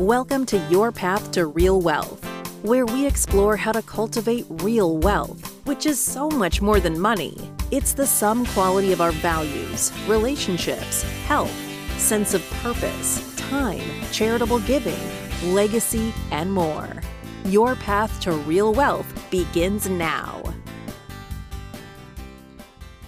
Welcome 0.00 0.46
to 0.46 0.56
Your 0.70 0.92
Path 0.92 1.30
to 1.32 1.44
Real 1.44 1.78
Wealth, 1.78 2.24
where 2.62 2.86
we 2.86 3.06
explore 3.06 3.54
how 3.54 3.70
to 3.72 3.82
cultivate 3.82 4.46
real 4.48 4.96
wealth, 4.96 5.60
which 5.66 5.84
is 5.84 6.00
so 6.00 6.30
much 6.30 6.62
more 6.62 6.80
than 6.80 6.98
money. 6.98 7.36
It's 7.70 7.92
the 7.92 8.06
sum 8.06 8.46
quality 8.46 8.94
of 8.94 9.02
our 9.02 9.12
values, 9.12 9.92
relationships, 10.08 11.02
health, 11.26 11.54
sense 11.98 12.32
of 12.32 12.40
purpose, 12.62 13.36
time, 13.36 13.82
charitable 14.10 14.60
giving, 14.60 14.98
legacy, 15.52 16.14
and 16.30 16.50
more. 16.50 16.88
Your 17.44 17.74
path 17.74 18.20
to 18.20 18.32
real 18.32 18.72
wealth 18.72 19.30
begins 19.30 19.86
now. 19.86 20.42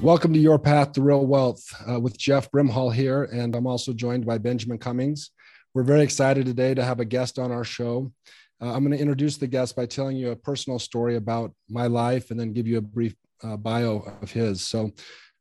Welcome 0.03 0.35
to 0.35 0.39
Your 0.39 0.59
Path 0.59 0.93
to 0.93 1.01
Real 1.01 1.25
Wealth 1.25 1.65
uh, 1.89 1.99
with 1.99 2.19
Jeff 2.19 2.51
Brimhall 2.51 2.93
here, 2.93 3.23
and 3.33 3.57
I'm 3.57 3.67
also 3.67 3.95
joined 3.95 4.27
by 4.27 4.37
Benjamin 4.37 4.77
Cummings. 4.77 5.31
We're 5.75 5.85
very 5.85 6.03
excited 6.03 6.45
today 6.45 6.75
to 6.75 6.85
have 6.85 7.01
a 7.01 7.05
guest 7.07 7.39
on 7.39 7.51
our 7.51 7.65
show. 7.65 8.13
Uh, 8.61 8.75
I'm 8.75 8.85
going 8.85 8.95
to 8.95 9.01
introduce 9.01 9.39
the 9.39 9.47
guest 9.47 9.75
by 9.75 9.87
telling 9.87 10.19
you 10.19 10.31
a 10.31 10.37
personal 10.37 10.79
story 10.79 11.17
about 11.17 11.55
my 11.71 11.87
life 11.87 12.31
and 12.31 12.39
then 12.39 12.53
give 12.53 12.67
you 12.67 12.77
a 12.77 12.83
brief 12.83 13.15
uh, 13.43 13.57
bio 13.57 14.05
of 14.21 14.31
his. 14.31 14.61
So, 14.61 14.91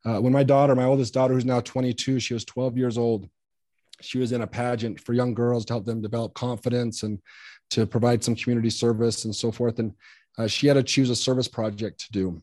uh, 0.05 0.21
when 0.21 0.31
my 0.31 0.43
daughter, 0.43 0.73
my 0.73 0.85
oldest 0.85 1.13
daughter, 1.13 1.33
who's 1.33 1.43
now 1.43 1.59
22, 1.59 2.21
she 2.21 2.33
was 2.33 2.45
12 2.45 2.77
years 2.77 2.97
old, 2.97 3.29
she 3.99 4.19
was 4.19 4.31
in 4.31 4.41
a 4.41 4.47
pageant 4.47 5.01
for 5.01 5.11
young 5.11 5.33
girls 5.33 5.65
to 5.65 5.73
help 5.73 5.85
them 5.85 6.01
develop 6.01 6.33
confidence 6.33 7.03
and 7.03 7.19
to 7.71 7.85
provide 7.85 8.23
some 8.23 8.35
community 8.35 8.69
service 8.69 9.25
and 9.25 9.35
so 9.35 9.51
forth. 9.51 9.79
And 9.79 9.93
uh, 10.37 10.47
she 10.47 10.67
had 10.67 10.75
to 10.75 10.83
choose 10.83 11.09
a 11.09 11.15
service 11.15 11.49
project 11.49 12.05
to 12.05 12.11
do. 12.13 12.41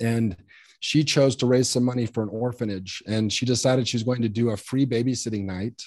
And 0.00 0.36
she 0.80 1.04
chose 1.04 1.36
to 1.36 1.46
raise 1.46 1.68
some 1.68 1.84
money 1.84 2.06
for 2.06 2.24
an 2.24 2.28
orphanage. 2.28 3.04
And 3.06 3.32
she 3.32 3.46
decided 3.46 3.86
she 3.86 3.96
was 3.96 4.02
going 4.02 4.22
to 4.22 4.28
do 4.28 4.50
a 4.50 4.56
free 4.56 4.84
babysitting 4.84 5.44
night 5.44 5.80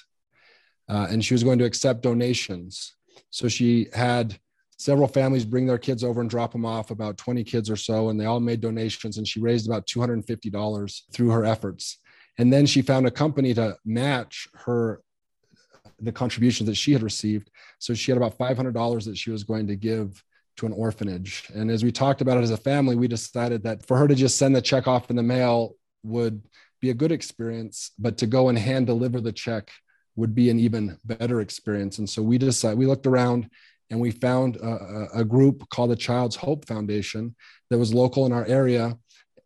uh, 0.92 1.06
and 1.10 1.24
she 1.24 1.32
was 1.32 1.42
going 1.42 1.58
to 1.58 1.64
accept 1.64 2.02
donations. 2.02 2.96
So 3.30 3.48
she 3.48 3.88
had 3.94 4.38
several 4.76 5.08
families 5.08 5.46
bring 5.46 5.66
their 5.66 5.78
kids 5.78 6.04
over 6.04 6.20
and 6.20 6.28
drop 6.28 6.52
them 6.52 6.66
off, 6.66 6.90
about 6.90 7.16
20 7.16 7.42
kids 7.44 7.70
or 7.70 7.76
so, 7.76 8.10
and 8.10 8.20
they 8.20 8.26
all 8.26 8.40
made 8.40 8.60
donations. 8.60 9.16
And 9.16 9.26
she 9.26 9.40
raised 9.40 9.66
about 9.66 9.86
$250 9.86 11.00
through 11.12 11.30
her 11.30 11.46
efforts. 11.46 11.98
And 12.36 12.52
then 12.52 12.66
she 12.66 12.82
found 12.82 13.06
a 13.06 13.10
company 13.10 13.54
to 13.54 13.78
match 13.86 14.48
her 14.54 15.00
the 15.98 16.12
contributions 16.12 16.68
that 16.68 16.74
she 16.74 16.92
had 16.92 17.02
received. 17.02 17.50
So 17.78 17.94
she 17.94 18.10
had 18.10 18.18
about 18.18 18.36
$500 18.36 19.04
that 19.06 19.16
she 19.16 19.30
was 19.30 19.44
going 19.44 19.68
to 19.68 19.76
give 19.76 20.22
to 20.58 20.66
an 20.66 20.72
orphanage. 20.72 21.48
And 21.54 21.70
as 21.70 21.82
we 21.82 21.90
talked 21.90 22.20
about 22.20 22.36
it 22.36 22.42
as 22.42 22.50
a 22.50 22.56
family, 22.58 22.96
we 22.96 23.08
decided 23.08 23.62
that 23.62 23.86
for 23.86 23.96
her 23.96 24.08
to 24.08 24.14
just 24.14 24.36
send 24.36 24.54
the 24.54 24.60
check 24.60 24.86
off 24.86 25.08
in 25.08 25.16
the 25.16 25.22
mail 25.22 25.74
would 26.02 26.42
be 26.82 26.90
a 26.90 26.94
good 26.94 27.12
experience, 27.12 27.92
but 27.98 28.18
to 28.18 28.26
go 28.26 28.50
and 28.50 28.58
hand 28.58 28.88
deliver 28.88 29.20
the 29.20 29.32
check 29.32 29.70
would 30.16 30.34
be 30.34 30.50
an 30.50 30.58
even 30.58 30.98
better 31.04 31.40
experience. 31.40 31.98
And 31.98 32.08
so 32.08 32.22
we 32.22 32.38
decided, 32.38 32.78
we 32.78 32.86
looked 32.86 33.06
around 33.06 33.48
and 33.90 34.00
we 34.00 34.10
found 34.10 34.56
a, 34.56 35.08
a, 35.14 35.24
group 35.24 35.68
called 35.68 35.90
the 35.90 35.96
Child's 35.96 36.36
Hope 36.36 36.66
Foundation 36.66 37.34
that 37.68 37.78
was 37.78 37.92
local 37.92 38.24
in 38.24 38.32
our 38.32 38.46
area 38.46 38.96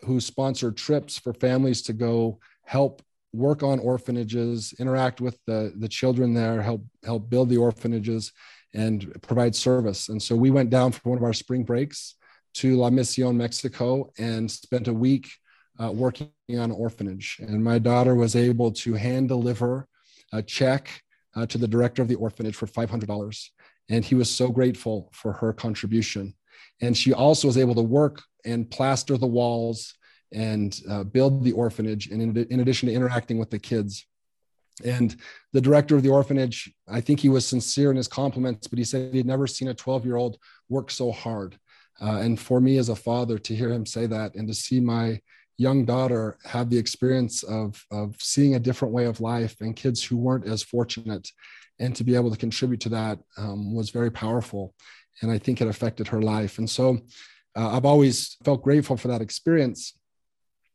who 0.03 0.20
sponsored 0.20 0.77
trips 0.77 1.19
for 1.19 1.34
families 1.34 1.83
to 1.83 1.92
go 1.92 2.39
help 2.64 3.03
work 3.33 3.62
on 3.62 3.78
orphanages, 3.81 4.73
interact 4.78 5.20
with 5.20 5.39
the, 5.47 5.73
the 5.78 5.89
children 5.89 6.33
there, 6.33 6.62
help, 6.62 6.84
help 7.05 7.28
build 7.28 7.48
the 7.48 7.56
orphanages 7.56 8.33
and 8.73 9.12
provide 9.23 9.55
service. 9.55 10.08
And 10.08 10.23
so 10.23 10.36
we 10.36 10.51
went 10.51 10.70
down 10.70 10.92
for 10.92 11.11
one 11.11 11.19
of 11.19 11.25
our 11.25 11.33
spring 11.33 11.64
breaks 11.64 12.14
to 12.55 12.77
La 12.77 12.91
Mission, 12.91 13.36
Mexico, 13.36 14.12
and 14.19 14.51
spent 14.51 14.89
a 14.89 14.92
week 14.92 15.28
uh, 15.78 15.91
working 15.91 16.30
on 16.51 16.56
an 16.56 16.70
orphanage. 16.70 17.39
And 17.41 17.62
my 17.62 17.78
daughter 17.78 18.14
was 18.14 18.36
able 18.36 18.73
to 18.73 18.95
hand 18.95 19.28
deliver 19.28 19.89
a 20.32 20.42
check 20.42 21.02
uh, 21.34 21.46
to 21.46 21.58
the 21.58 21.69
director 21.69 22.02
of 22.02 22.08
the 22.08 22.14
orphanage 22.14 22.56
for 22.56 22.66
$500. 22.66 23.48
And 23.88 24.05
he 24.05 24.14
was 24.14 24.30
so 24.30 24.48
grateful 24.48 25.10
for 25.12 25.33
her 25.33 25.52
contribution. 25.52 26.34
And 26.80 26.96
she 26.96 27.12
also 27.12 27.48
was 27.48 27.58
able 27.58 27.74
to 27.74 27.83
work 27.83 28.23
and 28.45 28.70
plaster 28.70 29.17
the 29.17 29.27
walls 29.27 29.95
and 30.33 30.78
uh, 30.90 31.05
build 31.05 31.45
the 31.45 31.52
orphanage, 31.52 32.08
and 32.08 32.20
in, 32.20 32.46
in 32.51 32.61
addition 32.61 32.89
to 32.89 32.95
interacting 32.95 33.39
with 33.39 33.51
the 33.51 33.58
kids. 33.58 34.06
And 34.84 35.17
the 35.52 35.61
director 35.61 35.96
of 35.96 36.02
the 36.02 36.11
orphanage, 36.11 36.72
I 36.89 37.01
think 37.01 37.20
he 37.20 37.28
was 37.28 37.46
sincere 37.46 37.90
in 37.90 37.96
his 37.96 38.08
compliments, 38.08 38.67
but 38.67 38.78
he 38.78 38.84
said 38.84 39.14
he'd 39.14 39.24
never 39.24 39.46
seen 39.46 39.68
a 39.68 39.74
12 39.74 40.05
year 40.05 40.17
old 40.17 40.39
work 40.68 40.90
so 40.90 41.12
hard. 41.12 41.58
Uh, 42.01 42.18
and 42.18 42.39
for 42.39 42.61
me 42.61 42.77
as 42.77 42.90
a 42.90 42.96
father 42.96 43.39
to 43.39 43.56
hear 43.56 43.72
him 43.72 43.86
say 43.86 44.06
that 44.06 44.34
and 44.34 44.46
to 44.48 44.52
see 44.55 44.80
my 44.80 45.18
young 45.58 45.84
daughter 45.84 46.39
had 46.44 46.70
the 46.70 46.78
experience 46.78 47.42
of, 47.42 47.83
of 47.90 48.17
seeing 48.20 48.55
a 48.55 48.61
different 48.61 48.92
way 48.92 49.06
of 49.06 49.20
life 49.20 49.56
and 49.61 49.77
kids 49.77 50.02
who 50.05 50.17
weren't 50.17 50.46
as 50.46 50.62
fortunate 50.62 51.30
and 51.78 51.94
to 51.96 52.05
be 52.05 52.14
able 52.14 52.30
to 52.30 52.36
contribute 52.36 52.80
to 52.80 52.89
that 52.89 53.18
um, 53.36 53.74
was 53.74 53.90
very 53.90 54.11
powerful 54.11 54.74
and 55.22 55.30
i 55.30 55.39
think 55.39 55.61
it 55.61 55.68
affected 55.68 56.08
her 56.08 56.20
life. 56.20 56.58
And 56.58 56.68
so 56.68 56.98
uh, 57.55 57.77
i've 57.77 57.86
always 57.86 58.36
felt 58.45 58.62
grateful 58.62 58.96
for 58.96 59.08
that 59.08 59.22
experience 59.22 59.95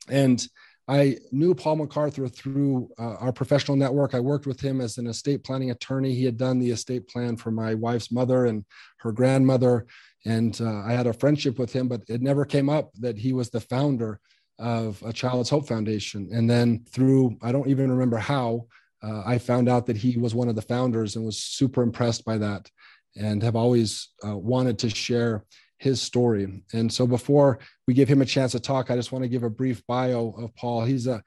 and 0.10 0.44
i 0.88 1.18
knew 1.32 1.54
paul 1.54 1.76
macarthur 1.76 2.28
through 2.28 2.90
uh, 2.98 3.16
our 3.16 3.32
professional 3.32 3.78
network. 3.78 4.16
I 4.16 4.20
worked 4.20 4.48
with 4.48 4.60
him 4.60 4.82
as 4.82 4.98
an 4.98 5.06
estate 5.06 5.44
planning 5.44 5.70
attorney. 5.70 6.16
He 6.16 6.26
had 6.26 6.38
done 6.38 6.58
the 6.58 6.72
estate 6.72 7.08
plan 7.08 7.38
for 7.38 7.52
my 7.52 7.76
wife's 7.76 8.12
mother 8.12 8.46
and 8.46 8.66
her 8.98 9.12
grandmother 9.12 9.86
and 10.26 10.60
uh, 10.62 10.82
i 10.82 10.94
had 10.94 11.08
a 11.08 11.14
friendship 11.14 11.58
with 11.60 11.72
him 11.74 11.88
but 11.88 12.02
it 12.08 12.22
never 12.22 12.46
came 12.46 12.70
up 12.70 12.92
that 13.00 13.18
he 13.18 13.34
was 13.34 13.50
the 13.50 13.60
founder 13.60 14.20
of 14.62 15.02
a 15.04 15.12
Child's 15.12 15.50
Hope 15.50 15.68
Foundation. 15.68 16.30
And 16.32 16.50
then 16.50 16.86
through, 16.90 17.38
I 17.42 17.52
don't 17.52 17.68
even 17.68 17.92
remember 17.92 18.18
how, 18.18 18.68
uh, 19.04 19.24
I 19.26 19.40
found 19.40 19.68
out 19.68 19.88
that 19.88 19.98
he 19.98 20.18
was 20.18 20.36
one 20.36 20.48
of 20.48 20.56
the 20.56 20.62
founders 20.62 21.16
and 21.16 21.26
was 21.26 21.38
super 21.38 21.82
impressed 21.82 22.24
by 22.24 22.38
that 22.38 22.70
and 23.18 23.42
have 23.42 23.56
always 23.56 24.10
uh, 24.26 24.38
wanted 24.38 24.78
to 24.80 24.90
share 24.90 25.44
his 25.80 26.00
story. 26.00 26.64
And 26.74 26.94
so 26.94 27.08
before 27.08 27.60
we 27.88 27.96
give 27.96 28.08
him 28.08 28.22
a 28.22 28.26
chance 28.26 28.52
to 28.52 28.60
talk, 28.60 28.92
I 28.92 28.96
just 28.96 29.12
want 29.12 29.24
to 29.24 29.30
give 29.30 29.44
a 29.44 29.50
brief 29.50 29.86
bio 29.88 30.36
of 30.38 30.56
Paul. 30.56 30.86
He's 30.86 31.08
a 31.08 31.24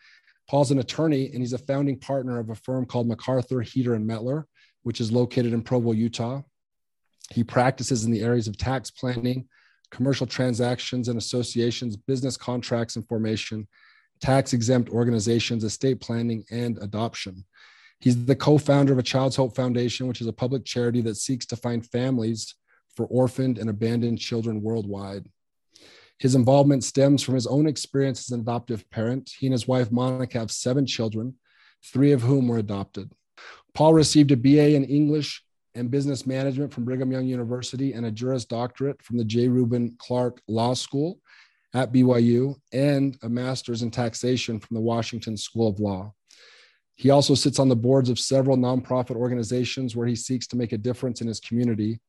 Paul's 0.48 0.70
an 0.70 0.78
attorney 0.78 1.30
and 1.32 1.38
he's 1.38 1.54
a 1.54 1.58
founding 1.58 1.98
partner 1.98 2.38
of 2.38 2.50
a 2.50 2.54
firm 2.54 2.84
called 2.84 3.08
MacArthur 3.08 3.62
Heder 3.62 3.94
and 3.94 4.08
Metler, 4.08 4.44
which 4.82 5.00
is 5.00 5.10
located 5.10 5.52
in 5.52 5.62
Provo, 5.62 5.92
Utah. 5.92 6.42
He 7.30 7.42
practices 7.42 8.04
in 8.04 8.12
the 8.12 8.20
areas 8.20 8.46
of 8.46 8.58
tax 8.58 8.90
planning, 8.90 9.48
commercial 9.94 10.26
transactions 10.26 11.08
and 11.08 11.16
associations, 11.16 11.96
business 11.96 12.36
contracts 12.36 12.96
and 12.96 13.06
formation, 13.06 13.68
tax 14.20 14.52
exempt 14.52 14.90
organizations, 14.90 15.62
estate 15.62 16.00
planning, 16.00 16.44
and 16.50 16.78
adoption. 16.82 17.44
He's 18.00 18.24
the 18.24 18.34
co 18.34 18.58
founder 18.58 18.92
of 18.92 18.98
a 18.98 19.04
Child's 19.04 19.36
Hope 19.36 19.54
Foundation, 19.54 20.08
which 20.08 20.20
is 20.20 20.26
a 20.26 20.32
public 20.32 20.64
charity 20.64 21.00
that 21.02 21.16
seeks 21.16 21.46
to 21.46 21.56
find 21.56 21.86
families 21.86 22.56
for 22.96 23.06
orphaned 23.06 23.58
and 23.58 23.70
abandoned 23.70 24.18
children 24.18 24.62
worldwide. 24.62 25.26
His 26.18 26.34
involvement 26.34 26.82
stems 26.82 27.22
from 27.22 27.34
his 27.34 27.46
own 27.46 27.66
experience 27.66 28.20
as 28.20 28.30
an 28.30 28.40
adoptive 28.40 28.88
parent. 28.90 29.30
He 29.38 29.46
and 29.46 29.52
his 29.52 29.68
wife, 29.68 29.92
Monica, 29.92 30.38
have 30.38 30.50
seven 30.50 30.86
children, 30.86 31.34
three 31.84 32.12
of 32.12 32.22
whom 32.22 32.48
were 32.48 32.58
adopted. 32.58 33.12
Paul 33.74 33.94
received 33.94 34.32
a 34.32 34.36
BA 34.36 34.74
in 34.74 34.84
English 34.84 35.44
and 35.74 35.90
business 35.90 36.26
management 36.26 36.72
from 36.72 36.84
Brigham 36.84 37.10
Young 37.10 37.26
University 37.26 37.92
and 37.92 38.06
a 38.06 38.10
Juris 38.10 38.44
Doctorate 38.44 39.02
from 39.02 39.18
the 39.18 39.24
J. 39.24 39.48
Reuben 39.48 39.96
Clark 39.98 40.40
Law 40.48 40.74
School 40.74 41.18
at 41.74 41.92
BYU 41.92 42.54
and 42.72 43.18
a 43.22 43.28
master's 43.28 43.82
in 43.82 43.90
taxation 43.90 44.60
from 44.60 44.76
the 44.76 44.80
Washington 44.80 45.36
School 45.36 45.68
of 45.68 45.80
Law. 45.80 46.14
He 46.96 47.10
also 47.10 47.34
sits 47.34 47.58
on 47.58 47.68
the 47.68 47.76
boards 47.76 48.08
of 48.08 48.20
several 48.20 48.56
nonprofit 48.56 49.16
organizations 49.16 49.96
where 49.96 50.06
he 50.06 50.14
seeks 50.14 50.46
to 50.48 50.56
make 50.56 50.72
a 50.72 50.78
difference 50.78 51.20
in 51.20 51.26
his 51.26 51.40
community, 51.40 52.00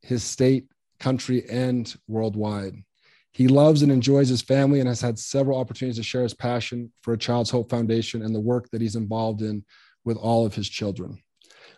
his 0.00 0.24
state, 0.24 0.66
country, 0.98 1.48
and 1.48 1.94
worldwide. 2.08 2.74
He 3.30 3.46
loves 3.48 3.82
and 3.82 3.92
enjoys 3.92 4.28
his 4.28 4.42
family 4.42 4.80
and 4.80 4.88
has 4.88 5.00
had 5.00 5.18
several 5.18 5.58
opportunities 5.58 5.96
to 5.96 6.02
share 6.02 6.24
his 6.24 6.34
passion 6.34 6.92
for 7.02 7.14
a 7.14 7.18
Child's 7.18 7.50
Hope 7.50 7.70
Foundation 7.70 8.22
and 8.22 8.34
the 8.34 8.40
work 8.40 8.68
that 8.70 8.80
he's 8.80 8.96
involved 8.96 9.40
in 9.40 9.64
with 10.04 10.16
all 10.16 10.44
of 10.44 10.54
his 10.54 10.68
children. 10.68 11.22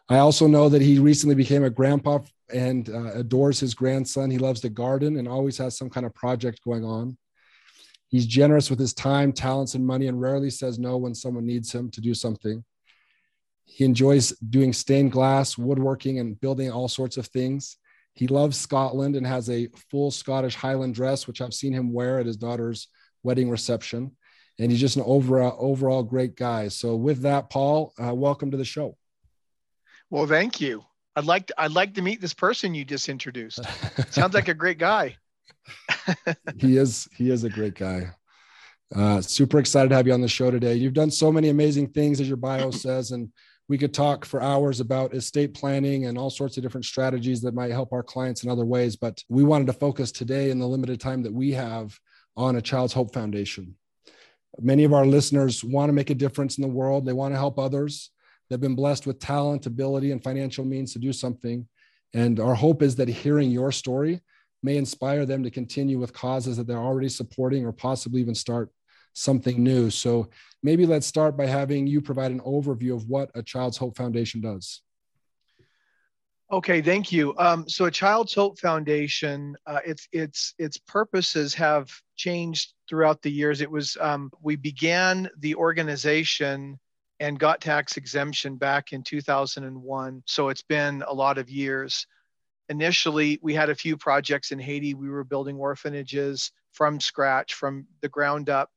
I 0.09 0.19
also 0.19 0.47
know 0.47 0.69
that 0.69 0.83
he 0.83 0.99
recently 0.99 1.35
became 1.35 1.65
a 1.65 1.71
grandpa 1.71 2.19
and 2.53 2.89
uh, 2.91 3.13
adores 3.15 3.61
his 3.61 3.75
grandson. 3.75 4.31
He 4.31 4.39
loves 4.39 4.61
to 4.61 4.69
garden 4.69 5.17
and 5.17 5.27
always 5.27 5.57
has 5.59 5.79
some 5.79 5.89
kind 5.89 6.05
of 6.05 6.15
project 6.15 6.61
going 6.63 6.85
on. 6.85 7.17
He's 8.09 8.27
generous 8.27 8.69
with 8.69 8.79
his 8.79 8.93
time, 8.93 9.33
talents, 9.33 9.75
and 9.75 9.87
money, 9.87 10.07
and 10.07 10.21
rarely 10.21 10.51
says 10.51 10.79
no 10.79 10.99
when 10.99 11.15
someone 11.15 11.47
needs 11.47 11.75
him 11.75 11.91
to 11.93 12.01
do 12.01 12.15
something. 12.15 12.63
He 13.65 13.85
enjoys 13.85 14.31
doing 14.39 14.73
stained 14.73 15.11
glass, 15.11 15.57
woodworking, 15.57 16.19
and 16.19 16.39
building 16.39 16.71
all 16.71 16.87
sorts 16.87 17.17
of 17.17 17.27
things. 17.29 17.79
He 18.13 18.29
loves 18.29 18.57
Scotland 18.57 19.17
and 19.17 19.27
has 19.27 19.51
a 19.51 19.69
full 19.91 20.11
Scottish 20.11 20.55
Highland 20.55 20.95
dress, 20.95 21.27
which 21.27 21.41
I've 21.41 21.55
seen 21.55 21.73
him 21.73 21.93
wear 21.93 22.21
at 22.21 22.27
his 22.27 22.37
daughter's 22.37 22.89
wedding 23.23 23.51
reception. 23.51 24.13
And 24.61 24.71
he's 24.71 24.81
just 24.81 24.97
an 24.97 25.03
overall, 25.05 25.57
overall 25.59 26.05
great 26.05 26.37
guy. 26.37 26.69
So, 26.69 26.95
with 26.95 27.23
that, 27.23 27.51
Paul, 27.51 27.93
uh, 28.01 28.15
welcome 28.15 28.53
to 28.53 28.57
the 28.57 28.65
show. 28.65 28.97
Well, 30.15 30.29
thank 30.29 30.61
you. 30.61 30.85
I'd 31.17 31.25
like 31.25 31.49
to, 31.49 31.61
I'd 31.61 31.73
like 31.73 31.95
to 31.95 32.03
meet 32.03 32.21
this 32.21 32.33
person 32.33 32.73
you 32.73 32.85
just 32.85 33.09
introduced. 33.09 33.59
Sounds 34.13 34.33
like 34.33 34.47
a 34.47 34.55
great 34.55 34.79
guy. 34.79 35.17
he 36.57 36.77
is 36.77 37.09
he 37.17 37.31
is 37.31 37.43
a 37.43 37.51
great 37.51 37.75
guy. 37.75 38.13
Uh, 38.95 39.21
super 39.21 39.59
excited 39.59 39.89
to 39.89 39.97
have 39.97 40.07
you 40.07 40.13
on 40.13 40.21
the 40.21 40.29
show 40.29 40.53
today. 40.53 40.75
You've 40.75 40.93
done 40.93 41.11
so 41.11 41.33
many 41.33 41.49
amazing 41.49 41.89
things, 41.89 42.21
as 42.21 42.29
your 42.29 42.37
bio 42.37 42.71
says, 42.71 43.11
and 43.11 43.29
we 43.69 43.77
could 43.77 43.93
talk 43.93 44.25
for 44.25 44.41
hours 44.41 44.79
about 44.79 45.15
estate 45.15 45.53
planning 45.53 46.07
and 46.07 46.17
all 46.17 46.31
sorts 46.31 46.57
of 46.57 46.63
different 46.63 46.85
strategies 46.85 47.41
that 47.41 47.57
might 47.57 47.73
help 47.73 47.93
our 47.93 48.05
clients 48.05 48.45
in 48.45 48.51
other 48.51 48.65
ways. 48.65 48.95
But 48.95 49.21
we 49.29 49.43
wanted 49.43 49.67
to 49.67 49.73
focus 49.73 50.13
today 50.13 50.51
in 50.51 50.61
the 50.61 50.69
limited 50.69 51.01
time 51.01 51.25
that 51.25 51.35
we 51.35 51.51
have 51.55 51.99
on 52.37 52.55
a 52.55 52.63
Child's 52.63 52.93
Hope 52.93 53.13
Foundation. 53.13 53.75
Many 54.61 54.85
of 54.85 54.93
our 54.93 55.07
listeners 55.07 55.65
want 55.65 55.89
to 55.89 55.93
make 55.93 56.11
a 56.11 56.15
difference 56.15 56.57
in 56.57 56.63
the 56.63 56.69
world, 56.69 57.05
they 57.05 57.13
want 57.13 57.35
to 57.35 57.39
help 57.39 57.59
others. 57.59 58.13
They've 58.49 58.61
been 58.61 58.75
blessed 58.75 59.07
with 59.07 59.19
talent, 59.19 59.67
ability, 59.67 60.13
and 60.13 60.23
financial 60.23 60.65
means 60.65 60.93
to 60.93 60.99
do 60.99 61.13
something. 61.13 61.67
And 62.13 62.39
our 62.39 62.55
hope 62.55 62.83
is 62.83 62.97
that 62.97 63.09
hearing 63.09 63.51
your 63.51 63.73
story 63.73 64.21
may 64.63 64.77
inspire 64.77 65.27
them 65.27 65.43
to 65.43 65.51
continue 65.51 65.99
with 65.99 66.13
causes 66.13 66.57
that 66.57 66.67
they're 66.67 66.79
already 66.79 67.09
supporting 67.09 67.67
or 67.67 67.73
possibly 67.73 68.21
even 68.21 68.35
start 68.35 68.71
something 69.13 69.63
new. 69.63 69.91
So 69.91 70.29
maybe 70.63 70.87
let's 70.87 71.07
start 71.07 71.37
by 71.37 71.47
having 71.47 71.87
you 71.87 72.01
provide 72.01 72.31
an 72.31 72.41
overview 72.41 72.95
of 72.95 73.09
what 73.09 73.31
a 73.35 73.43
Child's 73.43 73.77
Hope 73.77 73.97
Foundation 73.97 74.41
does. 74.41 74.83
Okay, 76.53 76.83
thank 76.83 77.11
you. 77.11 77.35
Um, 77.39 77.69
so, 77.69 77.87
a 77.87 77.91
Child's 77.91 78.35
Hope 78.35 78.61
Foundation, 78.61 79.57
uh, 79.67 79.81
its 79.85 80.07
its 80.13 80.55
its 80.59 80.77
purposes 80.77 81.55
have 81.55 81.91
changed 82.17 82.75
throughout 82.89 83.23
the 83.23 83.31
years. 83.31 83.61
It 83.61 83.71
was 83.71 83.97
um, 83.99 84.31
we 84.43 84.55
began 84.55 85.29
the 85.39 85.55
organization 85.55 86.79
and 87.21 87.39
got 87.39 87.61
tax 87.61 87.97
exemption 87.97 88.57
back 88.57 88.93
in 88.93 89.03
2001. 89.03 90.23
So 90.27 90.49
it's 90.49 90.63
been 90.63 91.03
a 91.07 91.13
lot 91.13 91.39
of 91.39 91.49
years. 91.49 92.07
Initially, 92.69 93.39
we 93.43 93.55
had 93.55 93.71
a 93.71 93.75
few 93.75 93.97
projects 93.97 94.51
in 94.51 94.59
Haiti. 94.59 94.95
We 94.95 95.09
were 95.09 95.25
building 95.25 95.57
orphanages 95.57 96.51
from 96.73 97.01
scratch, 97.01 97.55
from 97.55 97.87
the 98.01 98.09
ground 98.09 98.51
up 98.51 98.71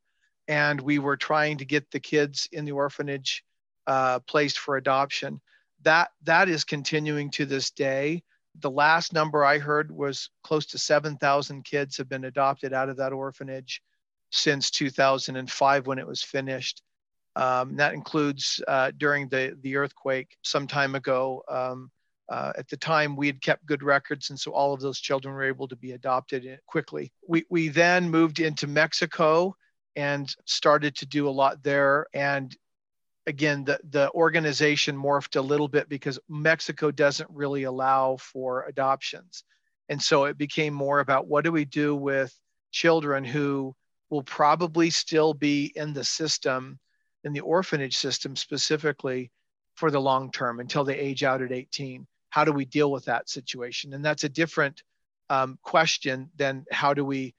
and 0.47 0.79
we 0.79 0.99
were 0.99 1.17
trying 1.17 1.57
to 1.57 1.65
get 1.65 1.89
the 1.91 1.99
kids 1.99 2.47
in 2.51 2.65
the 2.65 2.71
orphanage 2.71 3.43
uh, 3.85 4.19
placed 4.19 4.59
for 4.59 4.77
adoption. 4.77 5.41
That 5.83 6.09
that 6.23 6.49
is 6.49 6.63
continuing 6.63 7.31
to 7.31 7.45
this 7.45 7.71
day. 7.71 8.23
The 8.59 8.71
last 8.71 9.13
number 9.13 9.43
I 9.43 9.59
heard 9.59 9.91
was 9.91 10.29
close 10.43 10.65
to 10.67 10.79
7,000 10.79 11.63
kids 11.63 11.97
have 11.97 12.09
been 12.09 12.23
adopted 12.23 12.73
out 12.73 12.89
of 12.89 12.97
that 12.97 13.13
orphanage 13.13 13.83
since 14.31 14.71
2005 14.71 15.85
when 15.85 15.99
it 15.99 16.07
was 16.07 16.23
finished. 16.23 16.81
Um, 17.37 17.75
that 17.75 17.93
includes 17.93 18.61
uh, 18.67 18.91
during 18.97 19.29
the 19.29 19.55
the 19.61 19.75
earthquake 19.75 20.35
some 20.41 20.67
time 20.67 20.95
ago. 20.95 21.43
Um, 21.47 21.91
uh, 22.29 22.51
at 22.57 22.67
the 22.67 22.77
time, 22.77 23.15
we 23.15 23.27
had 23.27 23.41
kept 23.41 23.65
good 23.65 23.83
records, 23.83 24.31
and 24.31 24.39
so 24.39 24.51
all 24.51 24.73
of 24.73 24.81
those 24.81 24.99
children 24.99 25.33
were 25.33 25.43
able 25.43 25.67
to 25.67 25.75
be 25.75 25.91
adopted 25.91 26.59
quickly. 26.65 27.13
We 27.27 27.45
we 27.49 27.69
then 27.69 28.09
moved 28.09 28.39
into 28.39 28.67
Mexico 28.67 29.55
and 29.95 30.33
started 30.45 30.95
to 30.95 31.05
do 31.05 31.27
a 31.27 31.31
lot 31.31 31.63
there. 31.63 32.07
And 32.13 32.55
again, 33.25 33.65
the, 33.65 33.79
the 33.89 34.11
organization 34.11 34.95
morphed 34.95 35.35
a 35.35 35.41
little 35.41 35.67
bit 35.67 35.89
because 35.89 36.19
Mexico 36.29 36.91
doesn't 36.91 37.29
really 37.31 37.63
allow 37.63 38.17
for 38.17 38.65
adoptions. 38.65 39.43
And 39.89 40.01
so 40.01 40.25
it 40.25 40.37
became 40.37 40.73
more 40.73 40.99
about 40.99 41.27
what 41.27 41.43
do 41.43 41.51
we 41.51 41.65
do 41.65 41.95
with 41.95 42.31
children 42.71 43.23
who 43.23 43.75
will 44.09 44.23
probably 44.23 44.89
still 44.89 45.33
be 45.33 45.71
in 45.75 45.93
the 45.93 46.03
system, 46.03 46.79
in 47.27 47.33
the 47.33 47.41
orphanage 47.41 47.95
system 47.95 48.35
specifically, 48.35 49.29
for 49.75 49.91
the 49.91 50.01
long 50.01 50.31
term 50.31 50.59
until 50.59 50.83
they 50.83 50.97
age 50.97 51.24
out 51.24 51.44
at 51.44 51.51
18. 51.51 52.07
How 52.29 52.44
do 52.44 52.51
we 52.51 52.65
deal 52.65 52.91
with 52.91 53.06
that 53.06 53.29
situation? 53.29 53.94
And 53.94 54.03
that's 54.03 54.24
a 54.24 54.29
different 54.29 54.81
um, 55.29 55.59
question 55.62 56.29
than 56.35 56.65
how 56.71 56.94
do 56.94 57.06
we 57.06 57.35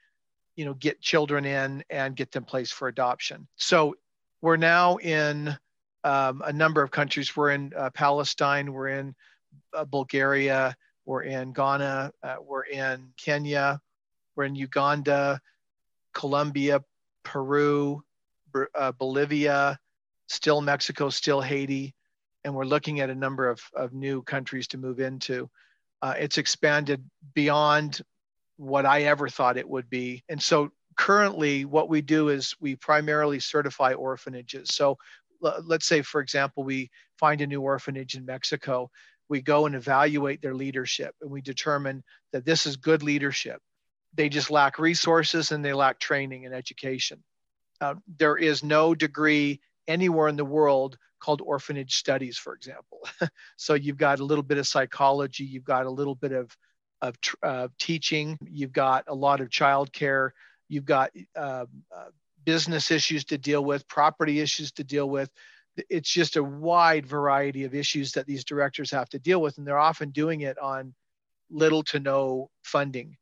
you 0.56 0.64
know 0.64 0.74
get 0.74 1.00
children 1.00 1.44
in 1.44 1.84
and 1.88 2.16
get 2.16 2.32
them 2.32 2.44
placed 2.44 2.74
for 2.74 2.88
adoption 2.88 3.46
so 3.56 3.94
we're 4.40 4.56
now 4.56 4.96
in 4.96 5.56
um, 6.04 6.42
a 6.44 6.52
number 6.52 6.82
of 6.82 6.90
countries 6.90 7.36
we're 7.36 7.50
in 7.50 7.72
uh, 7.76 7.90
palestine 7.90 8.72
we're 8.72 8.88
in 8.88 9.14
uh, 9.72 9.84
bulgaria 9.84 10.76
we're 11.06 11.22
in 11.22 11.52
ghana 11.52 12.12
uh, 12.22 12.36
we're 12.44 12.64
in 12.64 13.08
kenya 13.16 13.80
we're 14.34 14.44
in 14.44 14.56
uganda 14.56 15.40
colombia 16.12 16.82
peru 17.22 18.02
uh, 18.74 18.92
bolivia 18.92 19.78
still 20.26 20.60
mexico 20.60 21.08
still 21.08 21.40
haiti 21.40 21.94
and 22.44 22.54
we're 22.54 22.64
looking 22.64 23.00
at 23.00 23.10
a 23.10 23.14
number 23.14 23.48
of, 23.48 23.60
of 23.74 23.92
new 23.92 24.22
countries 24.22 24.68
to 24.68 24.78
move 24.78 25.00
into 25.00 25.50
uh, 26.02 26.14
it's 26.18 26.38
expanded 26.38 27.04
beyond 27.34 28.00
what 28.56 28.86
I 28.86 29.02
ever 29.02 29.28
thought 29.28 29.56
it 29.56 29.68
would 29.68 29.88
be. 29.88 30.24
And 30.28 30.42
so 30.42 30.70
currently, 30.96 31.64
what 31.64 31.88
we 31.88 32.02
do 32.02 32.28
is 32.28 32.54
we 32.60 32.76
primarily 32.76 33.40
certify 33.40 33.94
orphanages. 33.94 34.74
So 34.74 34.98
let's 35.40 35.86
say, 35.86 36.02
for 36.02 36.20
example, 36.20 36.64
we 36.64 36.90
find 37.18 37.40
a 37.40 37.46
new 37.46 37.62
orphanage 37.62 38.14
in 38.14 38.26
Mexico. 38.26 38.90
We 39.28 39.40
go 39.40 39.66
and 39.66 39.74
evaluate 39.74 40.42
their 40.42 40.54
leadership 40.54 41.14
and 41.20 41.30
we 41.30 41.40
determine 41.40 42.02
that 42.32 42.44
this 42.44 42.66
is 42.66 42.76
good 42.76 43.02
leadership. 43.02 43.60
They 44.14 44.28
just 44.28 44.50
lack 44.50 44.78
resources 44.78 45.52
and 45.52 45.64
they 45.64 45.72
lack 45.72 46.00
training 46.00 46.46
and 46.46 46.54
education. 46.54 47.22
Uh, 47.80 47.94
there 48.18 48.36
is 48.36 48.64
no 48.64 48.94
degree 48.94 49.60
anywhere 49.86 50.28
in 50.28 50.36
the 50.36 50.44
world 50.44 50.98
called 51.20 51.40
orphanage 51.40 51.96
studies, 51.96 52.36
for 52.38 52.54
example. 52.54 53.00
so 53.56 53.74
you've 53.74 53.96
got 53.96 54.20
a 54.20 54.24
little 54.24 54.42
bit 54.42 54.58
of 54.58 54.66
psychology, 54.66 55.44
you've 55.44 55.64
got 55.64 55.86
a 55.86 55.90
little 55.90 56.14
bit 56.14 56.32
of 56.32 56.56
of 57.00 57.16
uh, 57.42 57.68
teaching. 57.78 58.38
You've 58.44 58.72
got 58.72 59.04
a 59.08 59.14
lot 59.14 59.40
of 59.40 59.48
childcare. 59.48 60.30
You've 60.68 60.84
got 60.84 61.10
uh, 61.36 61.66
uh, 61.94 62.08
business 62.44 62.90
issues 62.90 63.24
to 63.26 63.38
deal 63.38 63.64
with, 63.64 63.88
property 63.88 64.40
issues 64.40 64.72
to 64.72 64.84
deal 64.84 65.08
with. 65.08 65.30
It's 65.88 66.10
just 66.10 66.36
a 66.36 66.42
wide 66.42 67.06
variety 67.06 67.64
of 67.64 67.74
issues 67.74 68.12
that 68.12 68.26
these 68.26 68.44
directors 68.44 68.90
have 68.90 69.08
to 69.10 69.18
deal 69.18 69.40
with, 69.40 69.58
and 69.58 69.66
they're 69.66 69.78
often 69.78 70.10
doing 70.10 70.40
it 70.40 70.58
on 70.58 70.94
little 71.50 71.82
to 71.84 72.00
no 72.00 72.50
funding, 72.62 73.16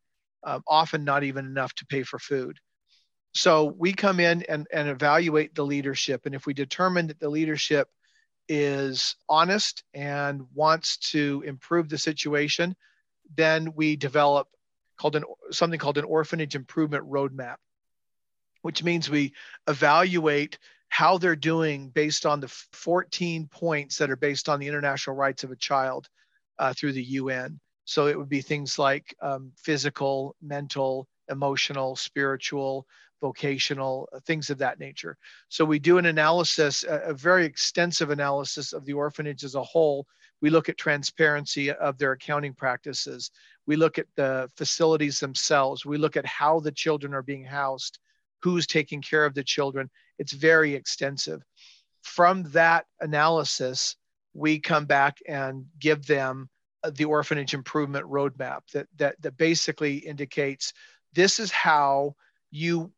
um, 0.45 0.63
often 0.67 1.05
not 1.05 1.23
even 1.23 1.45
enough 1.45 1.75
to 1.75 1.87
pay 1.87 2.03
for 2.03 2.19
food. 2.19 2.59
So 3.37 3.75
we 3.77 3.93
come 3.93 4.19
in 4.19 4.45
and, 4.49 4.67
and 4.73 4.89
evaluate 4.89 5.55
the 5.55 5.65
leadership, 5.65 6.25
and 6.25 6.35
if 6.35 6.47
we 6.47 6.55
determine 6.55 7.09
that 7.09 7.21
the 7.21 7.29
leadership 7.29 7.89
is 8.49 9.17
honest 9.29 9.85
and 9.93 10.47
wants 10.55 10.97
to 11.11 11.43
improve 11.47 11.91
the 11.91 11.99
situation, 11.99 12.75
then 13.37 13.75
we 13.75 13.97
develop 13.97 14.49
called 14.97 15.17
an 15.17 15.25
something 15.51 15.79
called 15.79 15.99
an 15.99 16.05
orphanage 16.05 16.55
improvement 16.55 17.05
roadmap, 17.11 17.57
which 18.63 18.83
means 18.83 19.11
we 19.11 19.35
evaluate 19.69 20.59
how 20.89 21.19
they're 21.19 21.37
doing 21.37 21.91
based 21.91 22.25
on 22.25 22.41
the 22.41 22.49
14 22.73 23.49
points 23.49 23.99
that 23.99 24.11
are 24.11 24.17
based 24.17 24.49
on 24.49 24.61
the 24.61 24.69
international 24.69 25.15
rights 25.15 25.45
of 25.45 25.51
a 25.51 25.57
child 25.57 26.09
uh, 26.59 26.73
through 26.73 26.93
the 26.93 27.05
UN. 27.05 27.61
So 27.85 28.07
it 28.07 28.17
would 28.17 28.31
be 28.31 28.41
things 28.41 28.79
like 28.79 29.15
um, 29.21 29.53
physical, 29.59 30.35
mental, 30.41 31.07
emotional, 31.29 31.97
spiritual, 31.97 32.87
vocational, 33.21 34.09
uh, 34.13 34.21
things 34.27 34.51
of 34.51 34.59
that 34.59 34.79
nature. 34.79 35.17
So 35.49 35.65
we 35.65 35.79
do 35.79 35.99
an 35.99 36.07
analysis, 36.07 36.85
a, 36.89 37.15
very 37.15 37.45
extensive 37.45 38.11
analysis 38.11 38.73
of 38.73 38.85
the 38.85 38.93
orphanage 38.93 39.45
as 39.45 39.55
a 39.55 39.63
whole 39.63 40.07
we 40.41 40.51
look 40.51 40.69
at 40.69 40.77
transparency 40.77 41.73
of 41.73 41.99
their 41.99 42.13
accounting 42.13 42.55
practices. 42.55 43.31
We 43.67 43.77
look 43.77 43.99
at 43.99 44.07
the 44.17 44.51
facilities 44.57 45.19
themselves. 45.19 45.87
We 45.87 45.99
look 45.99 46.17
at 46.17 46.27
how 46.27 46.61
the 46.61 46.73
children 46.73 47.15
are 47.15 47.23
being 47.23 47.45
housed, 47.45 47.99
who's 48.43 48.67
taking 48.67 49.03
care 49.03 49.25
of 49.25 49.35
the 49.35 49.45
children. 49.45 49.91
It's 50.19 50.33
very 50.33 50.75
extensive. 50.75 51.43
From 52.03 52.45
that 52.53 52.87
analysis, 53.01 53.97
we 54.35 54.61
come 54.61 54.85
back 54.85 55.19
and 55.27 55.67
give 55.79 56.07
them 56.07 56.49
uh, 56.85 56.91
the 56.95 57.07
orphanage 57.07 57.55
improvement 57.55 58.07
roadmap 58.07 58.61
that, 58.75 58.87
that, 58.97 59.21
that 59.23 59.37
basically 59.37 59.97
indicates 59.97 60.75
this 61.15 61.41
is 61.41 61.51
how 61.51 62.15
you 62.51 62.93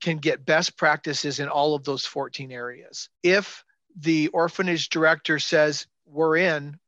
can 0.00 0.18
get 0.18 0.44
best 0.44 0.76
practices 0.76 1.40
in 1.40 1.48
all 1.48 1.74
of 1.74 1.84
those 1.84 2.04
14 2.04 2.52
areas. 2.52 3.08
If 3.22 3.64
the 3.98 4.28
orphanage 4.28 4.88
director 4.88 5.38
says, 5.38 5.86
we're 6.06 6.36
in, 6.36 6.78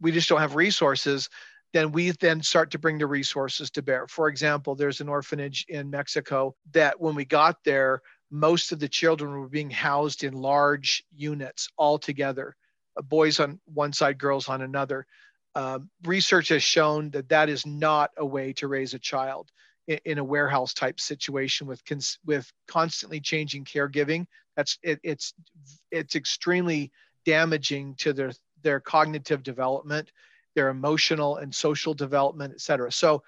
we 0.00 0.10
just 0.12 0.28
don't 0.28 0.40
have 0.40 0.56
resources 0.56 1.28
then 1.74 1.90
we 1.90 2.12
then 2.12 2.40
start 2.40 2.70
to 2.70 2.78
bring 2.78 2.98
the 2.98 3.06
resources 3.06 3.68
to 3.68 3.82
bear. 3.82 4.06
For 4.06 4.28
example, 4.28 4.76
there's 4.76 5.00
an 5.00 5.08
orphanage 5.08 5.66
in 5.68 5.90
Mexico 5.90 6.54
that 6.70 7.00
when 7.00 7.16
we 7.16 7.24
got 7.24 7.64
there, 7.64 8.00
most 8.30 8.70
of 8.70 8.78
the 8.78 8.88
children 8.88 9.32
were 9.32 9.48
being 9.48 9.70
housed 9.70 10.22
in 10.22 10.34
large 10.34 11.02
units 11.12 11.68
all 11.76 11.98
together, 11.98 12.54
boys 13.02 13.40
on 13.40 13.58
one 13.64 13.92
side, 13.92 14.18
girls 14.18 14.48
on 14.48 14.62
another. 14.62 15.04
Um, 15.56 15.90
research 16.04 16.48
has 16.50 16.62
shown 16.62 17.10
that 17.10 17.28
that 17.30 17.48
is 17.48 17.66
not 17.66 18.12
a 18.16 18.24
way 18.24 18.52
to 18.54 18.68
raise 18.68 18.94
a 18.94 18.98
child 19.00 19.50
in, 19.86 20.18
a 20.18 20.24
warehouse 20.24 20.74
type 20.74 21.00
situation 21.00 21.66
with 21.66 21.84
cons- 21.84 22.18
with 22.24 22.50
constantly 22.68 23.20
changing 23.20 23.64
caregiving. 23.64 24.26
That's 24.56 24.78
it, 24.82 25.00
it's 25.02 25.34
it's 25.90 26.16
extremely 26.16 26.90
damaging 27.24 27.94
to 27.96 28.12
their 28.12 28.32
their 28.62 28.80
cognitive 28.80 29.42
development, 29.42 30.10
their 30.54 30.68
emotional 30.68 31.36
and 31.36 31.54
social 31.54 31.94
development, 31.94 32.54
et 32.54 32.60
cetera. 32.60 32.90
So 32.90 33.22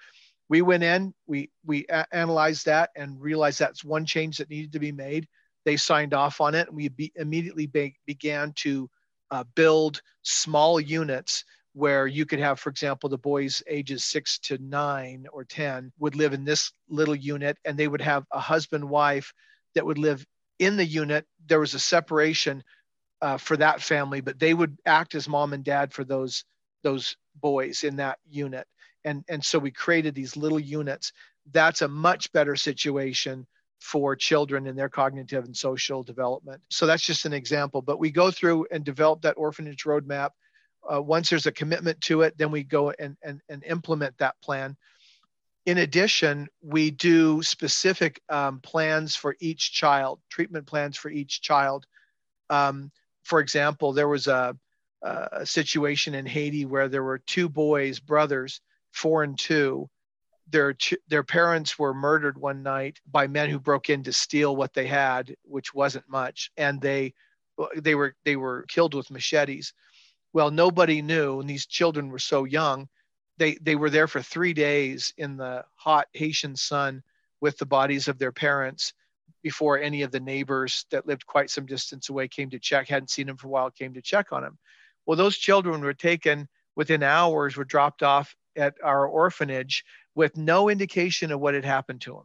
we 0.49 0.61
went 0.61 0.83
in, 0.83 1.13
we 1.27 1.51
we 1.65 1.85
a- 1.89 2.07
analyzed 2.11 2.65
that 2.65 2.89
and 2.95 3.21
realized 3.21 3.59
that's 3.59 3.83
one 3.83 4.05
change 4.05 4.37
that 4.37 4.49
needed 4.49 4.71
to 4.73 4.79
be 4.79 4.91
made. 4.91 5.27
They 5.65 5.77
signed 5.77 6.13
off 6.13 6.39
on 6.39 6.55
it, 6.55 6.67
and 6.67 6.77
we 6.77 6.87
be, 6.87 7.11
immediately 7.15 7.67
be, 7.67 7.97
began 8.05 8.53
to 8.57 8.89
uh, 9.31 9.43
build 9.55 10.01
small 10.23 10.79
units 10.79 11.43
where 11.77 12.07
you 12.07 12.25
could 12.25 12.39
have, 12.39 12.59
for 12.59 12.71
example, 12.71 13.07
the 13.07 13.19
boys 13.19 13.61
ages 13.67 14.03
six 14.03 14.39
to 14.39 14.57
nine 14.57 15.27
or 15.31 15.43
10 15.43 15.91
would 15.99 16.15
live 16.15 16.33
in 16.33 16.43
this 16.43 16.71
little 16.89 17.15
unit 17.15 17.55
and 17.65 17.77
they 17.77 17.87
would 17.87 18.01
have 18.01 18.25
a 18.31 18.39
husband, 18.39 18.83
wife 18.83 19.31
that 19.75 19.85
would 19.85 19.99
live 19.99 20.25
in 20.57 20.75
the 20.75 20.83
unit. 20.83 21.27
There 21.45 21.59
was 21.59 21.75
a 21.75 21.79
separation 21.79 22.63
uh, 23.21 23.37
for 23.37 23.57
that 23.57 23.79
family, 23.79 24.21
but 24.21 24.39
they 24.39 24.55
would 24.55 24.75
act 24.87 25.13
as 25.13 25.29
mom 25.29 25.53
and 25.53 25.63
dad 25.63 25.93
for 25.93 26.03
those, 26.03 26.45
those 26.81 27.15
boys 27.39 27.83
in 27.83 27.97
that 27.97 28.17
unit. 28.27 28.65
And, 29.05 29.23
and 29.29 29.45
so 29.45 29.59
we 29.59 29.69
created 29.69 30.15
these 30.15 30.35
little 30.35 30.59
units. 30.59 31.13
That's 31.51 31.83
a 31.83 31.87
much 31.87 32.31
better 32.31 32.55
situation 32.55 33.45
for 33.81 34.15
children 34.15 34.65
in 34.65 34.75
their 34.75 34.89
cognitive 34.89 35.45
and 35.45 35.55
social 35.55 36.01
development. 36.01 36.59
So 36.71 36.87
that's 36.87 37.05
just 37.05 37.27
an 37.27 37.33
example. 37.33 37.83
But 37.83 37.99
we 37.99 38.09
go 38.09 38.31
through 38.31 38.65
and 38.71 38.83
develop 38.83 39.21
that 39.21 39.37
orphanage 39.37 39.83
roadmap 39.83 40.31
uh, 40.91 41.01
once 41.01 41.29
there's 41.29 41.45
a 41.45 41.51
commitment 41.51 41.99
to 42.01 42.21
it, 42.21 42.37
then 42.37 42.51
we 42.51 42.63
go 42.63 42.91
and, 42.91 43.17
and, 43.23 43.41
and 43.49 43.63
implement 43.63 44.17
that 44.17 44.35
plan. 44.41 44.75
In 45.65 45.79
addition, 45.79 46.47
we 46.61 46.91
do 46.91 47.43
specific 47.43 48.21
um, 48.29 48.61
plans 48.61 49.15
for 49.15 49.35
each 49.39 49.73
child, 49.73 50.21
treatment 50.29 50.65
plans 50.65 50.95
for 50.95 51.09
each 51.09 51.41
child. 51.41 51.85
Um, 52.49 52.91
for 53.23 53.41
example, 53.41 53.91
there 53.91 54.07
was 54.07 54.27
a, 54.27 54.55
a 55.01 55.45
situation 55.45 56.15
in 56.15 56.25
Haiti 56.25 56.65
where 56.65 56.87
there 56.87 57.03
were 57.03 57.19
two 57.19 57.49
boys, 57.49 57.99
brothers, 57.99 58.61
four 58.93 59.23
and 59.23 59.37
two. 59.37 59.89
Their, 60.49 60.77
their 61.09 61.23
parents 61.23 61.77
were 61.77 61.93
murdered 61.93 62.37
one 62.37 62.63
night 62.63 63.01
by 63.11 63.27
men 63.27 63.49
who 63.49 63.59
broke 63.59 63.89
in 63.89 64.03
to 64.03 64.13
steal 64.13 64.55
what 64.55 64.73
they 64.73 64.87
had, 64.87 65.35
which 65.43 65.73
wasn't 65.73 66.09
much, 66.09 66.49
and 66.55 66.79
they 66.79 67.13
they 67.75 67.95
were 67.95 68.15
they 68.23 68.35
were 68.35 68.65
killed 68.67 68.93
with 68.93 69.11
machetes 69.11 69.73
well, 70.33 70.51
nobody 70.51 71.01
knew, 71.01 71.39
and 71.39 71.49
these 71.49 71.65
children 71.65 72.09
were 72.09 72.19
so 72.19 72.43
young. 72.43 72.87
They 73.37 73.55
they 73.55 73.75
were 73.75 73.89
there 73.89 74.07
for 74.07 74.21
three 74.21 74.53
days 74.53 75.13
in 75.17 75.37
the 75.37 75.65
hot 75.75 76.07
Haitian 76.13 76.55
sun 76.55 77.03
with 77.39 77.57
the 77.57 77.65
bodies 77.65 78.07
of 78.07 78.17
their 78.17 78.31
parents 78.31 78.93
before 79.43 79.79
any 79.79 80.01
of 80.01 80.11
the 80.11 80.19
neighbors 80.19 80.85
that 80.91 81.05
lived 81.07 81.25
quite 81.25 81.49
some 81.49 81.65
distance 81.65 82.09
away 82.09 82.27
came 82.27 82.49
to 82.49 82.59
check, 82.59 82.87
hadn't 82.87 83.09
seen 83.09 83.27
them 83.27 83.37
for 83.37 83.47
a 83.47 83.49
while, 83.49 83.69
came 83.69 83.93
to 83.93 84.01
check 84.01 84.31
on 84.31 84.41
them. 84.41 84.57
Well, 85.05 85.17
those 85.17 85.37
children 85.37 85.81
were 85.81 85.93
taken 85.93 86.49
within 86.75 87.03
hours, 87.03 87.55
were 87.55 87.63
dropped 87.63 88.03
off 88.03 88.35
at 88.55 88.75
our 88.83 89.07
orphanage 89.07 89.85
with 90.15 90.35
no 90.35 90.69
indication 90.69 91.31
of 91.31 91.39
what 91.39 91.53
had 91.53 91.63
happened 91.63 92.01
to 92.01 92.13
them. 92.13 92.23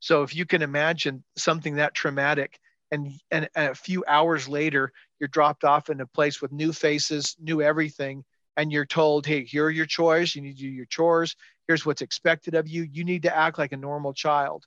So 0.00 0.22
if 0.22 0.34
you 0.34 0.46
can 0.46 0.62
imagine 0.62 1.24
something 1.36 1.76
that 1.76 1.94
traumatic, 1.94 2.58
and, 2.92 3.12
and, 3.30 3.48
a 3.56 3.74
few 3.74 4.04
hours 4.06 4.48
later, 4.48 4.92
you're 5.18 5.28
dropped 5.28 5.64
off 5.64 5.88
in 5.88 6.00
a 6.00 6.06
place 6.06 6.40
with 6.40 6.52
new 6.52 6.72
faces, 6.72 7.34
new 7.40 7.62
everything, 7.62 8.22
and 8.56 8.70
you're 8.70 8.86
told, 8.86 9.26
hey, 9.26 9.44
here 9.44 9.64
are 9.64 9.70
your 9.70 9.86
chores. 9.86 10.36
You 10.36 10.42
need 10.42 10.56
to 10.58 10.62
do 10.62 10.68
your 10.68 10.86
chores. 10.86 11.34
Here's 11.66 11.86
what's 11.86 12.02
expected 12.02 12.54
of 12.54 12.68
you. 12.68 12.82
You 12.82 13.04
need 13.04 13.22
to 13.22 13.36
act 13.36 13.58
like 13.58 13.72
a 13.72 13.78
normal 13.78 14.12
child. 14.12 14.66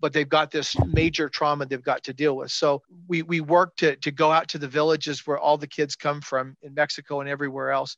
But 0.00 0.12
they've 0.12 0.28
got 0.28 0.50
this 0.50 0.76
major 0.86 1.28
trauma 1.28 1.66
they've 1.66 1.82
got 1.82 2.02
to 2.04 2.12
deal 2.12 2.36
with. 2.36 2.50
So 2.50 2.82
we, 3.08 3.22
we 3.22 3.40
work 3.40 3.76
to, 3.76 3.96
to 3.96 4.10
go 4.10 4.30
out 4.30 4.48
to 4.48 4.58
the 4.58 4.68
villages 4.68 5.26
where 5.26 5.38
all 5.38 5.56
the 5.56 5.66
kids 5.66 5.96
come 5.96 6.20
from 6.20 6.56
in 6.62 6.74
Mexico 6.74 7.20
and 7.20 7.28
everywhere 7.28 7.70
else 7.70 7.96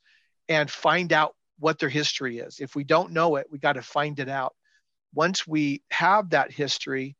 and 0.48 0.70
find 0.70 1.12
out 1.12 1.34
what 1.58 1.78
their 1.78 1.88
history 1.88 2.38
is. 2.38 2.58
If 2.60 2.74
we 2.76 2.84
don't 2.84 3.12
know 3.12 3.36
it, 3.36 3.46
we 3.50 3.58
got 3.58 3.74
to 3.74 3.82
find 3.82 4.18
it 4.20 4.28
out. 4.28 4.54
Once 5.12 5.46
we 5.46 5.82
have 5.90 6.30
that 6.30 6.52
history, 6.52 7.16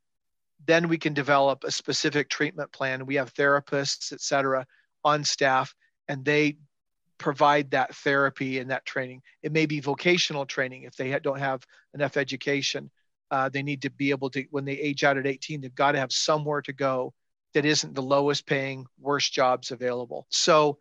then 0.66 0.88
we 0.88 0.98
can 0.98 1.14
develop 1.14 1.64
a 1.64 1.70
specific 1.70 2.28
treatment 2.28 2.72
plan. 2.72 3.06
We 3.06 3.14
have 3.16 3.34
therapists, 3.34 4.12
et 4.12 4.20
cetera, 4.20 4.66
on 5.04 5.24
staff 5.24 5.74
and 6.08 6.24
they 6.24 6.56
provide 7.18 7.70
that 7.72 7.94
therapy 7.96 8.58
and 8.58 8.70
that 8.70 8.86
training. 8.86 9.22
It 9.42 9.52
may 9.52 9.66
be 9.66 9.80
vocational 9.80 10.46
training 10.46 10.84
if 10.84 10.96
they 10.96 11.16
don't 11.18 11.38
have 11.38 11.64
enough 11.94 12.16
education. 12.16 12.90
Uh, 13.30 13.48
they 13.48 13.62
need 13.62 13.82
to 13.82 13.90
be 13.90 14.10
able 14.10 14.30
to, 14.30 14.44
when 14.50 14.64
they 14.64 14.72
age 14.72 15.04
out 15.04 15.18
at 15.18 15.26
18, 15.26 15.60
they've 15.60 15.74
got 15.74 15.92
to 15.92 15.98
have 15.98 16.12
somewhere 16.12 16.62
to 16.62 16.72
go 16.72 17.12
that 17.54 17.64
isn't 17.64 17.94
the 17.94 18.02
lowest 18.02 18.46
paying, 18.46 18.86
worst 18.98 19.32
jobs 19.32 19.70
available. 19.70 20.26
So 20.30 20.78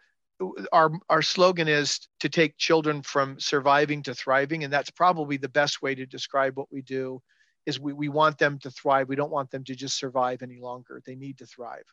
our 0.71 0.91
our 1.09 1.23
slogan 1.23 1.67
is 1.67 2.07
to 2.19 2.29
take 2.29 2.57
children 2.57 3.01
from 3.01 3.39
surviving 3.39 4.03
to 4.03 4.13
thriving, 4.13 4.63
and 4.63 4.71
that's 4.71 4.91
probably 4.91 5.37
the 5.37 5.49
best 5.49 5.81
way 5.81 5.95
to 5.95 6.05
describe 6.05 6.55
what 6.55 6.71
we 6.71 6.83
do. 6.83 7.23
Is 7.67 7.79
we, 7.79 7.93
we 7.93 8.09
want 8.09 8.39
them 8.39 8.57
to 8.59 8.71
thrive. 8.71 9.09
We 9.09 9.15
don't 9.15 9.29
want 9.29 9.51
them 9.51 9.63
to 9.65 9.75
just 9.75 9.97
survive 9.99 10.41
any 10.41 10.57
longer. 10.57 11.01
They 11.05 11.15
need 11.15 11.37
to 11.39 11.45
thrive. 11.45 11.83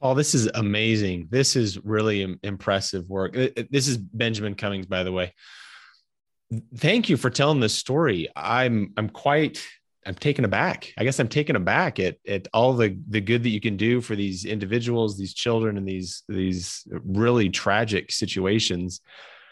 Paul, 0.00 0.14
this 0.14 0.34
is 0.34 0.46
amazing. 0.54 1.28
This 1.30 1.56
is 1.56 1.78
really 1.84 2.38
impressive 2.42 3.08
work. 3.08 3.34
This 3.34 3.86
is 3.86 3.96
Benjamin 3.96 4.54
Cummings, 4.54 4.86
by 4.86 5.02
the 5.04 5.12
way. 5.12 5.34
Thank 6.76 7.08
you 7.08 7.16
for 7.16 7.30
telling 7.30 7.60
this 7.60 7.74
story. 7.74 8.28
I'm 8.34 8.92
I'm 8.96 9.10
quite 9.10 9.62
I'm 10.06 10.14
taken 10.14 10.44
aback. 10.44 10.94
I 10.96 11.04
guess 11.04 11.18
I'm 11.18 11.28
taken 11.28 11.56
aback 11.56 11.98
at 11.98 12.16
at 12.26 12.48
all 12.54 12.72
the 12.72 12.96
the 13.08 13.20
good 13.20 13.42
that 13.42 13.50
you 13.50 13.60
can 13.60 13.76
do 13.76 14.00
for 14.00 14.16
these 14.16 14.44
individuals, 14.44 15.18
these 15.18 15.34
children, 15.34 15.76
and 15.76 15.86
these 15.86 16.22
these 16.28 16.86
really 17.04 17.50
tragic 17.50 18.12
situations. 18.12 19.00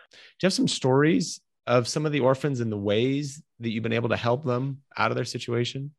Do 0.09 0.17
you 0.43 0.47
have 0.47 0.53
some 0.53 0.69
stories 0.69 1.41
of 1.67 1.89
some 1.89 2.07
of 2.07 2.13
the 2.13 2.21
orphans 2.21 2.61
and 2.61 2.71
the 2.71 2.77
ways 2.77 3.43
that 3.61 3.71
you've 3.71 3.83
been 3.83 3.93
able 3.93 4.11
to 4.11 4.17
help 4.17 4.45
them 4.45 4.83
out 4.97 5.11
of 5.11 5.17
their 5.17 5.25
situation? 5.25 5.93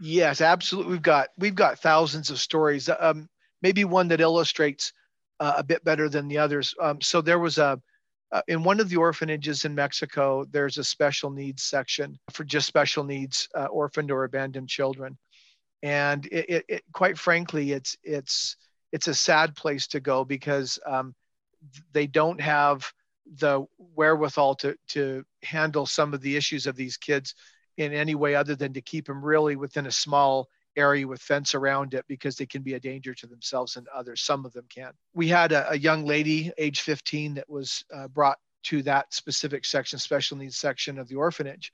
Yes, 0.00 0.40
absolutely. 0.40 0.92
We've 0.92 1.02
got 1.02 1.28
we've 1.38 1.54
got 1.54 1.78
thousands 1.78 2.30
of 2.30 2.40
stories. 2.40 2.88
Um, 2.88 3.28
maybe 3.62 3.84
one 3.84 4.08
that 4.08 4.20
illustrates 4.20 4.92
uh, 5.40 5.54
a 5.56 5.62
bit 5.64 5.84
better 5.84 6.08
than 6.08 6.28
the 6.28 6.38
others. 6.38 6.74
Um, 6.80 7.00
so 7.00 7.20
there 7.20 7.38
was 7.38 7.58
a, 7.58 7.80
uh, 8.30 8.42
in 8.48 8.62
one 8.62 8.80
of 8.80 8.88
the 8.88 8.96
orphanages 8.96 9.64
in 9.64 9.74
Mexico, 9.74 10.44
there's 10.50 10.78
a 10.78 10.84
special 10.84 11.30
needs 11.30 11.62
section 11.62 12.18
for 12.32 12.44
just 12.44 12.66
special 12.66 13.04
needs 13.04 13.48
uh, 13.56 13.66
orphaned 13.66 14.10
or 14.10 14.24
abandoned 14.24 14.68
children. 14.68 15.18
And 15.82 16.26
it, 16.26 16.46
it, 16.48 16.64
it, 16.68 16.82
quite 16.92 17.18
frankly, 17.18 17.72
it's, 17.72 17.96
it's, 18.02 18.56
it's 18.92 19.08
a 19.08 19.14
sad 19.14 19.54
place 19.54 19.86
to 19.88 20.00
go 20.00 20.24
because 20.24 20.78
um, 20.86 21.14
they 21.92 22.06
don't 22.06 22.40
have 22.40 22.90
the 23.26 23.64
wherewithal 23.94 24.54
to, 24.56 24.76
to 24.88 25.24
handle 25.42 25.86
some 25.86 26.14
of 26.14 26.20
the 26.20 26.36
issues 26.36 26.66
of 26.66 26.76
these 26.76 26.96
kids 26.96 27.34
in 27.76 27.92
any 27.92 28.14
way 28.14 28.34
other 28.34 28.54
than 28.54 28.72
to 28.74 28.80
keep 28.80 29.06
them 29.06 29.24
really 29.24 29.56
within 29.56 29.86
a 29.86 29.92
small 29.92 30.48
area 30.76 31.06
with 31.06 31.20
fence 31.20 31.54
around 31.54 31.94
it 31.94 32.04
because 32.08 32.36
they 32.36 32.46
can 32.46 32.62
be 32.62 32.74
a 32.74 32.80
danger 32.80 33.14
to 33.14 33.26
themselves 33.26 33.76
and 33.76 33.86
others. 33.88 34.22
Some 34.22 34.44
of 34.44 34.52
them 34.52 34.64
can. 34.68 34.92
We 35.14 35.28
had 35.28 35.52
a, 35.52 35.70
a 35.70 35.78
young 35.78 36.04
lady, 36.04 36.50
age 36.58 36.80
15, 36.80 37.34
that 37.34 37.48
was 37.48 37.84
uh, 37.94 38.08
brought 38.08 38.38
to 38.64 38.82
that 38.82 39.12
specific 39.12 39.64
section, 39.64 39.98
special 39.98 40.36
needs 40.36 40.56
section 40.56 40.98
of 40.98 41.08
the 41.08 41.16
orphanage. 41.16 41.72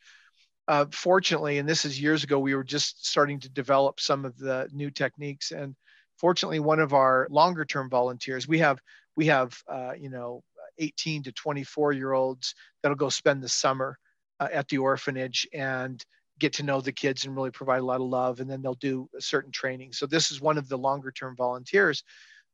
Uh, 0.67 0.87
fortunately, 0.91 1.59
and 1.59 1.69
this 1.69 1.85
is 1.85 2.01
years 2.01 2.25
ago, 2.25 2.39
we 2.39 2.55
were 2.55 2.65
just 2.65 3.07
starting 3.07 3.41
to 3.41 3.49
develop 3.49 4.01
some 4.01 4.25
of 4.25 4.37
the 4.37 4.69
new 4.73 4.91
techniques. 4.91 5.51
And 5.51 5.75
fortunately, 6.19 6.61
one 6.61 6.81
of 6.81 6.93
our 6.93 7.27
longer 7.31 7.65
term 7.65 7.89
volunteers, 7.89 8.47
we 8.47 8.59
have 8.59 8.81
we 9.17 9.27
have 9.27 9.59
uh, 9.67 9.93
you 9.99 10.11
know 10.11 10.43
18 10.79 11.25
to 11.25 11.33
24 11.33 11.93
year 11.93 12.13
olds 12.13 12.55
that'll 12.83 12.97
go 12.97 13.09
spend 13.09 13.43
the 13.43 13.49
summer 13.49 13.99
uh, 14.41 14.49
at 14.53 14.69
the 14.69 14.79
orphanage 14.79 15.47
and 15.53 16.05
get 16.39 16.53
to 16.55 16.63
know 16.63 16.81
the 16.81 16.93
kids 16.93 17.25
and 17.25 17.35
really 17.35 17.51
provide 17.51 17.81
a 17.81 17.85
lot 17.85 18.01
of 18.01 18.07
love 18.07 18.41
and 18.41 18.49
then 18.49 18.63
they'll 18.63 18.75
do 18.75 19.09
a 19.17 19.21
certain 19.21 19.51
training. 19.51 19.93
So 19.93 20.07
this 20.07 20.31
is 20.31 20.41
one 20.41 20.59
of 20.59 20.69
the 20.69 20.79
longer 20.79 21.11
term 21.11 21.35
volunteers 21.37 22.05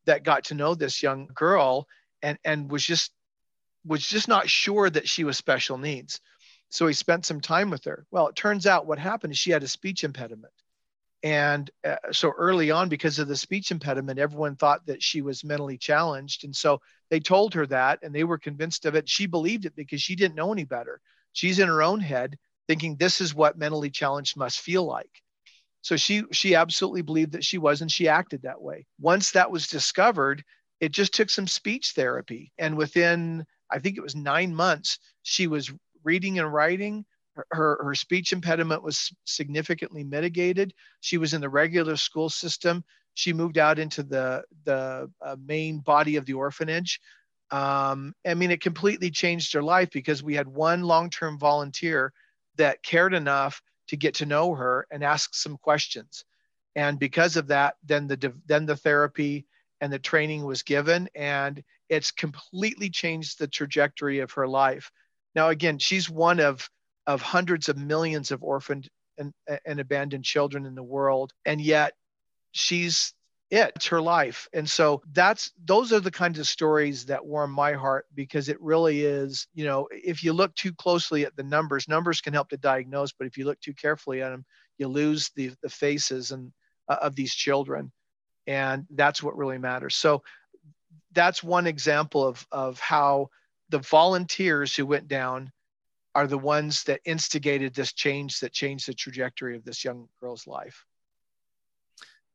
that 0.07 0.25
got 0.25 0.45
to 0.45 0.55
know 0.55 0.75
this 0.75 1.03
young 1.03 1.29
girl 1.35 1.87
and 2.23 2.39
and 2.45 2.71
was 2.71 2.85
just 2.85 3.13
was 3.87 4.07
just 4.07 4.29
not 4.29 4.49
sure 4.49 4.89
that 4.89 5.09
she 5.09 5.25
was 5.25 5.37
special 5.37 5.77
needs. 5.77 6.21
So 6.71 6.87
he 6.87 6.95
spent 6.95 7.27
some 7.27 7.41
time 7.41 7.71
with 7.71 7.85
her. 7.85 8.07
Well 8.11 8.29
it 8.29 8.37
turns 8.37 8.67
out 8.67 8.87
what 8.87 8.99
happened 8.99 9.33
is 9.33 9.39
she 9.39 9.51
had 9.51 9.63
a 9.63 9.69
speech 9.69 10.05
impediment 10.05 10.53
and 11.25 11.71
uh, 11.85 11.97
so 12.13 12.31
early 12.37 12.71
on 12.71 12.89
because 12.89 13.19
of 13.19 13.27
the 13.27 13.37
speech 13.37 13.73
impediment 13.73 14.21
everyone 14.21 14.55
thought 14.55 14.87
that 14.87 15.03
she 15.03 15.23
was 15.23 15.43
mentally 15.43 15.77
challenged 15.77 16.45
and 16.45 16.55
so 16.55 16.81
they 17.11 17.19
told 17.19 17.53
her 17.55 17.67
that 17.67 17.99
and 18.03 18.15
they 18.15 18.25
were 18.25 18.39
convinced 18.39 18.85
of 18.85 18.95
it 18.95 19.09
she 19.09 19.27
believed 19.27 19.65
it 19.65 19.75
because 19.75 20.01
she 20.01 20.15
didn't 20.15 20.37
know 20.37 20.53
any 20.53 20.65
better 20.65 21.01
she's 21.33 21.59
in 21.59 21.67
her 21.67 21.83
own 21.83 21.99
head 21.99 22.39
thinking 22.67 22.97
this 22.97 23.21
is 23.21 23.35
what 23.35 23.59
mentally 23.59 23.91
challenged 23.91 24.37
must 24.37 24.61
feel 24.61 24.85
like. 24.85 25.23
So 25.83 25.97
she 25.97 26.23
she 26.33 26.55
absolutely 26.55 27.03
believed 27.03 27.33
that 27.33 27.45
she 27.45 27.59
was 27.59 27.83
and 27.83 27.93
she 27.93 28.09
acted 28.09 28.43
that 28.43 28.61
way. 28.61 28.87
Once 28.99 29.33
that 29.33 29.51
was 29.51 29.69
discovered, 29.69 30.43
it 30.81 30.93
just 30.93 31.13
took 31.13 31.29
some 31.29 31.47
speech 31.47 31.93
therapy 31.95 32.53
and 32.59 32.77
within 32.77 33.45
I 33.71 33.79
think 33.79 33.97
it 33.97 34.03
was 34.03 34.17
9 34.17 34.55
months 34.55 34.99
she 35.23 35.47
was 35.47 35.73
reading 36.03 36.39
and 36.39 36.53
writing 36.53 37.05
her, 37.51 37.79
her 37.83 37.95
speech 37.95 38.33
impediment 38.33 38.83
was 38.83 39.15
significantly 39.25 40.05
mitigated. 40.05 40.75
She 41.01 41.19
was 41.19 41.35
in 41.35 41.41
the 41.41 41.49
regular 41.49 41.97
school 41.97 42.31
system. 42.31 42.85
She 43.15 43.33
moved 43.33 43.59
out 43.59 43.79
into 43.79 44.03
the, 44.03 44.45
the 44.65 45.11
uh, 45.21 45.37
main 45.45 45.79
body 45.79 46.17
of 46.17 46.27
the 46.27 46.35
orphanage. 46.35 47.01
Um, 47.51 48.15
I 48.27 48.35
mean, 48.35 48.51
it 48.51 48.61
completely 48.61 49.11
changed 49.11 49.53
her 49.53 49.63
life 49.63 49.91
because 49.93 50.23
we 50.23 50.35
had 50.35 50.49
one 50.49 50.83
long 50.83 51.11
term 51.11 51.39
volunteer 51.39 52.13
that 52.57 52.83
cared 52.83 53.15
enough 53.15 53.63
to 53.89 53.97
get 53.97 54.15
to 54.15 54.27
know 54.27 54.55
her 54.55 54.87
and 54.91 55.05
ask 55.05 55.35
some 55.35 55.57
questions 55.59 56.25
and 56.77 56.99
because 56.99 57.37
of 57.37 57.49
that 57.49 57.75
then 57.85 58.07
the 58.07 58.33
then 58.47 58.67
the 58.67 58.77
therapy 58.77 59.47
and 59.81 59.93
the 59.93 59.99
training 59.99 60.45
was 60.45 60.63
given 60.63 61.09
and 61.15 61.63
it's 61.89 62.11
completely 62.11 62.89
changed 62.89 63.39
the 63.39 63.49
trajectory 63.49 64.21
of 64.21 64.33
her 64.33 64.49
life 64.49 64.91
now 65.35 65.49
again 65.49 65.79
she's 65.79 66.09
one 66.09 66.41
of 66.41 66.69
of 67.07 67.23
hundreds 67.23 67.69
of 67.69 67.77
millions 67.77 68.31
of 68.31 68.43
orphaned 68.43 68.89
and, 69.19 69.33
and 69.65 69.81
abandoned 69.81 70.25
children 70.25 70.67
in 70.67 70.75
the 70.75 70.83
world 70.83 71.33
and 71.45 71.61
yet 71.61 71.93
she's 72.53 73.15
it. 73.51 73.73
It's 73.77 73.87
her 73.87 74.01
life. 74.01 74.49
And 74.53 74.69
so 74.69 75.03
that's 75.13 75.53
those 75.65 75.93
are 75.93 76.01
the 76.01 76.11
kinds 76.11 76.39
of 76.39 76.47
stories 76.49 77.07
that 77.07 77.25
warm 77.25 77.53
my 77.53 77.75
heart 77.75 78.07
because 78.15 78.49
it 78.49 78.61
really 78.61 79.03
is 79.03 79.47
you 79.55 79.65
know 79.65 79.87
if 79.93 80.25
you 80.25 80.33
look 80.33 80.55
too 80.55 80.73
closely 80.73 81.25
at 81.25 81.37
the 81.37 81.43
numbers 81.45 81.87
numbers 81.87 82.21
can 82.21 82.33
help 82.33 82.49
to 82.49 82.57
diagnose 82.57 83.13
but 83.13 83.27
if 83.27 83.37
you 83.37 83.45
look 83.45 83.61
too 83.61 83.75
carefully 83.75 84.23
at 84.23 84.31
them 84.31 84.45
you 84.79 84.89
lose 84.89 85.31
the 85.37 85.53
the 85.63 85.69
faces 85.69 86.33
and 86.33 86.53
uh, 86.89 86.97
of 87.01 87.15
these 87.15 87.35
children. 87.35 87.93
And 88.47 88.87
that's 88.91 89.23
what 89.23 89.37
really 89.37 89.59
matters. 89.59 89.95
So 89.95 90.23
that's 91.13 91.43
one 91.43 91.67
example 91.67 92.27
of 92.27 92.47
of 92.53 92.79
how 92.79 93.31
the 93.71 93.79
volunteers 93.79 94.77
who 94.77 94.85
went 94.85 95.09
down 95.09 95.51
are 96.15 96.27
the 96.27 96.39
ones 96.39 96.85
that 96.85 97.01
instigated 97.05 97.75
this 97.75 97.93
change 97.93 98.41
that 98.41 98.53
changed 98.53 98.89
the 98.89 98.95
trajectory 98.95 99.57
of 99.57 99.65
this 99.65 99.85
young 99.85 100.09
girl's 100.21 100.47
life 100.47 100.85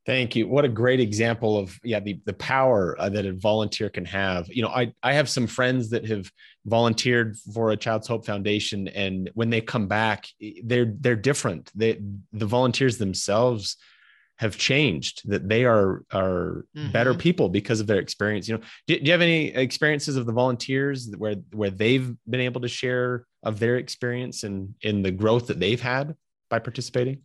Thank 0.06 0.34
you. 0.34 0.48
What 0.48 0.64
a 0.64 0.68
great 0.68 0.98
example 0.98 1.58
of 1.58 1.78
yeah 1.84 2.00
the 2.00 2.20
the 2.24 2.32
power 2.32 2.96
uh, 2.98 3.10
that 3.10 3.26
a 3.26 3.32
volunteer 3.34 3.90
can 3.90 4.06
have. 4.06 4.48
You 4.48 4.62
know, 4.62 4.68
I 4.68 4.94
I 5.02 5.12
have 5.12 5.28
some 5.28 5.46
friends 5.46 5.90
that 5.90 6.06
have 6.06 6.30
volunteered 6.64 7.36
for 7.54 7.70
a 7.70 7.76
Child's 7.76 8.08
Hope 8.08 8.24
Foundation, 8.24 8.88
and 8.88 9.30
when 9.34 9.50
they 9.50 9.60
come 9.60 9.88
back, 9.88 10.26
they're 10.64 10.92
they're 10.98 11.16
different. 11.16 11.70
They 11.74 12.00
the 12.32 12.46
volunteers 12.46 12.96
themselves 12.96 13.76
have 14.36 14.56
changed. 14.56 15.28
That 15.28 15.46
they 15.48 15.66
are 15.66 16.02
are 16.10 16.64
mm-hmm. 16.74 16.92
better 16.92 17.12
people 17.12 17.50
because 17.50 17.80
of 17.80 17.86
their 17.86 18.00
experience. 18.00 18.48
You 18.48 18.56
know, 18.56 18.62
do, 18.86 18.98
do 18.98 19.04
you 19.04 19.12
have 19.12 19.20
any 19.20 19.48
experiences 19.48 20.16
of 20.16 20.24
the 20.24 20.32
volunteers 20.32 21.12
where 21.18 21.36
where 21.52 21.70
they've 21.70 22.10
been 22.28 22.40
able 22.40 22.62
to 22.62 22.68
share 22.68 23.26
of 23.42 23.58
their 23.58 23.76
experience 23.76 24.42
and 24.42 24.74
in 24.82 25.02
the 25.02 25.10
growth 25.10 25.46
that 25.46 25.60
they've 25.60 25.80
had 25.80 26.14
by 26.48 26.58
participating? 26.58 27.22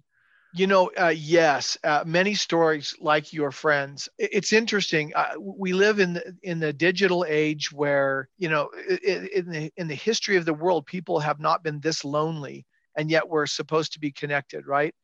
You 0.54 0.68
know, 0.68 0.90
uh, 0.98 1.14
yes, 1.14 1.78
uh, 1.84 2.06
many 2.08 2.34
stories 2.34 2.96
like 3.02 3.34
your 3.34 3.52
friends. 3.52 4.08
It's 4.18 4.54
interesting. 4.54 5.12
Uh, 5.14 5.34
we 5.38 5.74
live 5.74 6.00
in 6.00 6.14
the, 6.14 6.34
in 6.44 6.60
the 6.60 6.72
digital 6.72 7.26
age 7.28 7.74
where 7.74 8.30
you 8.38 8.48
know, 8.48 8.70
in, 9.04 9.50
the 9.50 9.72
in 9.76 9.88
the 9.90 9.96
history 9.96 10.38
of 10.38 10.46
the 10.46 10.54
world, 10.54 10.86
people 10.86 11.20
have 11.20 11.42
not 11.42 11.62
been 11.62 11.82
this 11.82 12.06
lonely, 12.06 12.66
and 12.96 13.12
yet 13.12 13.28
we're 13.28 13.48
supposed 13.48 13.92
to 13.94 14.00
be 14.00 14.12
connected, 14.12 14.66
right? 14.66 14.96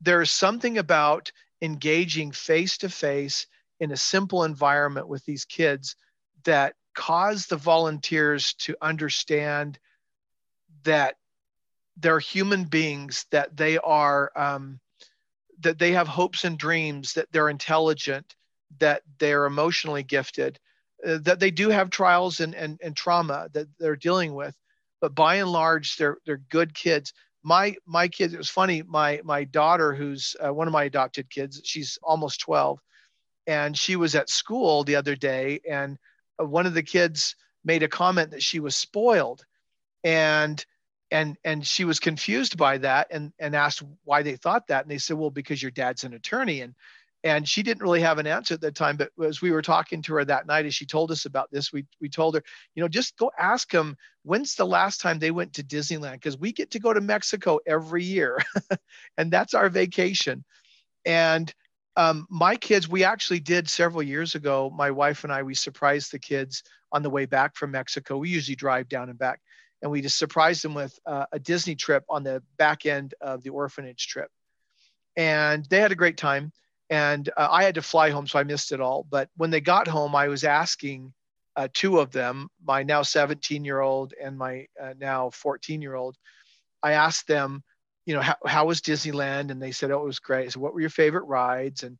There's 0.00 0.32
something 0.32 0.78
about 0.78 1.30
engaging 1.62 2.32
face 2.32 2.76
to 2.78 2.88
face 2.88 3.46
in 3.78 3.92
a 3.92 3.96
simple 3.96 4.42
environment 4.42 5.06
with 5.06 5.24
these 5.24 5.44
kids 5.44 5.94
that 6.44 6.74
cause 6.94 7.46
the 7.46 7.56
volunteers 7.56 8.54
to 8.54 8.76
understand 8.82 9.78
that 10.84 11.16
they're 11.96 12.18
human 12.18 12.64
beings 12.64 13.26
that 13.30 13.56
they 13.56 13.78
are 13.78 14.32
um, 14.36 14.80
that 15.60 15.78
they 15.78 15.92
have 15.92 16.08
hopes 16.08 16.44
and 16.44 16.58
dreams 16.58 17.12
that 17.14 17.30
they're 17.32 17.50
intelligent 17.50 18.34
that 18.78 19.02
they're 19.18 19.46
emotionally 19.46 20.02
gifted 20.02 20.58
uh, 21.06 21.18
that 21.22 21.40
they 21.40 21.50
do 21.50 21.70
have 21.70 21.90
trials 21.90 22.40
and, 22.40 22.54
and, 22.54 22.78
and 22.82 22.96
trauma 22.96 23.48
that 23.52 23.66
they're 23.78 23.96
dealing 23.96 24.34
with. 24.34 24.54
But 25.00 25.14
by 25.14 25.36
and 25.36 25.50
large 25.50 25.96
they're 25.96 26.18
they're 26.26 26.42
good 26.50 26.74
kids. 26.74 27.14
My 27.42 27.74
my 27.86 28.08
kids 28.08 28.34
it 28.34 28.38
was 28.38 28.50
funny 28.50 28.82
my 28.82 29.20
my 29.24 29.44
daughter 29.44 29.94
who's 29.94 30.36
uh, 30.44 30.52
one 30.52 30.66
of 30.66 30.74
my 30.74 30.84
adopted 30.84 31.30
kids 31.30 31.60
she's 31.64 31.98
almost 32.02 32.40
12 32.40 32.78
and 33.46 33.74
she 33.74 33.96
was 33.96 34.14
at 34.14 34.28
school 34.28 34.84
the 34.84 34.96
other 34.96 35.16
day 35.16 35.60
and 35.68 35.96
uh, 36.38 36.44
one 36.44 36.66
of 36.66 36.74
the 36.74 36.82
kids 36.82 37.34
made 37.64 37.82
a 37.82 37.88
comment 37.88 38.30
that 38.32 38.42
she 38.42 38.60
was 38.60 38.76
spoiled 38.76 39.42
and 40.04 40.64
and 41.10 41.36
and 41.44 41.66
she 41.66 41.84
was 41.84 41.98
confused 41.98 42.56
by 42.56 42.78
that 42.78 43.08
and 43.10 43.32
and 43.38 43.56
asked 43.56 43.82
why 44.04 44.22
they 44.22 44.36
thought 44.36 44.66
that. 44.68 44.82
And 44.84 44.90
they 44.90 44.98
said 44.98 45.16
well 45.16 45.30
because 45.30 45.62
your 45.62 45.72
dad's 45.72 46.04
an 46.04 46.14
attorney. 46.14 46.60
And 46.60 46.74
and 47.22 47.46
she 47.46 47.62
didn't 47.62 47.82
really 47.82 48.00
have 48.00 48.18
an 48.18 48.26
answer 48.26 48.54
at 48.54 48.60
that 48.62 48.74
time 48.74 48.96
but 48.96 49.10
as 49.22 49.42
we 49.42 49.50
were 49.50 49.62
talking 49.62 50.00
to 50.02 50.14
her 50.14 50.24
that 50.24 50.46
night 50.46 50.64
as 50.66 50.74
she 50.74 50.86
told 50.86 51.10
us 51.10 51.26
about 51.26 51.50
this 51.50 51.72
we 51.72 51.84
we 52.00 52.08
told 52.08 52.34
her 52.34 52.42
you 52.74 52.82
know 52.82 52.88
just 52.88 53.16
go 53.18 53.30
ask 53.38 53.70
them 53.70 53.96
when's 54.22 54.54
the 54.54 54.66
last 54.66 55.00
time 55.00 55.18
they 55.18 55.30
went 55.30 55.52
to 55.52 55.62
disneyland? 55.62 56.14
Because 56.14 56.38
we 56.38 56.52
get 56.52 56.70
to 56.70 56.78
go 56.78 56.92
to 56.92 57.00
mexico 57.00 57.58
every 57.66 58.04
year. 58.04 58.38
And 59.18 59.30
that's 59.30 59.54
our 59.54 59.68
vacation. 59.68 60.44
And 61.04 61.52
um, 61.96 62.26
my 62.30 62.56
kids 62.56 62.88
we 62.88 63.04
actually 63.04 63.40
did 63.40 63.68
several 63.68 64.02
years 64.02 64.34
ago 64.34 64.72
my 64.74 64.90
wife 64.90 65.24
and 65.24 65.32
i 65.32 65.42
we 65.42 65.54
surprised 65.54 66.12
the 66.12 66.18
kids 66.18 66.62
on 66.92 67.02
the 67.02 67.10
way 67.10 67.26
back 67.26 67.56
from 67.56 67.72
mexico. 67.72 68.16
We 68.18 68.30
usually 68.30 68.56
drive 68.56 68.88
down 68.88 69.10
and 69.10 69.18
back 69.18 69.40
and 69.82 69.90
we 69.90 70.00
just 70.00 70.18
surprised 70.18 70.62
them 70.62 70.74
with 70.74 70.98
uh, 71.06 71.26
a 71.32 71.38
Disney 71.38 71.74
trip 71.74 72.04
on 72.08 72.22
the 72.22 72.42
back 72.56 72.86
end 72.86 73.14
of 73.20 73.42
the 73.42 73.50
orphanage 73.50 74.06
trip. 74.06 74.30
And 75.16 75.64
they 75.66 75.80
had 75.80 75.92
a 75.92 75.96
great 75.96 76.16
time. 76.16 76.52
And 76.88 77.28
uh, 77.36 77.48
I 77.50 77.62
had 77.64 77.76
to 77.76 77.82
fly 77.82 78.10
home, 78.10 78.26
so 78.26 78.38
I 78.38 78.44
missed 78.44 78.72
it 78.72 78.80
all. 78.80 79.06
But 79.08 79.28
when 79.36 79.50
they 79.50 79.60
got 79.60 79.86
home, 79.86 80.14
I 80.14 80.28
was 80.28 80.44
asking 80.44 81.12
uh, 81.56 81.68
two 81.72 81.98
of 81.98 82.10
them, 82.10 82.48
my 82.64 82.82
now 82.82 83.02
17 83.02 83.64
year 83.64 83.80
old 83.80 84.12
and 84.20 84.36
my 84.36 84.66
uh, 84.80 84.94
now 84.98 85.30
14 85.30 85.82
year 85.82 85.94
old, 85.94 86.16
I 86.82 86.92
asked 86.92 87.26
them, 87.26 87.62
you 88.06 88.14
know, 88.14 88.22
how, 88.22 88.36
how 88.44 88.66
was 88.66 88.80
Disneyland? 88.80 89.50
And 89.50 89.62
they 89.62 89.72
said, 89.72 89.90
oh, 89.90 90.02
it 90.02 90.06
was 90.06 90.18
great. 90.18 90.52
So 90.52 90.60
what 90.60 90.74
were 90.74 90.80
your 90.80 90.90
favorite 90.90 91.24
rides? 91.24 91.82
And 91.82 91.98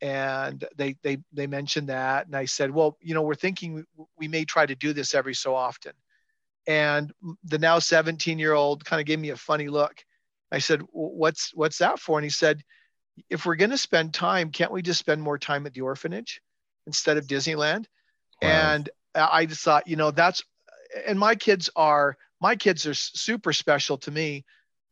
and 0.00 0.64
they 0.76 0.96
they 1.02 1.18
they 1.32 1.46
mentioned 1.46 1.88
that 1.88 2.26
and 2.26 2.36
i 2.36 2.44
said 2.44 2.70
well 2.70 2.98
you 3.00 3.14
know 3.14 3.22
we're 3.22 3.34
thinking 3.34 3.74
we, 3.74 3.84
we 4.18 4.28
may 4.28 4.44
try 4.44 4.66
to 4.66 4.74
do 4.74 4.92
this 4.92 5.14
every 5.14 5.34
so 5.34 5.54
often 5.54 5.92
and 6.66 7.12
the 7.44 7.58
now 7.58 7.78
17 7.78 8.38
year 8.38 8.52
old 8.52 8.84
kind 8.84 9.00
of 9.00 9.06
gave 9.06 9.18
me 9.18 9.30
a 9.30 9.36
funny 9.36 9.68
look. 9.68 10.04
I 10.50 10.58
said 10.58 10.82
what's 10.92 11.52
what's 11.54 11.78
that 11.78 11.98
for? 11.98 12.18
And 12.18 12.24
he 12.24 12.30
said 12.30 12.62
if 13.30 13.46
we're 13.46 13.56
going 13.56 13.70
to 13.70 13.78
spend 13.78 14.12
time 14.14 14.50
can't 14.50 14.72
we 14.72 14.82
just 14.82 15.00
spend 15.00 15.22
more 15.22 15.38
time 15.38 15.66
at 15.66 15.74
the 15.74 15.82
orphanage 15.82 16.40
instead 16.86 17.16
of 17.16 17.26
disneyland? 17.26 17.86
Wow. 18.42 18.48
and 18.48 18.90
i 19.14 19.46
just 19.46 19.62
thought 19.62 19.86
you 19.86 19.94
know 19.94 20.10
that's 20.10 20.42
and 21.06 21.18
my 21.18 21.36
kids 21.36 21.70
are 21.76 22.16
my 22.40 22.56
kids 22.56 22.84
are 22.86 22.94
super 22.94 23.52
special 23.52 23.96
to 23.98 24.10
me 24.10 24.44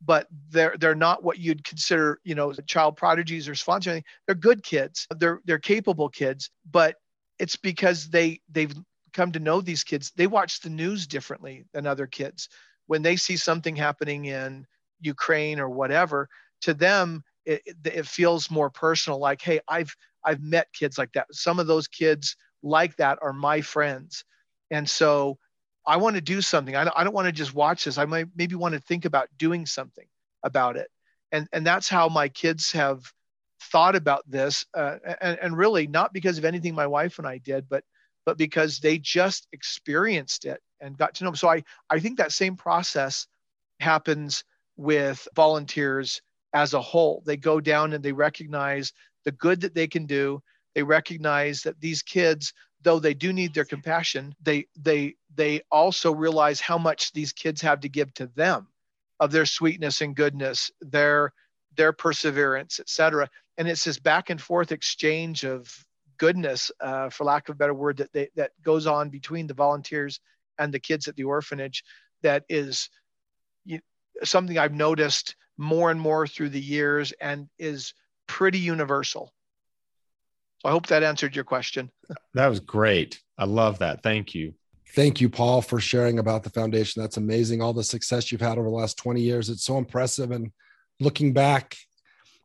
but 0.05 0.27
they're 0.49 0.75
they're 0.79 0.95
not 0.95 1.23
what 1.23 1.39
you'd 1.39 1.63
consider 1.63 2.19
you 2.23 2.35
know 2.35 2.53
child 2.67 2.95
prodigies 2.95 3.47
or 3.47 3.53
sponsoring 3.53 4.03
they're 4.25 4.35
good 4.35 4.63
kids. 4.63 5.07
They're 5.17 5.39
they're 5.45 5.59
capable 5.59 6.09
kids 6.09 6.49
but 6.69 6.95
it's 7.39 7.55
because 7.55 8.09
they 8.09 8.41
they've 8.49 8.73
come 9.13 9.31
to 9.31 9.39
know 9.39 9.61
these 9.61 9.83
kids, 9.83 10.11
they 10.15 10.27
watch 10.27 10.59
the 10.59 10.69
news 10.69 11.07
differently 11.07 11.65
than 11.73 11.87
other 11.87 12.07
kids. 12.07 12.49
When 12.87 13.01
they 13.01 13.15
see 13.15 13.37
something 13.37 13.75
happening 13.75 14.25
in 14.25 14.65
Ukraine 14.99 15.59
or 15.59 15.69
whatever, 15.69 16.29
to 16.61 16.73
them 16.73 17.23
it, 17.45 17.61
it 17.85 18.07
feels 18.07 18.49
more 18.49 18.69
personal. 18.69 19.19
Like, 19.19 19.41
hey, 19.41 19.59
I've 19.67 19.95
I've 20.23 20.41
met 20.41 20.71
kids 20.73 20.97
like 20.97 21.11
that. 21.13 21.27
Some 21.31 21.59
of 21.59 21.67
those 21.67 21.87
kids 21.87 22.35
like 22.61 22.95
that 22.97 23.19
are 23.21 23.33
my 23.33 23.61
friends, 23.61 24.23
and 24.71 24.89
so 24.89 25.37
I 25.85 25.97
want 25.97 26.15
to 26.15 26.21
do 26.21 26.41
something. 26.41 26.75
I 26.75 26.85
don't, 26.85 26.93
I 26.97 27.03
don't 27.03 27.13
want 27.13 27.25
to 27.25 27.33
just 27.33 27.53
watch 27.53 27.83
this. 27.83 27.97
I 27.97 28.05
might 28.05 28.27
maybe 28.35 28.55
want 28.55 28.73
to 28.73 28.79
think 28.79 29.05
about 29.05 29.27
doing 29.37 29.65
something 29.65 30.07
about 30.43 30.77
it, 30.77 30.89
and 31.31 31.47
and 31.51 31.65
that's 31.65 31.89
how 31.89 32.07
my 32.07 32.29
kids 32.29 32.71
have 32.71 33.01
thought 33.71 33.95
about 33.95 34.23
this, 34.29 34.65
uh, 34.73 34.97
and 35.21 35.37
and 35.41 35.57
really 35.57 35.87
not 35.87 36.13
because 36.13 36.37
of 36.37 36.45
anything 36.45 36.73
my 36.75 36.87
wife 36.87 37.19
and 37.19 37.27
I 37.27 37.39
did, 37.39 37.67
but 37.69 37.83
but 38.25 38.37
because 38.37 38.79
they 38.79 38.97
just 38.97 39.47
experienced 39.51 40.45
it 40.45 40.61
and 40.79 40.97
got 40.97 41.15
to 41.15 41.23
know 41.23 41.29
them. 41.29 41.35
So 41.35 41.49
I, 41.49 41.63
I 41.89 41.99
think 41.99 42.17
that 42.17 42.31
same 42.31 42.55
process 42.55 43.27
happens 43.79 44.43
with 44.77 45.27
volunteers 45.35 46.21
as 46.53 46.73
a 46.73 46.81
whole. 46.81 47.23
They 47.25 47.37
go 47.37 47.59
down 47.59 47.93
and 47.93 48.03
they 48.03 48.11
recognize 48.11 48.93
the 49.25 49.31
good 49.31 49.61
that 49.61 49.75
they 49.75 49.87
can 49.87 50.05
do. 50.05 50.41
They 50.75 50.83
recognize 50.83 51.61
that 51.63 51.79
these 51.79 52.01
kids, 52.01 52.53
though 52.81 52.99
they 52.99 53.13
do 53.13 53.33
need 53.33 53.53
their 53.53 53.65
compassion, 53.65 54.35
they 54.41 54.65
they 54.75 55.15
they 55.35 55.61
also 55.71 56.13
realize 56.13 56.59
how 56.59 56.77
much 56.77 57.11
these 57.13 57.33
kids 57.33 57.61
have 57.61 57.79
to 57.81 57.89
give 57.89 58.13
to 58.15 58.27
them 58.35 58.67
of 59.19 59.31
their 59.31 59.45
sweetness 59.45 60.01
and 60.01 60.15
goodness, 60.15 60.71
their 60.81 61.33
their 61.75 61.93
perseverance, 61.93 62.79
etc. 62.79 63.29
And 63.57 63.67
it's 63.67 63.83
this 63.83 63.99
back 63.99 64.29
and 64.29 64.41
forth 64.41 64.71
exchange 64.71 65.43
of 65.43 65.71
goodness, 66.17 66.71
uh, 66.79 67.09
for 67.09 67.23
lack 67.23 67.49
of 67.49 67.55
a 67.55 67.57
better 67.57 67.73
word, 67.73 67.97
that 67.97 68.13
they, 68.13 68.29
that 68.35 68.51
goes 68.63 68.87
on 68.87 69.09
between 69.09 69.47
the 69.47 69.53
volunteers 69.53 70.19
and 70.57 70.73
the 70.73 70.79
kids 70.79 71.07
at 71.07 71.15
the 71.15 71.23
orphanage 71.23 71.83
that 72.21 72.43
is 72.49 72.89
you, 73.65 73.79
something 74.23 74.57
I've 74.57 74.73
noticed 74.73 75.35
more 75.57 75.91
and 75.91 75.99
more 75.99 76.25
through 76.25 76.49
the 76.49 76.61
years 76.61 77.13
and 77.21 77.47
is 77.59 77.93
pretty 78.27 78.59
universal. 78.59 79.31
So 80.61 80.69
I 80.69 80.71
hope 80.71 80.87
that 80.87 81.03
answered 81.03 81.35
your 81.35 81.45
question. 81.45 81.91
That 82.33 82.47
was 82.47 82.59
great. 82.59 83.21
I 83.37 83.45
love 83.45 83.79
that. 83.79 84.01
Thank 84.01 84.33
you. 84.33 84.53
Thank 84.95 85.21
you, 85.21 85.29
Paul, 85.29 85.61
for 85.61 85.79
sharing 85.79 86.19
about 86.19 86.43
the 86.43 86.49
foundation. 86.49 87.01
That's 87.01 87.17
amazing. 87.17 87.61
All 87.61 87.73
the 87.73 87.83
success 87.83 88.31
you've 88.31 88.41
had 88.41 88.57
over 88.57 88.69
the 88.69 88.75
last 88.75 88.97
20 88.97 89.21
years. 89.21 89.49
It's 89.49 89.63
so 89.63 89.77
impressive. 89.77 90.31
And 90.31 90.51
looking 90.99 91.33
back, 91.33 91.75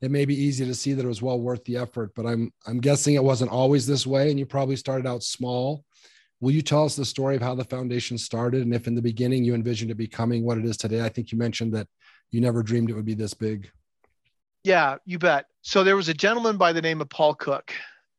it 0.00 0.10
may 0.10 0.24
be 0.24 0.34
easy 0.34 0.64
to 0.64 0.74
see 0.74 0.92
that 0.92 1.04
it 1.04 1.08
was 1.08 1.22
well 1.22 1.40
worth 1.40 1.64
the 1.64 1.76
effort, 1.76 2.12
but 2.14 2.26
I'm 2.26 2.52
I'm 2.66 2.80
guessing 2.80 3.14
it 3.14 3.24
wasn't 3.24 3.50
always 3.50 3.86
this 3.86 4.06
way, 4.06 4.30
and 4.30 4.38
you 4.38 4.46
probably 4.46 4.76
started 4.76 5.06
out 5.06 5.22
small. 5.22 5.84
Will 6.40 6.52
you 6.52 6.62
tell 6.62 6.84
us 6.84 6.94
the 6.94 7.04
story 7.04 7.34
of 7.34 7.42
how 7.42 7.54
the 7.56 7.64
foundation 7.64 8.16
started, 8.16 8.62
and 8.62 8.74
if 8.74 8.86
in 8.86 8.94
the 8.94 9.02
beginning 9.02 9.44
you 9.44 9.54
envisioned 9.54 9.90
it 9.90 9.96
becoming 9.96 10.44
what 10.44 10.58
it 10.58 10.64
is 10.64 10.76
today? 10.76 11.04
I 11.04 11.08
think 11.08 11.32
you 11.32 11.38
mentioned 11.38 11.74
that 11.74 11.88
you 12.30 12.40
never 12.40 12.62
dreamed 12.62 12.90
it 12.90 12.94
would 12.94 13.04
be 13.04 13.14
this 13.14 13.34
big. 13.34 13.70
Yeah, 14.62 14.96
you 15.04 15.18
bet. 15.18 15.46
So 15.62 15.82
there 15.82 15.96
was 15.96 16.08
a 16.08 16.14
gentleman 16.14 16.56
by 16.56 16.72
the 16.72 16.82
name 16.82 17.00
of 17.00 17.08
Paul 17.08 17.34
Cook, 17.34 17.72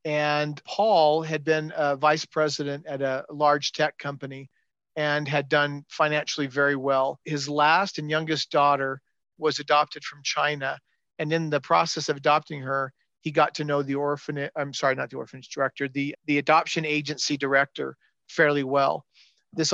and 0.03 0.61
Paul 0.65 1.21
had 1.21 1.45
been 1.45 1.71
a 1.75 1.95
vice 1.95 2.25
president 2.25 2.87
at 2.87 3.01
a 3.01 3.25
large 3.29 3.71
tech 3.71 3.97
company 3.97 4.49
and 4.97 5.27
had 5.27 5.47
done 5.47 5.85
financially 5.87 6.47
very 6.47 6.75
well. 6.75 7.19
His 7.23 7.47
last 7.47 7.99
and 7.99 8.09
youngest 8.09 8.51
daughter 8.51 9.01
was 9.37 9.59
adopted 9.59 10.03
from 10.03 10.23
China 10.23 10.77
and 11.19 11.31
in 11.31 11.49
the 11.49 11.61
process 11.61 12.09
of 12.09 12.17
adopting 12.17 12.61
her, 12.61 12.93
he 13.21 13.31
got 13.31 13.53
to 13.55 13.65
know 13.65 13.83
the 13.83 13.95
orphanage, 13.95 14.51
I'm 14.55 14.73
sorry, 14.73 14.95
not 14.95 15.09
the 15.09 15.17
orphanage 15.17 15.49
director, 15.49 15.89
the, 15.89 16.15
the 16.25 16.37
adoption 16.37 16.85
agency 16.85 17.37
director 17.37 17.97
fairly 18.29 18.63
well. 18.63 19.05
This 19.53 19.73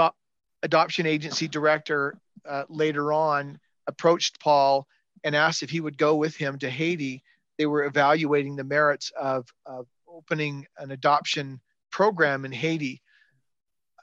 adoption 0.63 1.05
agency 1.05 1.47
director 1.47 2.17
uh, 2.49 2.63
later 2.67 3.13
on 3.13 3.59
approached 3.87 4.39
Paul 4.39 4.87
and 5.23 5.35
asked 5.35 5.61
if 5.61 5.69
he 5.69 5.79
would 5.79 5.97
go 5.97 6.15
with 6.15 6.35
him 6.35 6.57
to 6.59 6.69
Haiti. 6.69 7.23
They 7.57 7.67
were 7.67 7.85
evaluating 7.85 8.55
the 8.55 8.63
merits 8.63 9.11
of, 9.19 9.47
of 9.65 9.87
opening 10.07 10.65
an 10.79 10.91
adoption 10.91 11.61
program 11.91 12.45
in 12.45 12.51
Haiti, 12.51 13.01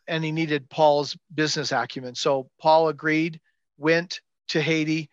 and 0.07 0.23
he 0.23 0.31
needed 0.31 0.71
Paul's 0.71 1.17
business 1.35 1.73
acumen. 1.73 2.15
So 2.15 2.49
Paul 2.61 2.89
agreed, 2.89 3.41
went 3.77 4.21
to 4.49 4.61
Haiti, 4.61 5.11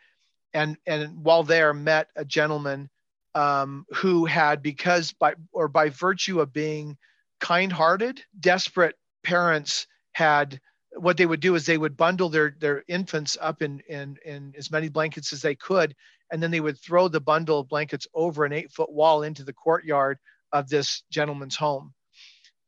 and 0.54 0.78
and 0.86 1.24
while 1.24 1.44
there 1.44 1.74
met 1.74 2.08
a 2.16 2.26
gentleman 2.26 2.90
um, 3.36 3.86
who 3.92 4.26
had 4.26 4.62
because 4.62 5.14
by 5.14 5.34
or 5.52 5.68
by 5.68 5.90
virtue 5.90 6.40
of 6.40 6.52
being 6.52 6.98
kind-hearted 7.40 8.22
desperate 8.40 8.96
parents 9.24 9.88
had 10.14 10.60
what 10.98 11.18
they 11.18 11.26
would 11.26 11.40
do 11.40 11.56
is 11.56 11.66
they 11.66 11.78
would 11.78 11.96
bundle 11.96 12.30
their 12.30 12.56
their 12.60 12.84
infants 12.88 13.38
up 13.40 13.62
in 13.62 13.82
in 13.88 14.18
in 14.26 14.54
as 14.58 14.72
many 14.72 14.90
blankets 14.90 15.32
as 15.32 15.42
they 15.42 15.56
could 15.56 15.96
and 16.32 16.42
then 16.42 16.52
they 16.52 16.60
would 16.60 16.80
throw 16.80 17.08
the 17.08 17.22
bundle 17.22 17.60
of 17.60 17.70
blankets 17.70 18.08
over 18.14 18.46
an 18.46 18.54
eight 18.54 18.72
foot 18.72 18.92
wall 18.92 19.24
into 19.24 19.44
the 19.44 19.54
courtyard 19.54 20.18
of 20.52 20.70
this 20.70 21.04
gentleman's 21.12 21.56
home. 21.56 21.94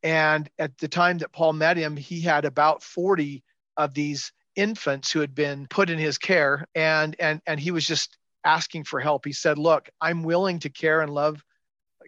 And 0.04 0.50
at 0.58 0.78
the 0.78 0.88
time 0.88 1.20
that 1.20 1.34
paul 1.34 1.54
met 1.54 1.78
him 1.78 1.96
he 1.98 2.22
had 2.22 2.46
about 2.46 2.84
40 2.84 3.44
of 3.78 3.94
these 3.94 4.32
infants 4.56 5.12
who 5.12 5.20
had 5.20 5.34
been 5.34 5.68
put 5.68 5.90
in 5.90 5.98
his 5.98 6.18
care 6.18 6.66
and 6.76 7.16
and 7.20 7.42
and 7.48 7.60
he 7.60 7.72
was 7.72 7.86
just 7.86 8.18
asking 8.44 8.84
for 8.84 9.00
help. 9.00 9.26
He 9.26 9.34
said 9.34 9.58
look 9.58 9.90
i'm 10.02 10.24
willing 10.24 10.60
to 10.60 10.70
care 10.70 11.02
and 11.02 11.14
love 11.14 11.44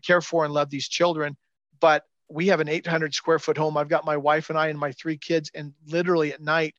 care 0.06 0.22
for 0.22 0.44
and 0.44 0.54
love 0.54 0.70
these 0.70 0.88
children 0.88 1.38
but 1.80 2.04
we 2.30 2.48
have 2.48 2.60
an 2.60 2.70
800 2.70 3.14
square 3.14 3.38
foot 3.38 3.58
home. 3.58 3.78
I've 3.78 3.90
got 3.90 4.06
my 4.06 4.18
wife 4.18 4.50
and 4.50 4.58
i 4.58 4.68
and 4.68 4.80
my 4.80 4.92
three 4.94 5.18
kids 5.18 5.52
and 5.54 5.74
literally 5.88 6.34
at 6.34 6.42
night 6.42 6.76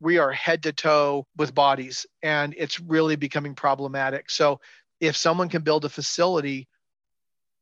we 0.00 0.18
are 0.18 0.32
head 0.32 0.62
to 0.64 0.72
toe 0.72 1.26
with 1.36 1.54
bodies 1.54 2.06
and 2.22 2.54
it's 2.56 2.80
really 2.80 3.16
becoming 3.16 3.54
problematic. 3.54 4.30
So 4.30 4.60
if 5.00 5.16
someone 5.16 5.48
can 5.48 5.62
build 5.62 5.84
a 5.84 5.88
facility 5.88 6.68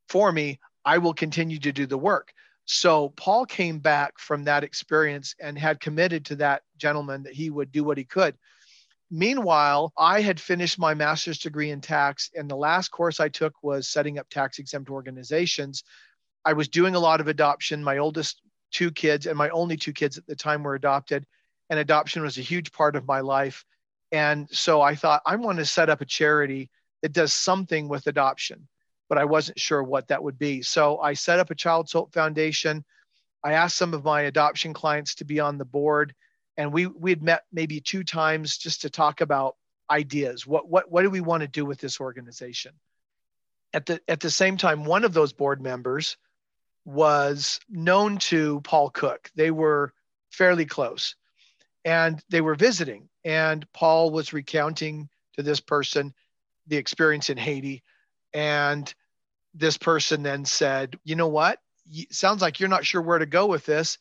for 0.09 0.31
me 0.31 0.61
i 0.85 0.99
will 0.99 1.15
continue 1.15 1.59
to 1.59 1.73
do 1.73 1.87
the 1.87 1.99
work 1.99 2.33
so 2.67 3.11
Paul 3.11 3.45
came 3.47 3.79
back 3.79 4.19
from 4.19 4.45
that 4.45 4.65
experience 4.65 5.35
and 5.41 5.59
had 5.59 5.81
committed 5.81 6.25
to 6.27 6.37
that 6.37 6.63
gentleman 6.77 7.23
that 7.25 7.35
he 7.35 7.51
would 7.51 7.71
do 7.71 7.85
what 7.85 7.99
he 7.99 8.05
could. 8.05 8.37
Meanwhile, 9.11 9.93
I 9.99 10.23
had 10.23 10.41
finished 10.41 10.79
my 10.79 10.95
master's 10.95 11.39
degree 11.39 11.71
in 11.71 11.81
tax, 11.81 12.31
and 12.35 12.51
the 12.51 12.57
last 12.57 12.89
course 12.89 13.21
I 13.21 13.29
took 13.29 13.55
was 13.63 13.87
setting 13.87 14.19
up 14.19 14.29
tax 14.31 14.59
exempt 14.59 14.91
organizations. 14.91 15.85
I 16.45 16.55
was 16.55 16.69
doing 16.69 16.95
a 16.95 17.01
lot 17.01 17.21
of 17.21 17.29
adoption. 17.29 17.85
My 17.85 17.99
oldest 17.99 18.41
two 18.73 18.91
kids 18.91 19.27
and 19.27 19.37
my 19.37 19.51
only 19.51 19.77
two 19.77 19.93
kids 19.93 20.19
at 20.19 20.27
the 20.27 20.35
time 20.35 20.63
were 20.63 20.75
adopted, 20.75 21.27
and 21.71 21.79
adoption 21.79 22.23
was 22.23 22.39
a 22.39 22.43
huge 22.43 22.73
part 22.73 22.97
of 22.97 23.07
my 23.07 23.21
life. 23.21 23.65
And 24.11 24.49
so 24.51 24.81
I 24.81 24.95
thought, 24.95 25.23
I 25.27 25.37
want 25.37 25.59
to 25.59 25.67
set 25.67 25.91
up 25.91 26.01
a 26.01 26.07
charity 26.07 26.71
that 27.03 27.13
does 27.13 27.35
something 27.35 27.89
with 27.89 28.07
adoption 28.07 28.69
but 29.09 29.19
I 29.19 29.25
wasn't 29.25 29.61
sure 29.61 29.83
what 29.83 30.09
that 30.09 30.23
would 30.23 30.39
be. 30.39 30.63
So 30.63 30.99
I 30.99 31.15
set 31.15 31.39
up 31.39 31.51
a 31.51 31.55
Child's 31.55 31.93
Hope 31.93 32.13
Foundation. 32.13 32.85
I 33.43 33.53
asked 33.53 33.77
some 33.77 33.95
of 33.95 34.05
my 34.05 34.23
adoption 34.23 34.73
clients 34.73 35.15
to 35.17 35.25
be 35.25 35.41
on 35.41 35.59
the 35.59 35.65
board, 35.65 36.15
and 36.57 36.73
we 36.73 36.87
we 36.87 37.11
had 37.11 37.23
met 37.23 37.45
maybe 37.53 37.81
two 37.81 38.05
times 38.05 38.57
just 38.57 38.83
to 38.83 38.91
talk 38.91 39.21
about 39.21 39.57
ideas. 39.91 40.47
What 40.47 40.69
what 40.69 40.91
what 40.91 41.03
do 41.03 41.11
we 41.11 41.21
want 41.21 41.43
to 41.43 41.49
do 41.49 41.65
with 41.65 41.79
this 41.79 42.01
organization? 42.01 42.73
At 43.73 43.87
the 43.87 44.01
at 44.09 44.21
the 44.21 44.31
same 44.31 44.57
time, 44.57 44.85
one 44.85 45.05
of 45.05 45.13
those 45.13 45.33
board 45.33 45.61
members 45.61 46.17
was 46.85 47.61
known 47.69 48.19
to 48.19 48.61
Paul 48.63 48.91
Cook. 48.91 49.31
They 49.35 49.51
were 49.51 49.93
fairly 50.31 50.67
close, 50.67 51.17
and 51.85 52.23
they 52.31 52.41
were 52.41 52.55
visiting. 52.55 53.09
And 53.25 53.71
Paul 53.73 54.11
was 54.11 54.33
recounting 54.33 55.09
to 55.35 55.43
this 55.43 55.61
person 55.61 56.15
the 56.67 56.77
experience 56.77 57.31
in 57.31 57.37
Haiti 57.37 57.83
and 58.35 58.93
this 59.55 59.79
person 59.79 60.23
then 60.23 60.45
said, 60.45 60.99
you 61.05 61.15
know 61.15 61.29
what? 61.29 61.61
Sounds 62.11 62.43
like 62.43 62.59
you're 62.59 62.69
not 62.69 62.85
sure 62.85 63.01
where 63.01 63.19
to 63.19 63.27
go 63.27 63.47
with 63.47 63.65
this. 63.65 63.97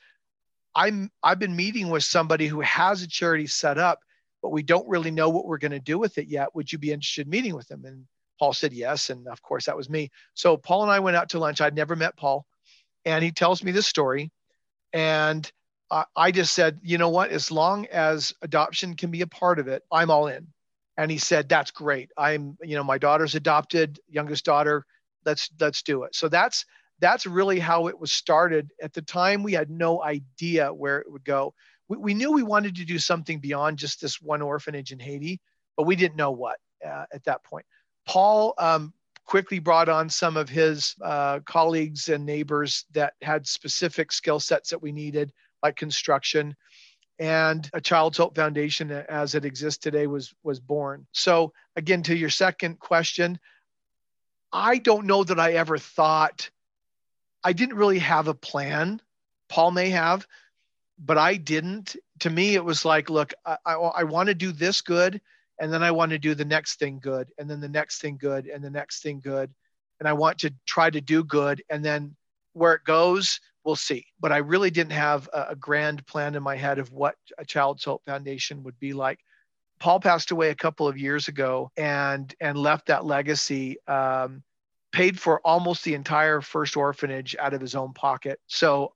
I'm 0.76 1.12
I've 1.22 1.38
been 1.38 1.56
meeting 1.56 1.90
with 1.90 2.04
somebody 2.04 2.48
who 2.48 2.62
has 2.62 3.04
a 3.04 3.08
charity 3.08 3.46
set 3.46 3.78
up, 3.78 4.00
but 4.42 4.50
we 4.50 4.64
don't 4.64 4.90
really 4.90 5.12
know 5.12 5.30
what 5.30 5.46
we're 5.46 5.60
going 5.60 5.72
to 5.72 5.80
do 5.80 6.00
with 6.00 6.18
it 6.18 6.28
yet. 6.28 6.56
Would 6.56 6.72
you 6.72 6.80
be 6.80 6.92
interested 6.92 7.28
in 7.28 7.32
meeting 7.32 7.56
with 7.56 7.68
them? 7.68 7.86
And 7.86 8.06
Paul 8.40 8.54
said 8.54 8.74
yes, 8.74 9.12
and 9.12 9.28
of 9.28 9.42
course 9.44 9.66
that 9.68 9.78
was 9.78 9.90
me. 9.90 10.10
So 10.34 10.58
Paul 10.58 10.84
and 10.84 10.92
I 10.92 11.00
went 11.00 11.16
out 11.16 11.30
to 11.30 11.40
lunch. 11.40 11.62
I'd 11.62 11.76
never 11.76 11.96
met 11.96 12.18
Paul, 12.18 12.46
and 13.06 13.24
he 13.24 13.32
tells 13.32 13.64
me 13.64 13.72
this 13.72 13.86
story, 13.86 14.32
and 14.92 15.50
I, 15.92 16.06
I 16.16 16.32
just 16.32 16.54
said, 16.54 16.80
you 16.82 16.98
know 16.98 17.10
what? 17.10 17.30
As 17.30 17.52
long 17.52 17.86
as 17.88 18.34
adoption 18.42 18.96
can 18.96 19.12
be 19.12 19.22
a 19.22 19.28
part 19.28 19.60
of 19.60 19.68
it, 19.68 19.84
I'm 19.92 20.10
all 20.10 20.26
in 20.26 20.48
and 20.98 21.10
he 21.10 21.18
said 21.18 21.50
that's 21.50 21.72
great. 21.72 22.10
I'm 22.18 22.58
you 22.62 22.76
know 22.76 22.84
my 22.84 22.98
daughter's 22.98 23.36
adopted 23.36 24.00
youngest 24.10 24.46
daughter. 24.46 24.86
Let's 25.26 25.50
let's 25.60 25.82
do 25.84 26.04
it. 26.04 26.16
So 26.16 26.30
that's 26.30 26.66
that's 27.00 27.26
really 27.26 27.60
how 27.60 27.88
it 27.88 28.00
was 28.00 28.12
started. 28.12 28.72
At 28.82 28.94
the 28.94 29.02
time 29.02 29.44
we 29.44 29.54
had 29.54 29.70
no 29.70 30.04
idea 30.04 30.74
where 30.74 31.00
it 31.00 31.12
would 31.12 31.26
go. 31.26 31.54
We, 31.90 31.98
we 31.98 32.14
knew 32.14 32.32
we 32.32 32.44
wanted 32.44 32.76
to 32.76 32.86
do 32.86 33.00
something 33.00 33.40
beyond 33.40 33.78
just 33.78 34.02
this 34.02 34.22
one 34.22 34.42
orphanage 34.42 34.92
in 34.92 35.00
haiti 35.00 35.42
but 35.78 35.84
we 35.84 35.96
didn't 35.96 36.18
know 36.18 36.32
what 36.32 36.58
uh, 36.86 37.06
at 37.14 37.24
that 37.26 37.44
point. 37.44 37.66
Paul 38.06 38.54
um, 38.58 38.94
quickly 39.26 39.60
brought 39.60 39.90
on 39.90 40.10
some 40.10 40.38
of 40.38 40.50
his 40.50 40.96
uh, 41.04 41.40
colleagues 41.46 42.10
and 42.10 42.26
neighbors 42.26 42.86
that 42.92 43.14
had 43.22 43.48
specific 43.48 44.12
skill 44.12 44.40
sets 44.40 44.70
that 44.70 44.82
we 44.82 44.92
needed 44.92 45.32
like 45.62 45.76
construction 45.76 46.56
and 47.24 47.70
a 47.72 47.80
Child's 47.80 48.18
Hope 48.18 48.36
Foundation 48.36 48.92
as 48.92 49.34
it 49.34 49.46
exists 49.46 49.82
today 49.82 50.08
was 50.08 50.36
was 50.44 50.60
born. 50.60 51.08
So 51.14 51.54
again, 51.78 52.04
to 52.04 52.16
your 52.18 52.30
second 52.30 52.80
question, 52.80 53.40
I 54.52 54.78
don't 54.78 55.08
know 55.08 55.24
that 55.24 55.40
I 55.40 55.54
ever 55.54 55.78
thought 55.78 56.50
I 57.42 57.54
didn't 57.54 57.78
really 57.78 58.00
have 58.00 58.28
a 58.28 58.34
plan. 58.34 59.02
Paul 59.48 59.72
may 59.72 59.92
have, 59.92 60.28
but 61.00 61.18
I 61.18 61.36
didn't. 61.38 61.96
To 62.20 62.30
me, 62.30 62.56
it 62.56 62.66
was 62.66 62.84
like, 62.84 63.10
look, 63.10 63.34
I, 63.46 63.56
I, 63.66 63.74
I 63.74 64.04
want 64.04 64.28
to 64.28 64.36
do 64.36 64.52
this 64.52 64.82
good, 64.82 65.22
and 65.58 65.72
then 65.72 65.82
I 65.82 65.92
want 65.92 66.12
to 66.12 66.20
do 66.20 66.36
the 66.36 66.44
next 66.44 66.78
thing 66.78 67.00
good, 67.00 67.32
and 67.38 67.50
then 67.50 67.62
the 67.62 67.70
next 67.70 68.02
thing 68.02 68.18
good, 68.18 68.48
and 68.48 68.62
the 68.62 68.70
next 68.70 69.02
thing 69.02 69.22
good, 69.22 69.50
and 70.02 70.10
I 70.10 70.14
want 70.14 70.40
to 70.40 70.54
try 70.66 70.90
to 70.90 71.00
do 71.00 71.24
good, 71.24 71.64
and 71.70 71.86
then 71.86 72.18
where 72.52 72.74
it 72.74 72.84
goes, 72.84 73.40
we'll 73.64 73.76
see. 73.76 74.06
But 74.20 74.32
I 74.32 74.38
really 74.38 74.70
didn't 74.70 74.94
have 74.94 75.30
a, 75.34 75.48
a 75.50 75.56
grand 75.56 76.06
plan 76.06 76.36
in 76.36 76.44
my 76.44 76.56
head 76.56 76.80
of 76.80 76.92
what 76.92 77.16
a 77.38 77.46
Child's 77.46 77.84
Hope 77.84 78.04
Foundation 78.06 78.64
would 78.64 78.80
be 78.80 78.94
like. 78.94 79.20
Paul 79.80 80.00
passed 80.00 80.32
away 80.32 80.50
a 80.50 80.56
couple 80.56 80.88
of 80.88 80.98
years 80.98 81.28
ago 81.28 81.72
and 81.76 82.34
and 82.40 82.58
left 82.58 82.88
that 82.88 83.06
legacy. 83.06 83.78
Um, 83.88 84.44
paid 84.94 85.20
for 85.20 85.42
almost 85.42 85.84
the 85.84 85.96
entire 85.96 86.40
first 86.40 86.78
orphanage 86.78 87.36
out 87.40 87.54
of 87.54 87.60
his 87.60 87.74
own 87.76 87.94
pocket. 87.94 88.40
So 88.46 88.94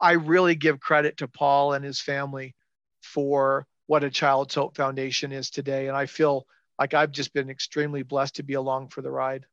I 0.00 0.12
really 0.12 0.54
give 0.54 0.80
credit 0.80 1.16
to 1.16 1.28
Paul 1.28 1.72
and 1.72 1.84
his 1.84 2.00
family 2.00 2.54
for 3.02 3.66
what 3.86 4.04
a 4.04 4.10
Child's 4.10 4.54
Hope 4.54 4.76
Foundation 4.76 5.32
is 5.32 5.50
today. 5.50 5.88
And 5.88 5.96
I 5.96 6.06
feel 6.06 6.46
like 6.78 6.94
I've 6.94 7.10
just 7.10 7.32
been 7.32 7.50
extremely 7.50 8.02
blessed 8.02 8.36
to 8.36 8.42
be 8.42 8.54
along 8.54 8.88
for 8.88 9.00
the 9.00 9.10
ride 9.10 9.46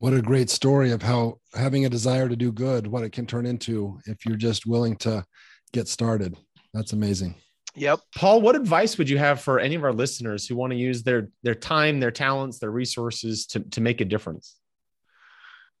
what 0.00 0.12
a 0.12 0.22
great 0.22 0.50
story 0.50 0.92
of 0.92 1.02
how 1.02 1.38
having 1.54 1.86
a 1.86 1.90
desire 1.90 2.28
to 2.28 2.36
do 2.36 2.52
good 2.52 2.86
what 2.86 3.02
it 3.02 3.12
can 3.12 3.26
turn 3.26 3.46
into 3.46 3.98
if 4.06 4.26
you're 4.26 4.36
just 4.36 4.66
willing 4.66 4.96
to 4.96 5.24
get 5.72 5.88
started. 5.88 6.36
That's 6.74 6.92
amazing. 6.92 7.36
Yep. 7.74 8.00
Paul 8.14 8.40
what 8.40 8.56
advice 8.56 8.98
would 8.98 9.08
you 9.08 9.18
have 9.18 9.40
for 9.40 9.58
any 9.58 9.74
of 9.74 9.84
our 9.84 9.92
listeners 9.92 10.46
who 10.46 10.56
want 10.56 10.72
to 10.72 10.78
use 10.78 11.02
their 11.02 11.28
their 11.42 11.54
time 11.54 12.00
their 12.00 12.10
talents 12.10 12.58
their 12.58 12.70
resources 12.70 13.46
to, 13.46 13.60
to 13.60 13.80
make 13.80 14.00
a 14.00 14.04
difference? 14.04 14.56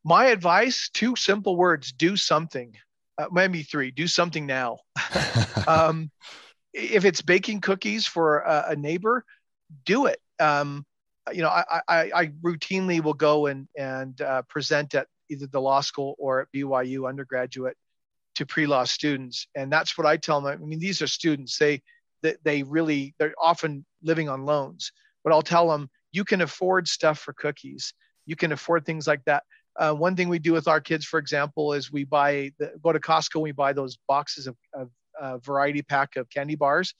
My 0.04 0.26
advice 0.26 0.90
two 0.92 1.16
simple 1.16 1.56
words 1.56 1.92
do 1.92 2.16
something. 2.16 2.74
Uh, 3.18 3.26
maybe 3.32 3.62
three 3.62 3.90
do 3.90 4.06
something 4.06 4.46
now. 4.46 4.78
Um, 5.68 6.12
if 6.72 7.04
it's 7.04 7.22
baking 7.22 7.60
cookies 7.60 8.06
for 8.06 8.38
a, 8.38 8.66
a 8.68 8.76
neighbor 8.76 9.24
do 9.84 10.06
it. 10.06 10.20
Um, 10.38 10.86
you 11.32 11.42
know, 11.42 11.48
I, 11.48 11.80
I, 11.88 12.10
I 12.14 12.26
routinely 12.42 13.02
will 13.02 13.14
go 13.14 13.46
and, 13.46 13.68
and 13.76 14.20
uh, 14.20 14.42
present 14.42 14.94
at 14.94 15.06
either 15.28 15.46
the 15.46 15.60
law 15.60 15.80
school 15.80 16.14
or 16.18 16.42
at 16.42 16.48
BYU 16.54 17.08
undergraduate 17.08 17.76
to 18.36 18.46
pre-law 18.46 18.84
students. 18.84 19.48
And 19.54 19.72
that's 19.72 19.96
what 19.96 20.06
I 20.06 20.16
tell 20.16 20.40
them. 20.40 20.60
I 20.62 20.64
mean, 20.64 20.78
these 20.78 21.02
are 21.02 21.06
students. 21.06 21.58
They, 21.58 21.82
they, 22.22 22.36
they 22.44 22.62
really, 22.62 23.14
they're 23.18 23.34
often 23.40 23.84
living 24.02 24.28
on 24.28 24.44
loans, 24.44 24.92
but 25.24 25.32
I'll 25.32 25.42
tell 25.42 25.68
them, 25.68 25.90
you 26.12 26.24
can 26.24 26.40
afford 26.40 26.88
stuff 26.88 27.18
for 27.18 27.32
cookies. 27.32 27.92
You 28.26 28.36
can 28.36 28.52
afford 28.52 28.84
things 28.84 29.06
like 29.06 29.24
that. 29.24 29.44
Uh, 29.78 29.92
one 29.92 30.16
thing 30.16 30.28
we 30.28 30.38
do 30.38 30.52
with 30.52 30.68
our 30.68 30.80
kids, 30.80 31.04
for 31.04 31.18
example, 31.18 31.72
is 31.74 31.92
we 31.92 32.04
buy 32.04 32.52
the, 32.58 32.72
go 32.82 32.92
to 32.92 33.00
Costco. 33.00 33.40
We 33.40 33.52
buy 33.52 33.72
those 33.72 33.98
boxes 34.08 34.46
of, 34.46 34.56
of 34.72 34.90
uh, 35.20 35.38
variety 35.38 35.82
pack 35.82 36.16
of 36.16 36.28
candy 36.30 36.54
bars, 36.54 36.94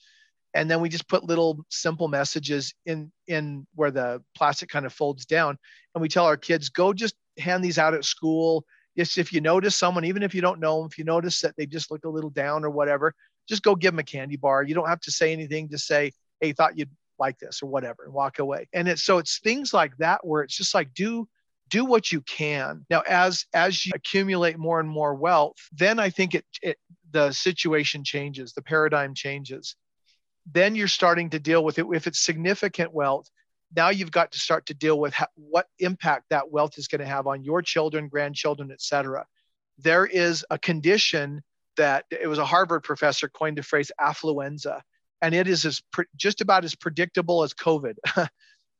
and 0.56 0.70
then 0.70 0.80
we 0.80 0.88
just 0.88 1.08
put 1.08 1.22
little 1.22 1.64
simple 1.68 2.08
messages 2.08 2.74
in 2.86 3.12
in 3.26 3.66
where 3.74 3.90
the 3.90 4.22
plastic 4.34 4.68
kind 4.70 4.86
of 4.86 4.92
folds 4.92 5.26
down, 5.26 5.58
and 5.94 6.02
we 6.02 6.08
tell 6.08 6.24
our 6.24 6.36
kids 6.36 6.70
go 6.70 6.92
just 6.92 7.14
hand 7.38 7.62
these 7.62 7.78
out 7.78 7.94
at 7.94 8.04
school. 8.04 8.64
Just 8.96 9.18
if 9.18 9.32
you 9.32 9.42
notice 9.42 9.76
someone, 9.76 10.06
even 10.06 10.22
if 10.22 10.34
you 10.34 10.40
don't 10.40 10.58
know 10.58 10.78
them, 10.78 10.88
if 10.90 10.96
you 10.96 11.04
notice 11.04 11.42
that 11.42 11.54
they 11.56 11.66
just 11.66 11.90
look 11.90 12.06
a 12.06 12.08
little 12.08 12.30
down 12.30 12.64
or 12.64 12.70
whatever, 12.70 13.14
just 13.46 13.62
go 13.62 13.74
give 13.74 13.92
them 13.92 13.98
a 13.98 14.02
candy 14.02 14.36
bar. 14.36 14.62
You 14.62 14.74
don't 14.74 14.88
have 14.88 15.02
to 15.02 15.12
say 15.12 15.32
anything. 15.32 15.68
Just 15.68 15.86
say, 15.86 16.12
"Hey, 16.40 16.52
thought 16.52 16.78
you'd 16.78 16.90
like 17.18 17.38
this" 17.38 17.62
or 17.62 17.66
whatever, 17.66 18.04
and 18.04 18.14
walk 18.14 18.38
away. 18.38 18.66
And 18.72 18.88
it's 18.88 19.02
so 19.02 19.18
it's 19.18 19.38
things 19.40 19.74
like 19.74 19.94
that 19.98 20.26
where 20.26 20.42
it's 20.42 20.56
just 20.56 20.74
like 20.74 20.94
do 20.94 21.28
do 21.68 21.84
what 21.84 22.12
you 22.12 22.20
can 22.20 22.86
now 22.88 23.02
as 23.08 23.44
as 23.52 23.84
you 23.84 23.90
accumulate 23.92 24.56
more 24.56 24.78
and 24.78 24.88
more 24.88 25.16
wealth 25.16 25.56
then 25.72 25.98
i 25.98 26.08
think 26.08 26.32
it, 26.32 26.44
it 26.62 26.78
the 27.16 27.32
situation 27.32 28.04
changes, 28.04 28.52
the 28.52 28.62
paradigm 28.62 29.14
changes. 29.14 29.74
Then 30.52 30.74
you're 30.74 30.88
starting 30.88 31.30
to 31.30 31.38
deal 31.38 31.64
with 31.64 31.78
it. 31.78 31.86
If 31.92 32.06
it's 32.06 32.20
significant 32.20 32.92
wealth, 32.92 33.28
now 33.74 33.88
you've 33.88 34.12
got 34.12 34.32
to 34.32 34.38
start 34.38 34.66
to 34.66 34.74
deal 34.74 34.98
with 34.98 35.12
how, 35.12 35.26
what 35.34 35.66
impact 35.78 36.26
that 36.30 36.50
wealth 36.50 36.78
is 36.78 36.88
going 36.88 37.00
to 37.00 37.06
have 37.06 37.26
on 37.26 37.42
your 37.42 37.62
children, 37.62 38.08
grandchildren, 38.08 38.70
etc. 38.70 39.26
There 39.78 40.06
is 40.06 40.44
a 40.50 40.58
condition 40.58 41.42
that 41.76 42.04
it 42.10 42.28
was 42.28 42.38
a 42.38 42.44
Harvard 42.44 42.84
professor 42.84 43.28
coined 43.28 43.58
the 43.58 43.62
phrase 43.62 43.90
affluenza, 44.00 44.80
and 45.20 45.34
it 45.34 45.48
is 45.48 45.64
as 45.64 45.82
pre- 45.92 46.06
just 46.16 46.40
about 46.40 46.64
as 46.64 46.74
predictable 46.74 47.42
as 47.42 47.52
COVID. 47.52 47.94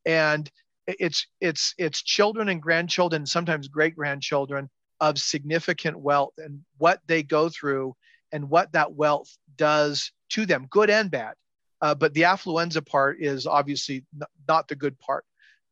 and 0.06 0.50
it's 0.86 1.26
it's 1.40 1.74
it's 1.78 2.02
children 2.02 2.48
and 2.48 2.62
grandchildren, 2.62 3.26
sometimes 3.26 3.68
great 3.68 3.96
grandchildren 3.96 4.70
of 5.00 5.18
significant 5.18 5.98
wealth 5.98 6.32
and 6.38 6.60
what 6.78 7.00
they 7.06 7.22
go 7.22 7.48
through 7.48 7.94
and 8.32 8.48
what 8.48 8.72
that 8.72 8.94
wealth 8.94 9.36
does 9.56 10.12
to 10.30 10.46
them, 10.46 10.66
good 10.70 10.90
and 10.90 11.10
bad. 11.10 11.34
Uh, 11.80 11.94
but 11.94 12.14
the 12.14 12.22
affluenza 12.22 12.84
part 12.84 13.18
is 13.20 13.46
obviously 13.46 14.04
n- 14.14 14.26
not 14.48 14.68
the 14.68 14.76
good 14.76 14.98
part. 14.98 15.24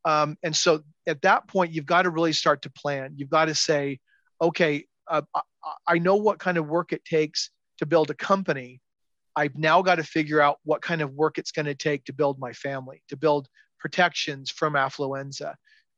Um, 0.05 0.37
and 0.43 0.55
so 0.55 0.83
at 1.07 1.23
that 1.23 1.49
point, 1.49 1.73
you've 1.73 1.87
got 1.87 2.03
to 2.03 2.11
really 2.11 2.33
start 2.33 2.63
to 2.63 2.71
plan. 2.71 3.15
You've 3.17 3.31
got 3.31 3.47
to 3.47 3.55
say, 3.55 4.01
okay, 4.41 4.85
uh, 5.09 5.23
I, 5.35 5.41
I 5.87 5.99
know 5.99 6.17
what 6.17 6.39
kind 6.39 6.59
of 6.59 6.67
work 6.67 6.93
it 6.93 7.05
takes 7.05 7.51
to 7.79 7.87
build 7.87 8.11
a 8.11 8.15
company. 8.15 8.81
I've 9.37 9.57
now 9.57 9.83
got 9.83 9.97
to 9.97 10.05
figure 10.05 10.41
out 10.41 10.59
what 10.65 10.83
kind 10.83 11.01
of 11.01 11.13
work 11.13 11.39
it's 11.39 11.53
going 11.53 11.67
to 11.67 11.75
take 11.75 12.05
to 12.05 12.13
build 12.13 12.39
my 12.39 12.53
family, 12.53 13.03
to 13.09 13.17
build 13.17 13.49
protections 13.81 14.51
from 14.51 14.75
affluenza. 14.75 15.55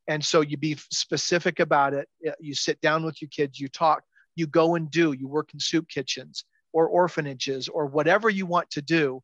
And 0.07 0.23
so 0.23 0.41
you 0.41 0.57
be 0.57 0.77
specific 0.91 1.59
about 1.59 1.93
it. 1.93 2.07
You 2.39 2.55
sit 2.55 2.79
down 2.81 3.03
with 3.03 3.21
your 3.21 3.29
kids, 3.29 3.59
you 3.59 3.67
talk, 3.67 4.03
you 4.35 4.47
go 4.47 4.75
and 4.75 4.89
do. 4.89 5.11
You 5.11 5.27
work 5.27 5.49
in 5.53 5.59
soup 5.59 5.87
kitchens 5.89 6.45
or 6.71 6.87
orphanages 6.87 7.67
or 7.67 7.85
whatever 7.87 8.29
you 8.29 8.45
want 8.45 8.69
to 8.71 8.81
do, 8.81 9.21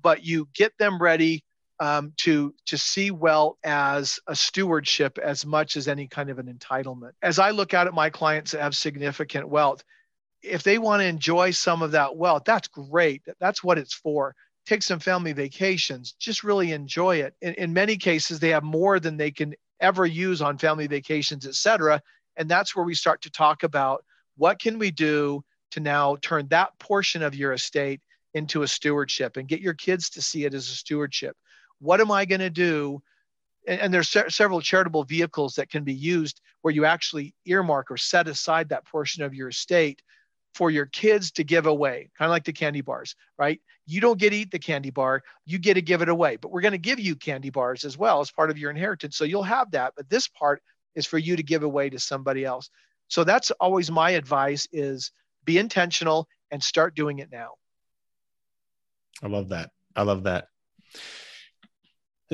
but 0.00 0.24
you 0.24 0.48
get 0.54 0.72
them 0.78 1.00
ready 1.00 1.44
um, 1.80 2.12
to 2.18 2.54
to 2.66 2.78
see 2.78 3.10
wealth 3.10 3.56
as 3.64 4.20
a 4.26 4.36
stewardship 4.36 5.18
as 5.18 5.44
much 5.44 5.76
as 5.76 5.88
any 5.88 6.06
kind 6.06 6.30
of 6.30 6.38
an 6.38 6.46
entitlement. 6.46 7.12
As 7.22 7.38
I 7.38 7.50
look 7.50 7.74
out 7.74 7.86
at 7.86 7.94
my 7.94 8.10
clients 8.10 8.52
that 8.52 8.60
have 8.60 8.76
significant 8.76 9.48
wealth, 9.48 9.82
if 10.42 10.62
they 10.62 10.78
want 10.78 11.00
to 11.00 11.06
enjoy 11.06 11.50
some 11.50 11.82
of 11.82 11.92
that 11.92 12.16
wealth, 12.16 12.42
that's 12.44 12.68
great. 12.68 13.22
That's 13.40 13.64
what 13.64 13.78
it's 13.78 13.94
for. 13.94 14.34
Take 14.66 14.82
some 14.82 15.00
family 15.00 15.32
vacations, 15.32 16.12
just 16.12 16.44
really 16.44 16.72
enjoy 16.72 17.16
it. 17.16 17.34
In, 17.42 17.54
in 17.54 17.72
many 17.72 17.96
cases, 17.96 18.40
they 18.40 18.50
have 18.50 18.62
more 18.62 18.98
than 19.00 19.16
they 19.16 19.30
can 19.30 19.54
ever 19.80 20.06
use 20.06 20.40
on 20.40 20.56
family 20.56 20.86
vacations, 20.86 21.46
et 21.46 21.54
cetera. 21.54 22.00
And 22.36 22.48
that's 22.48 22.74
where 22.74 22.84
we 22.84 22.94
start 22.94 23.20
to 23.22 23.30
talk 23.30 23.62
about 23.62 24.04
what 24.36 24.58
can 24.58 24.78
we 24.78 24.90
do 24.90 25.44
to 25.72 25.80
now 25.80 26.16
turn 26.22 26.48
that 26.48 26.78
portion 26.78 27.22
of 27.22 27.34
your 27.34 27.52
estate 27.52 28.00
into 28.34 28.62
a 28.62 28.68
stewardship 28.68 29.36
and 29.36 29.48
get 29.48 29.60
your 29.60 29.74
kids 29.74 30.10
to 30.10 30.22
see 30.22 30.44
it 30.44 30.54
as 30.54 30.68
a 30.68 30.74
stewardship? 30.74 31.36
What 31.78 32.00
am 32.00 32.10
I 32.10 32.24
going 32.24 32.40
to 32.40 32.50
do? 32.50 33.02
And, 33.66 33.80
and 33.80 33.94
there's 33.94 34.10
se- 34.10 34.28
several 34.28 34.60
charitable 34.60 35.04
vehicles 35.04 35.54
that 35.54 35.70
can 35.70 35.84
be 35.84 35.94
used 35.94 36.40
where 36.62 36.74
you 36.74 36.84
actually 36.84 37.34
earmark 37.46 37.90
or 37.90 37.96
set 37.96 38.28
aside 38.28 38.68
that 38.68 38.86
portion 38.86 39.22
of 39.22 39.34
your 39.34 39.48
estate 39.48 40.02
for 40.54 40.70
your 40.70 40.86
kids 40.86 41.32
to 41.32 41.44
give 41.44 41.66
away, 41.66 42.10
kind 42.16 42.28
of 42.28 42.30
like 42.30 42.44
the 42.44 42.52
candy 42.52 42.80
bars, 42.80 43.16
right? 43.38 43.60
You 43.86 44.00
don't 44.00 44.18
get 44.18 44.30
to 44.30 44.36
eat 44.36 44.52
the 44.52 44.58
candy 44.58 44.90
bar, 44.90 45.22
you 45.44 45.58
get 45.58 45.74
to 45.74 45.82
give 45.82 46.00
it 46.00 46.08
away. 46.08 46.36
But 46.36 46.52
we're 46.52 46.60
going 46.60 46.72
to 46.72 46.78
give 46.78 47.00
you 47.00 47.16
candy 47.16 47.50
bars 47.50 47.84
as 47.84 47.98
well 47.98 48.20
as 48.20 48.30
part 48.30 48.50
of 48.50 48.58
your 48.58 48.70
inheritance. 48.70 49.16
So 49.16 49.24
you'll 49.24 49.42
have 49.42 49.72
that. 49.72 49.94
But 49.96 50.08
this 50.08 50.28
part 50.28 50.62
is 50.94 51.06
for 51.06 51.18
you 51.18 51.34
to 51.36 51.42
give 51.42 51.64
away 51.64 51.90
to 51.90 51.98
somebody 51.98 52.44
else. 52.44 52.70
So 53.08 53.24
that's 53.24 53.50
always 53.52 53.90
my 53.90 54.10
advice 54.10 54.68
is 54.72 55.10
be 55.44 55.58
intentional 55.58 56.28
and 56.50 56.62
start 56.62 56.94
doing 56.94 57.18
it 57.18 57.30
now. 57.30 57.54
I 59.22 59.28
love 59.28 59.50
that. 59.50 59.70
I 59.94 60.02
love 60.02 60.24
that. 60.24 60.48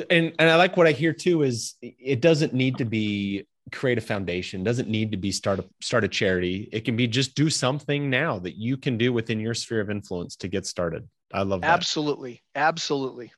And 0.08 0.32
and 0.38 0.50
I 0.50 0.56
like 0.56 0.76
what 0.76 0.86
I 0.86 0.92
hear 0.92 1.12
too 1.12 1.42
is 1.42 1.74
it 1.82 2.20
doesn't 2.20 2.54
need 2.54 2.78
to 2.78 2.84
be 2.84 3.46
create 3.72 3.98
a 3.98 4.00
foundation, 4.00 4.64
doesn't 4.64 4.88
need 4.88 5.10
to 5.12 5.16
be 5.16 5.32
start 5.32 5.58
a 5.58 5.64
start 5.80 6.04
a 6.04 6.08
charity. 6.08 6.68
It 6.72 6.84
can 6.84 6.96
be 6.96 7.06
just 7.06 7.34
do 7.34 7.50
something 7.50 8.10
now 8.10 8.38
that 8.40 8.56
you 8.56 8.76
can 8.76 8.96
do 8.98 9.12
within 9.12 9.40
your 9.40 9.54
sphere 9.54 9.80
of 9.80 9.90
influence 9.90 10.36
to 10.36 10.48
get 10.48 10.66
started. 10.66 11.08
I 11.32 11.42
love 11.42 11.60
that. 11.62 11.70
Absolutely. 11.70 12.42
Absolutely. 12.54 13.32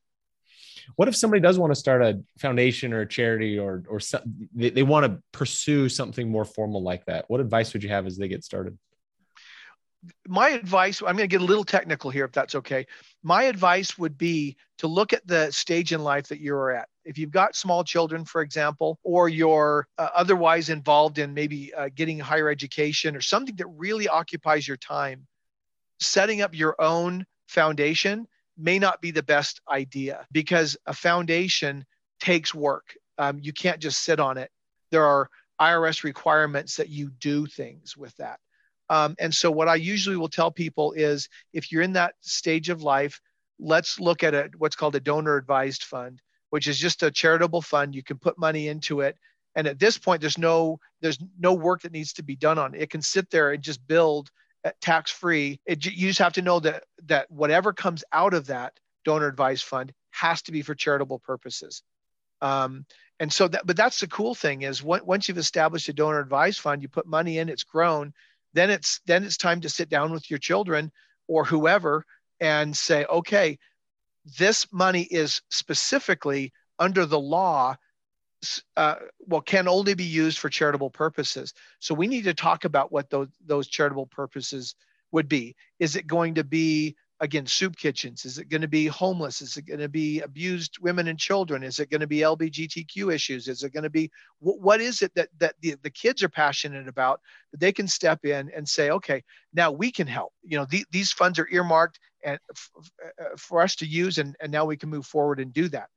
What 0.96 1.08
if 1.08 1.16
somebody 1.16 1.40
does 1.40 1.58
want 1.58 1.72
to 1.72 1.78
start 1.78 2.02
a 2.02 2.20
foundation 2.38 2.92
or 2.92 3.02
a 3.02 3.08
charity 3.08 3.58
or 3.58 3.82
or 3.88 4.00
they, 4.54 4.70
they 4.70 4.82
want 4.82 5.06
to 5.06 5.22
pursue 5.32 5.88
something 5.88 6.28
more 6.28 6.44
formal 6.44 6.82
like 6.82 7.04
that? 7.06 7.24
What 7.28 7.40
advice 7.40 7.72
would 7.72 7.82
you 7.82 7.88
have 7.88 8.06
as 8.06 8.16
they 8.16 8.28
get 8.28 8.44
started? 8.44 8.78
My 10.26 10.50
advice 10.50 11.00
i'm 11.00 11.16
going 11.16 11.18
to 11.18 11.26
get 11.26 11.40
a 11.40 11.44
little 11.44 11.64
technical 11.64 12.10
here 12.10 12.24
if 12.24 12.32
that's 12.32 12.54
okay 12.54 12.86
my 13.22 13.44
advice 13.44 13.96
would 13.96 14.18
be 14.18 14.56
to 14.78 14.86
look 14.86 15.12
at 15.12 15.26
the 15.26 15.50
stage 15.50 15.92
in 15.92 16.02
life 16.02 16.26
that 16.28 16.40
you're 16.40 16.70
at 16.70 16.88
if 17.04 17.18
you've 17.18 17.30
got 17.30 17.54
small 17.54 17.84
children 17.84 18.24
for 18.24 18.42
example 18.42 18.98
or 19.04 19.28
you're 19.28 19.86
uh, 19.98 20.08
otherwise 20.14 20.68
involved 20.68 21.18
in 21.18 21.32
maybe 21.34 21.72
uh, 21.74 21.88
getting 21.94 22.18
higher 22.18 22.48
education 22.48 23.14
or 23.14 23.20
something 23.20 23.54
that 23.56 23.66
really 23.68 24.08
occupies 24.08 24.66
your 24.66 24.76
time 24.76 25.26
setting 26.00 26.42
up 26.42 26.54
your 26.54 26.74
own 26.80 27.24
foundation 27.48 28.26
may 28.56 28.78
not 28.78 29.00
be 29.00 29.10
the 29.10 29.22
best 29.22 29.60
idea 29.68 30.26
because 30.32 30.76
a 30.86 30.94
foundation 30.94 31.84
takes 32.20 32.54
work. 32.54 32.94
Um, 33.18 33.38
you 33.40 33.52
can't 33.52 33.80
just 33.80 34.02
sit 34.02 34.20
on 34.20 34.38
it. 34.38 34.50
There 34.90 35.04
are 35.04 35.28
IRS 35.60 36.02
requirements 36.02 36.76
that 36.76 36.88
you 36.88 37.10
do 37.20 37.46
things 37.46 37.96
with 37.96 38.16
that. 38.16 38.40
Um, 38.92 39.16
and 39.18 39.34
so, 39.34 39.50
what 39.50 39.68
I 39.68 39.76
usually 39.76 40.16
will 40.16 40.28
tell 40.28 40.50
people 40.50 40.92
is 40.92 41.30
if 41.54 41.72
you're 41.72 41.80
in 41.80 41.94
that 41.94 42.14
stage 42.20 42.68
of 42.68 42.82
life, 42.82 43.22
let's 43.58 43.98
look 43.98 44.22
at 44.22 44.34
a, 44.34 44.50
what's 44.58 44.76
called 44.76 44.94
a 44.94 45.00
donor 45.00 45.36
advised 45.36 45.84
fund, 45.84 46.20
which 46.50 46.68
is 46.68 46.78
just 46.78 47.02
a 47.02 47.10
charitable 47.10 47.62
fund. 47.62 47.94
You 47.94 48.02
can 48.02 48.18
put 48.18 48.38
money 48.38 48.68
into 48.68 49.00
it. 49.00 49.16
And 49.54 49.66
at 49.66 49.78
this 49.78 49.96
point, 49.96 50.20
there's 50.20 50.36
no 50.36 50.78
there's 51.00 51.16
no 51.40 51.54
work 51.54 51.80
that 51.82 51.92
needs 51.92 52.12
to 52.14 52.22
be 52.22 52.36
done 52.36 52.58
on 52.58 52.74
it. 52.74 52.82
It 52.82 52.90
can 52.90 53.00
sit 53.00 53.30
there 53.30 53.52
and 53.52 53.62
just 53.62 53.86
build 53.86 54.30
tax 54.82 55.10
free. 55.10 55.58
You 55.66 55.76
just 56.08 56.18
have 56.18 56.34
to 56.34 56.42
know 56.42 56.60
that 56.60 56.84
that 57.06 57.30
whatever 57.30 57.72
comes 57.72 58.04
out 58.12 58.34
of 58.34 58.48
that 58.48 58.78
donor 59.06 59.26
advised 59.26 59.64
fund 59.64 59.94
has 60.10 60.42
to 60.42 60.52
be 60.52 60.60
for 60.60 60.74
charitable 60.74 61.20
purposes. 61.20 61.82
Um, 62.42 62.84
and 63.20 63.32
so 63.32 63.48
that, 63.48 63.64
but 63.64 63.76
that's 63.76 64.00
the 64.00 64.08
cool 64.08 64.34
thing 64.34 64.62
is 64.62 64.82
once 64.82 65.28
you've 65.28 65.38
established 65.38 65.88
a 65.88 65.92
donor 65.92 66.18
advised 66.18 66.60
fund, 66.60 66.82
you 66.82 66.88
put 66.88 67.06
money 67.06 67.38
in, 67.38 67.48
it's 67.48 67.62
grown. 67.62 68.12
Then 68.54 68.70
it's 68.70 69.00
then 69.06 69.24
it's 69.24 69.36
time 69.36 69.60
to 69.62 69.68
sit 69.68 69.88
down 69.88 70.12
with 70.12 70.30
your 70.30 70.38
children 70.38 70.92
or 71.28 71.44
whoever 71.44 72.04
and 72.40 72.76
say, 72.76 73.04
okay, 73.06 73.58
this 74.38 74.66
money 74.72 75.02
is 75.02 75.40
specifically 75.50 76.52
under 76.78 77.06
the 77.06 77.20
law 77.20 77.76
uh, 78.76 78.96
well 79.20 79.40
can 79.40 79.68
only 79.68 79.94
be 79.94 80.04
used 80.04 80.38
for 80.38 80.48
charitable 80.48 80.90
purposes. 80.90 81.54
So 81.78 81.94
we 81.94 82.08
need 82.08 82.24
to 82.24 82.34
talk 82.34 82.64
about 82.64 82.90
what 82.90 83.08
those 83.10 83.28
those 83.44 83.68
charitable 83.68 84.06
purposes 84.06 84.74
would 85.12 85.28
be. 85.28 85.54
Is 85.78 85.96
it 85.96 86.06
going 86.06 86.34
to 86.34 86.44
be 86.44 86.96
again 87.22 87.46
soup 87.46 87.76
kitchens? 87.76 88.24
Is 88.24 88.38
it 88.38 88.48
going 88.48 88.62
to 88.62 88.68
be 88.68 88.86
homeless? 88.86 89.40
Is 89.40 89.56
it 89.56 89.62
going 89.62 89.80
to 89.80 89.88
be 89.88 90.20
abused 90.20 90.78
women 90.80 91.06
and 91.06 91.18
children? 91.18 91.62
Is 91.62 91.78
it 91.78 91.88
going 91.88 92.00
to 92.00 92.06
be 92.06 92.18
lbgtq 92.18 93.14
issues? 93.14 93.46
Is 93.46 93.62
it 93.62 93.72
going 93.72 93.84
to 93.84 93.90
be 93.90 94.10
what, 94.40 94.80
is 94.80 95.02
it 95.02 95.14
that 95.14 95.28
that 95.38 95.54
the, 95.60 95.76
the 95.82 95.90
kids 95.90 96.22
are 96.24 96.28
passionate 96.28 96.88
about 96.88 97.20
that 97.52 97.60
they 97.60 97.72
can 97.72 97.86
step 97.86 98.24
in 98.24 98.50
and 98.54 98.68
say 98.68 98.90
okay 98.90 99.22
now 99.54 99.70
we 99.70 99.92
can 99.92 100.08
help. 100.08 100.32
You 100.42 100.58
know 100.58 100.66
the, 100.68 100.84
these 100.90 101.12
funds 101.12 101.38
are 101.38 101.48
earmarked 101.50 102.00
and 102.24 102.40
f- 102.50 102.70
f- 102.78 103.12
uh, 103.20 103.36
for 103.38 103.62
us 103.62 103.76
to 103.76 103.86
use 103.86 104.18
and, 104.18 104.36
and 104.40 104.50
now 104.50 104.64
we 104.64 104.76
can 104.76 104.90
move 104.90 105.06
forward 105.06 105.38
and 105.38 105.52
do 105.52 105.68
that. 105.68 105.88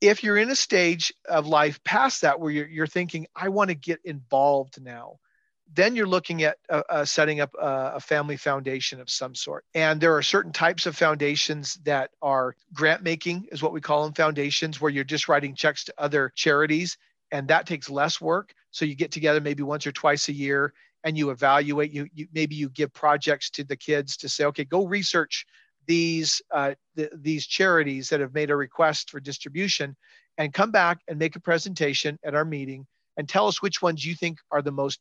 If 0.00 0.22
you're 0.22 0.36
in 0.36 0.50
a 0.50 0.56
stage 0.56 1.12
of 1.28 1.48
life 1.48 1.82
past 1.82 2.22
that 2.22 2.38
where 2.38 2.52
you're, 2.52 2.68
you're 2.68 2.86
thinking, 2.86 3.26
I 3.34 3.48
want 3.48 3.70
to 3.70 3.74
get 3.74 3.98
involved 4.04 4.80
now, 4.80 5.18
then 5.72 5.96
you're 5.96 6.06
looking 6.06 6.44
at 6.44 6.58
uh, 6.70 6.82
uh, 6.88 7.04
setting 7.04 7.40
up 7.40 7.52
a, 7.60 7.92
a, 7.96 8.00
family 8.00 8.36
foundation 8.36 9.00
of 9.00 9.10
some 9.10 9.34
sort. 9.34 9.64
And 9.74 10.00
there 10.00 10.16
are 10.16 10.22
certain 10.22 10.52
types 10.52 10.86
of 10.86 10.96
foundations 10.96 11.74
that 11.84 12.10
are 12.22 12.54
grant 12.72 13.02
making, 13.02 13.48
is 13.50 13.62
what 13.62 13.72
we 13.72 13.80
call 13.80 14.04
them 14.04 14.14
foundations, 14.14 14.80
where 14.80 14.90
you're 14.90 15.04
just 15.04 15.28
writing 15.28 15.54
checks 15.54 15.84
to 15.84 15.94
other 15.98 16.32
charities. 16.34 16.96
And 17.32 17.48
that 17.48 17.66
takes 17.66 17.90
less 17.90 18.20
work. 18.20 18.54
So 18.70 18.84
you 18.84 18.94
get 18.94 19.10
together 19.10 19.40
maybe 19.40 19.62
once 19.62 19.86
or 19.86 19.92
twice 19.92 20.28
a 20.28 20.32
year 20.32 20.72
and 21.02 21.18
you 21.18 21.30
evaluate. 21.30 21.92
You, 21.92 22.08
you 22.14 22.28
maybe 22.32 22.54
you 22.54 22.68
give 22.68 22.92
projects 22.92 23.50
to 23.50 23.64
the 23.64 23.76
kids 23.76 24.16
to 24.18 24.28
say, 24.28 24.44
okay, 24.46 24.64
go 24.64 24.86
research 24.86 25.46
these 25.86 26.42
uh, 26.52 26.74
th- 26.96 27.10
these 27.14 27.46
charities 27.46 28.08
that 28.08 28.20
have 28.20 28.34
made 28.34 28.50
a 28.50 28.56
request 28.56 29.10
for 29.10 29.20
distribution, 29.20 29.96
and 30.36 30.52
come 30.52 30.70
back 30.72 30.98
and 31.08 31.18
make 31.18 31.36
a 31.36 31.40
presentation 31.40 32.18
at 32.24 32.34
our 32.34 32.44
meeting 32.44 32.86
and 33.16 33.28
tell 33.28 33.46
us 33.46 33.62
which 33.62 33.80
ones 33.80 34.04
you 34.04 34.14
think 34.14 34.38
are 34.50 34.62
the 34.62 34.72
most 34.72 34.98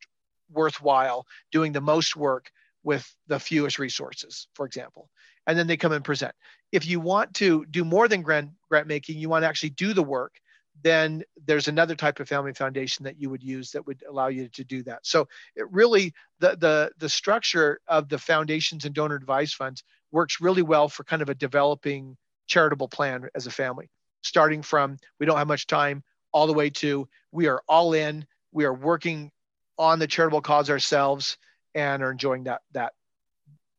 worthwhile, 0.51 1.25
doing 1.51 1.71
the 1.71 1.81
most 1.81 2.15
work 2.15 2.51
with 2.83 3.09
the 3.27 3.39
fewest 3.39 3.79
resources, 3.79 4.47
for 4.53 4.65
example. 4.65 5.09
And 5.47 5.57
then 5.57 5.67
they 5.67 5.77
come 5.77 5.91
and 5.91 6.03
present. 6.03 6.33
If 6.71 6.85
you 6.85 6.99
want 6.99 7.33
to 7.35 7.65
do 7.65 7.83
more 7.83 8.07
than 8.07 8.21
grant, 8.21 8.51
grant 8.69 8.87
making, 8.87 9.17
you 9.17 9.29
want 9.29 9.43
to 9.43 9.47
actually 9.47 9.71
do 9.71 9.93
the 9.93 10.03
work, 10.03 10.39
then 10.83 11.23
there's 11.45 11.67
another 11.67 11.95
type 11.95 12.19
of 12.19 12.27
family 12.27 12.53
foundation 12.53 13.03
that 13.05 13.19
you 13.19 13.29
would 13.29 13.43
use 13.43 13.71
that 13.71 13.85
would 13.87 14.03
allow 14.07 14.27
you 14.27 14.47
to 14.49 14.63
do 14.63 14.83
that. 14.83 15.05
So 15.05 15.27
it 15.55 15.69
really 15.71 16.13
the 16.39 16.57
the 16.57 16.91
the 16.97 17.09
structure 17.09 17.79
of 17.87 18.09
the 18.09 18.17
foundations 18.17 18.85
and 18.85 18.93
donor 18.93 19.15
advised 19.15 19.55
funds 19.55 19.83
works 20.11 20.41
really 20.41 20.61
well 20.61 20.89
for 20.89 21.03
kind 21.03 21.21
of 21.21 21.29
a 21.29 21.35
developing 21.35 22.17
charitable 22.47 22.89
plan 22.89 23.27
as 23.35 23.47
a 23.47 23.51
family, 23.51 23.89
starting 24.21 24.61
from 24.61 24.97
we 25.19 25.25
don't 25.25 25.37
have 25.37 25.47
much 25.47 25.67
time 25.67 26.03
all 26.33 26.47
the 26.47 26.53
way 26.53 26.69
to 26.69 27.07
we 27.31 27.47
are 27.47 27.61
all 27.67 27.93
in, 27.93 28.25
we 28.51 28.65
are 28.65 28.73
working 28.73 29.31
on 29.77 29.99
the 29.99 30.07
charitable 30.07 30.41
cause 30.41 30.69
ourselves 30.69 31.37
and 31.73 32.03
are 32.03 32.11
enjoying 32.11 32.45
that 32.45 32.61
that 32.73 32.93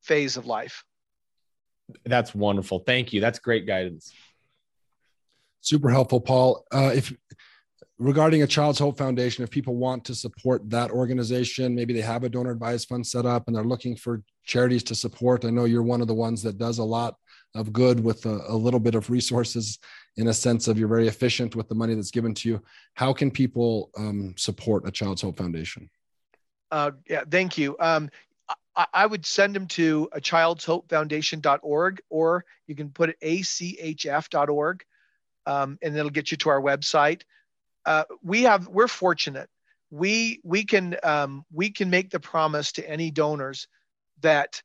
phase 0.02 0.36
of 0.36 0.46
life. 0.46 0.84
That's 2.04 2.34
wonderful. 2.34 2.80
Thank 2.80 3.12
you. 3.12 3.20
That's 3.20 3.38
great 3.38 3.66
guidance. 3.66 4.12
Super 5.60 5.90
helpful, 5.90 6.20
Paul. 6.20 6.64
Uh, 6.72 6.92
if 6.94 7.12
regarding 7.98 8.42
a 8.42 8.46
Child's 8.46 8.78
Hope 8.78 8.98
Foundation, 8.98 9.42
if 9.42 9.50
people 9.50 9.76
want 9.76 10.04
to 10.04 10.14
support 10.14 10.68
that 10.70 10.90
organization, 10.90 11.74
maybe 11.74 11.94
they 11.94 12.00
have 12.00 12.24
a 12.24 12.28
donor 12.28 12.50
advised 12.50 12.88
fund 12.88 13.06
set 13.06 13.26
up 13.26 13.44
and 13.46 13.56
they're 13.56 13.64
looking 13.64 13.96
for 13.96 14.22
charities 14.44 14.82
to 14.84 14.94
support. 14.94 15.44
I 15.44 15.50
know 15.50 15.64
you're 15.64 15.82
one 15.82 16.00
of 16.00 16.06
the 16.06 16.14
ones 16.14 16.42
that 16.42 16.58
does 16.58 16.78
a 16.78 16.84
lot 16.84 17.16
of 17.54 17.72
good 17.72 18.02
with 18.02 18.26
a, 18.26 18.42
a, 18.48 18.56
little 18.56 18.80
bit 18.80 18.94
of 18.94 19.08
resources 19.08 19.78
in 20.16 20.28
a 20.28 20.34
sense 20.34 20.68
of 20.68 20.78
you're 20.78 20.88
very 20.88 21.08
efficient 21.08 21.54
with 21.54 21.68
the 21.68 21.74
money 21.74 21.94
that's 21.94 22.10
given 22.10 22.34
to 22.34 22.48
you. 22.48 22.62
How 22.94 23.12
can 23.12 23.30
people 23.30 23.90
um, 23.96 24.34
support 24.36 24.86
a 24.86 24.90
Child's 24.90 25.22
Hope 25.22 25.36
Foundation? 25.36 25.90
Uh, 26.70 26.92
yeah, 27.08 27.22
thank 27.30 27.58
you. 27.58 27.76
Um, 27.78 28.10
I, 28.74 28.86
I, 28.92 29.06
would 29.06 29.24
send 29.24 29.54
them 29.54 29.66
to 29.68 30.08
a 30.12 30.20
foundation.org 30.20 32.00
or 32.10 32.44
you 32.66 32.74
can 32.74 32.90
put 32.90 33.10
it 33.10 33.20
achf.org 33.20 34.84
um, 35.46 35.78
and 35.80 35.96
it'll 35.96 36.10
get 36.10 36.30
you 36.30 36.36
to 36.38 36.48
our 36.48 36.60
website. 36.60 37.22
Uh, 37.84 38.04
we 38.22 38.42
have, 38.42 38.66
we're 38.66 38.88
fortunate. 38.88 39.48
We, 39.90 40.40
we 40.42 40.64
can, 40.64 40.96
um, 41.04 41.44
we 41.52 41.70
can 41.70 41.88
make 41.88 42.10
the 42.10 42.18
promise 42.18 42.72
to 42.72 42.90
any 42.90 43.12
donors 43.12 43.68
that 44.22 44.60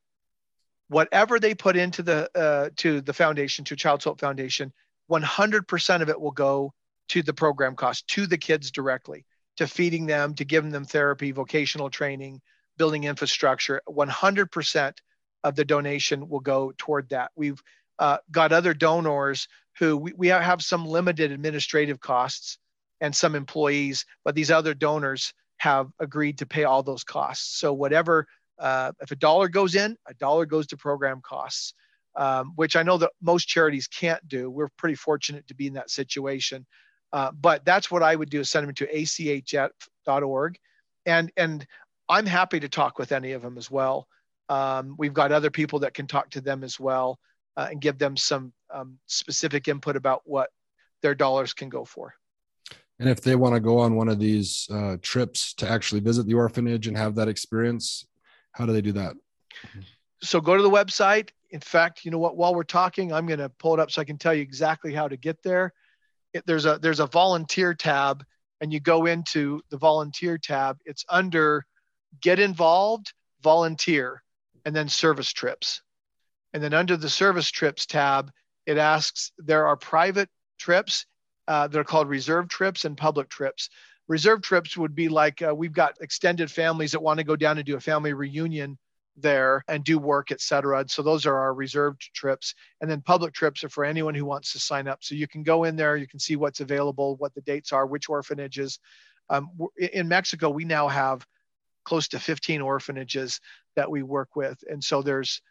whatever 0.91 1.39
they 1.39 1.55
put 1.55 1.77
into 1.77 2.03
the 2.03 2.29
uh, 2.35 2.69
to 2.75 2.99
the 3.01 3.13
foundation 3.13 3.63
to 3.65 3.75
Child's 3.75 4.03
Hope 4.03 4.19
Foundation, 4.19 4.73
100% 5.09 6.01
of 6.01 6.09
it 6.09 6.19
will 6.19 6.31
go 6.31 6.73
to 7.09 7.21
the 7.21 7.33
program 7.33 7.75
cost 7.75 8.07
to 8.07 8.27
the 8.27 8.37
kids 8.37 8.71
directly, 8.71 9.25
to 9.57 9.67
feeding 9.67 10.05
them, 10.05 10.33
to 10.35 10.45
giving 10.45 10.71
them 10.71 10.85
therapy, 10.85 11.31
vocational 11.31 11.89
training, 11.89 12.41
building 12.77 13.03
infrastructure. 13.03 13.81
100% 13.87 14.93
of 15.43 15.55
the 15.55 15.65
donation 15.65 16.29
will 16.29 16.39
go 16.39 16.71
toward 16.77 17.09
that. 17.09 17.31
We've 17.35 17.61
uh, 17.99 18.17
got 18.31 18.51
other 18.51 18.73
donors 18.73 19.47
who 19.79 19.97
we, 19.97 20.13
we 20.13 20.27
have 20.27 20.61
some 20.61 20.85
limited 20.85 21.31
administrative 21.31 21.99
costs 21.99 22.57
and 22.99 23.15
some 23.15 23.35
employees, 23.35 24.05
but 24.23 24.35
these 24.35 24.51
other 24.51 24.73
donors 24.73 25.33
have 25.57 25.91
agreed 25.99 26.37
to 26.39 26.45
pay 26.45 26.63
all 26.63 26.83
those 26.83 27.03
costs. 27.03 27.59
So 27.59 27.73
whatever 27.73 28.27
uh, 28.61 28.91
if 29.01 29.11
a 29.11 29.15
dollar 29.15 29.49
goes 29.49 29.75
in, 29.75 29.97
a 30.07 30.13
dollar 30.13 30.45
goes 30.45 30.67
to 30.67 30.77
program 30.77 31.19
costs, 31.21 31.73
um, 32.15 32.53
which 32.55 32.75
I 32.75 32.83
know 32.83 32.97
that 32.97 33.11
most 33.21 33.47
charities 33.47 33.87
can't 33.87 34.25
do. 34.27 34.49
We're 34.49 34.69
pretty 34.77 34.95
fortunate 34.95 35.47
to 35.47 35.55
be 35.55 35.67
in 35.67 35.73
that 35.73 35.89
situation. 35.89 36.65
Uh, 37.13 37.31
but 37.31 37.65
that's 37.65 37.91
what 37.91 38.03
I 38.03 38.15
would 38.15 38.29
do 38.29 38.39
is 38.39 38.49
send 38.49 38.67
them 38.67 38.75
to 38.75 38.87
achf.org. 38.87 40.57
And, 41.05 41.31
and 41.35 41.65
I'm 42.09 42.25
happy 42.25 42.59
to 42.59 42.69
talk 42.69 42.99
with 42.99 43.11
any 43.11 43.31
of 43.33 43.41
them 43.41 43.57
as 43.57 43.69
well. 43.69 44.07
Um, 44.49 44.95
we've 44.97 45.13
got 45.13 45.31
other 45.31 45.49
people 45.49 45.79
that 45.79 45.93
can 45.93 46.07
talk 46.07 46.29
to 46.31 46.41
them 46.41 46.63
as 46.63 46.79
well 46.79 47.19
uh, 47.57 47.67
and 47.71 47.81
give 47.81 47.97
them 47.97 48.17
some 48.17 48.53
um, 48.73 48.97
specific 49.07 49.67
input 49.67 49.95
about 49.95 50.21
what 50.25 50.49
their 51.01 51.15
dollars 51.15 51.53
can 51.53 51.69
go 51.69 51.85
for. 51.85 52.13
And 52.99 53.09
if 53.09 53.21
they 53.21 53.35
want 53.35 53.55
to 53.55 53.59
go 53.59 53.79
on 53.79 53.95
one 53.95 54.09
of 54.09 54.19
these 54.19 54.67
uh, 54.71 54.97
trips 55.01 55.53
to 55.55 55.67
actually 55.67 56.01
visit 56.01 56.27
the 56.27 56.35
orphanage 56.35 56.87
and 56.87 56.95
have 56.95 57.15
that 57.15 57.27
experience, 57.27 58.05
how 58.51 58.65
do 58.65 58.73
they 58.73 58.81
do 58.81 58.91
that? 58.91 59.15
So 60.21 60.39
go 60.39 60.55
to 60.55 60.61
the 60.61 60.69
website. 60.69 61.29
In 61.51 61.59
fact, 61.59 62.05
you 62.05 62.11
know 62.11 62.17
what? 62.17 62.37
While 62.37 62.55
we're 62.55 62.63
talking, 62.63 63.11
I'm 63.11 63.27
going 63.27 63.39
to 63.39 63.49
pull 63.49 63.73
it 63.73 63.79
up 63.79 63.91
so 63.91 64.01
I 64.01 64.05
can 64.05 64.17
tell 64.17 64.33
you 64.33 64.41
exactly 64.41 64.93
how 64.93 65.07
to 65.07 65.17
get 65.17 65.43
there. 65.43 65.73
It, 66.33 66.45
there's 66.45 66.65
a 66.65 66.79
there's 66.81 67.01
a 67.01 67.07
volunteer 67.07 67.73
tab, 67.73 68.23
and 68.61 68.71
you 68.71 68.79
go 68.79 69.05
into 69.05 69.61
the 69.69 69.77
volunteer 69.77 70.37
tab. 70.37 70.77
It's 70.85 71.05
under 71.09 71.65
Get 72.21 72.39
Involved, 72.39 73.13
Volunteer, 73.41 74.23
and 74.65 74.75
then 74.75 74.87
Service 74.87 75.31
Trips. 75.33 75.81
And 76.53 76.63
then 76.63 76.73
under 76.73 76.95
the 76.95 77.09
Service 77.09 77.51
Trips 77.51 77.85
tab, 77.85 78.31
it 78.65 78.77
asks 78.77 79.31
there 79.37 79.67
are 79.67 79.75
private 79.75 80.29
trips. 80.57 81.05
Uh, 81.47 81.67
they're 81.67 81.83
called 81.83 82.07
reserve 82.07 82.47
trips 82.47 82.85
and 82.85 82.95
public 82.95 83.27
trips 83.27 83.69
reserve 84.11 84.41
trips 84.41 84.75
would 84.75 84.93
be 84.93 85.07
like 85.07 85.41
uh, 85.41 85.55
we've 85.55 85.71
got 85.71 85.95
extended 86.01 86.51
families 86.51 86.91
that 86.91 87.01
want 87.01 87.17
to 87.17 87.23
go 87.23 87.37
down 87.37 87.57
and 87.57 87.65
do 87.65 87.77
a 87.77 87.79
family 87.79 88.11
reunion 88.11 88.77
there 89.17 89.63
and 89.67 89.83
do 89.83 89.97
work, 89.99 90.31
et 90.31 90.41
cetera. 90.41 90.85
So 90.87 91.01
those 91.01 91.25
are 91.25 91.37
our 91.37 91.53
reserved 91.53 92.01
trips. 92.13 92.55
And 92.79 92.89
then 92.89 93.01
public 93.01 93.33
trips 93.33 93.63
are 93.63 93.69
for 93.69 93.83
anyone 93.83 94.15
who 94.15 94.25
wants 94.25 94.53
to 94.53 94.59
sign 94.59 94.87
up. 94.87 94.99
So 95.01 95.15
you 95.15 95.27
can 95.27 95.43
go 95.43 95.65
in 95.65 95.75
there, 95.75 95.97
you 95.97 96.07
can 96.07 96.19
see 96.19 96.35
what's 96.35 96.59
available, 96.59 97.15
what 97.17 97.33
the 97.33 97.41
dates 97.41 97.71
are, 97.71 97.85
which 97.85 98.09
orphanages. 98.09 98.79
Um, 99.29 99.51
in 99.77 100.07
Mexico, 100.07 100.49
we 100.49 100.65
now 100.65 100.87
have 100.87 101.25
close 101.83 102.07
to 102.09 102.19
15 102.19 102.61
orphanages 102.61 103.39
that 103.75 103.89
we 103.89 104.03
work 104.03 104.35
with. 104.35 104.63
And 104.69 104.83
so 104.83 105.01
there's, 105.01 105.41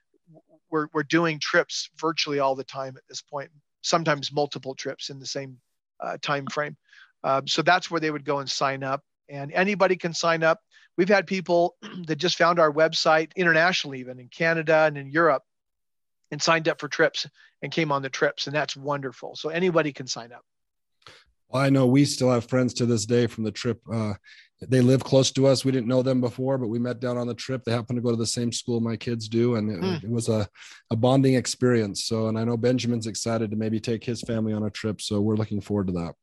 we're, 0.71 0.89
we're 0.93 1.03
doing 1.03 1.39
trips 1.39 1.91
virtually 1.97 2.39
all 2.39 2.55
the 2.55 2.65
time 2.65 2.97
at 2.97 3.03
this 3.09 3.23
point, 3.23 3.51
sometimes 3.83 4.33
multiple 4.33 4.75
trips 4.75 5.11
in 5.11 5.19
the 5.19 5.27
same 5.27 5.59
uh, 6.01 6.17
time 6.23 6.47
frame. 6.47 6.77
Um, 7.25 7.47
so 7.47 7.63
that's 7.63 7.91
where 7.91 8.01
they 8.01 8.11
would 8.11 8.25
go 8.25 8.39
and 8.39 8.51
sign 8.51 8.83
up. 8.83 9.03
And 9.29 9.53
anybody 9.53 9.97
can 9.97 10.15
sign 10.15 10.43
up. 10.43 10.61
We've 10.97 11.09
had 11.09 11.27
people 11.27 11.77
that 12.07 12.17
just 12.17 12.37
found 12.37 12.59
our 12.59 12.73
website 12.73 13.35
internationally, 13.37 14.01
even 14.01 14.19
in 14.19 14.29
Canada 14.29 14.85
and 14.85 14.99
in 14.99 15.11
Europe, 15.11 15.43
and 16.31 16.41
signed 16.41 16.69
up 16.69 16.81
for 16.81 16.89
trips 16.89 17.27
and 17.63 17.73
came 17.73 17.93
on 17.93 18.03
the 18.03 18.09
trips. 18.09 18.47
And 18.47 18.55
that's 18.55 18.77
wonderful. 18.77 19.37
So 19.37 19.49
anybody 19.49 19.93
can 19.93 20.07
sign 20.07 20.33
up. 20.33 20.45
Well, 21.49 21.63
I 21.63 21.71
know 21.71 21.87
we 21.87 22.05
still 22.05 22.31
have 22.31 22.49
friends 22.49 22.75
to 22.75 22.87
this 22.87 23.07
day 23.07 23.27
from 23.27 23.45
the 23.45 23.51
trip. 23.51 23.81
Uh, 23.93 24.15
they 24.63 24.81
live 24.81 25.03
close 25.03 25.31
to 25.33 25.47
us. 25.47 25.65
We 25.65 25.73
didn't 25.73 25.89
know 25.89 26.03
them 26.03 26.21
before, 26.21 26.59
but 26.59 26.69
we 26.69 26.79
met 26.79 27.01
down 27.01 27.17
on 27.17 27.27
the 27.27 27.35
trip. 27.35 27.65
They 27.65 27.73
happen 27.73 27.97
to 27.97 28.03
go 28.03 28.11
to 28.11 28.17
the 28.17 28.27
same 28.27 28.53
school 28.53 28.81
my 28.81 28.97
kids 28.97 29.27
do, 29.27 29.57
and 29.57 29.71
it, 29.71 29.81
mm. 29.81 30.05
it, 30.05 30.11
was 30.11 30.29
a, 30.29 30.47
a 30.91 30.97
bonding 30.97 31.35
experience. 31.35 32.05
So, 32.05 32.29
and 32.29 32.39
I 32.39 32.45
know 32.45 32.57
Benjamin's 32.57 33.07
excited 33.07 33.51
to 33.51 33.57
maybe 33.57 33.81
take 33.81 34.05
his 34.05 34.21
family 34.21 34.53
on 34.53 34.65
a 34.65 34.71
trip. 34.71 35.01
So 35.01 35.21
we're 35.21 35.37
looking 35.37 35.61
forward 35.61 35.87
to 35.89 35.93
that. 35.95 36.15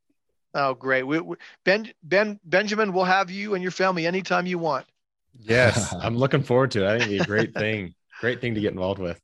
Oh, 0.57 0.73
great. 0.73 1.03
We, 1.03 1.19
we, 1.19 1.35
ben, 1.63 1.93
ben, 2.01 2.39
Benjamin, 2.43 2.91
we'll 2.91 3.05
have 3.05 3.29
you 3.29 3.53
and 3.53 3.61
your 3.61 3.71
family 3.71 4.07
anytime 4.07 4.47
you 4.47 4.57
want. 4.57 4.87
Yes, 5.37 5.93
I'm 6.01 6.17
looking 6.17 6.41
forward 6.41 6.71
to 6.71 6.83
it. 6.83 6.87
I 6.87 6.97
think 6.97 7.11
it'd 7.11 7.17
be 7.19 7.23
a 7.23 7.25
great 7.25 7.53
thing. 7.57 7.93
great 8.19 8.41
thing 8.41 8.55
to 8.55 8.61
get 8.61 8.73
involved 8.73 8.99
with. 8.99 9.21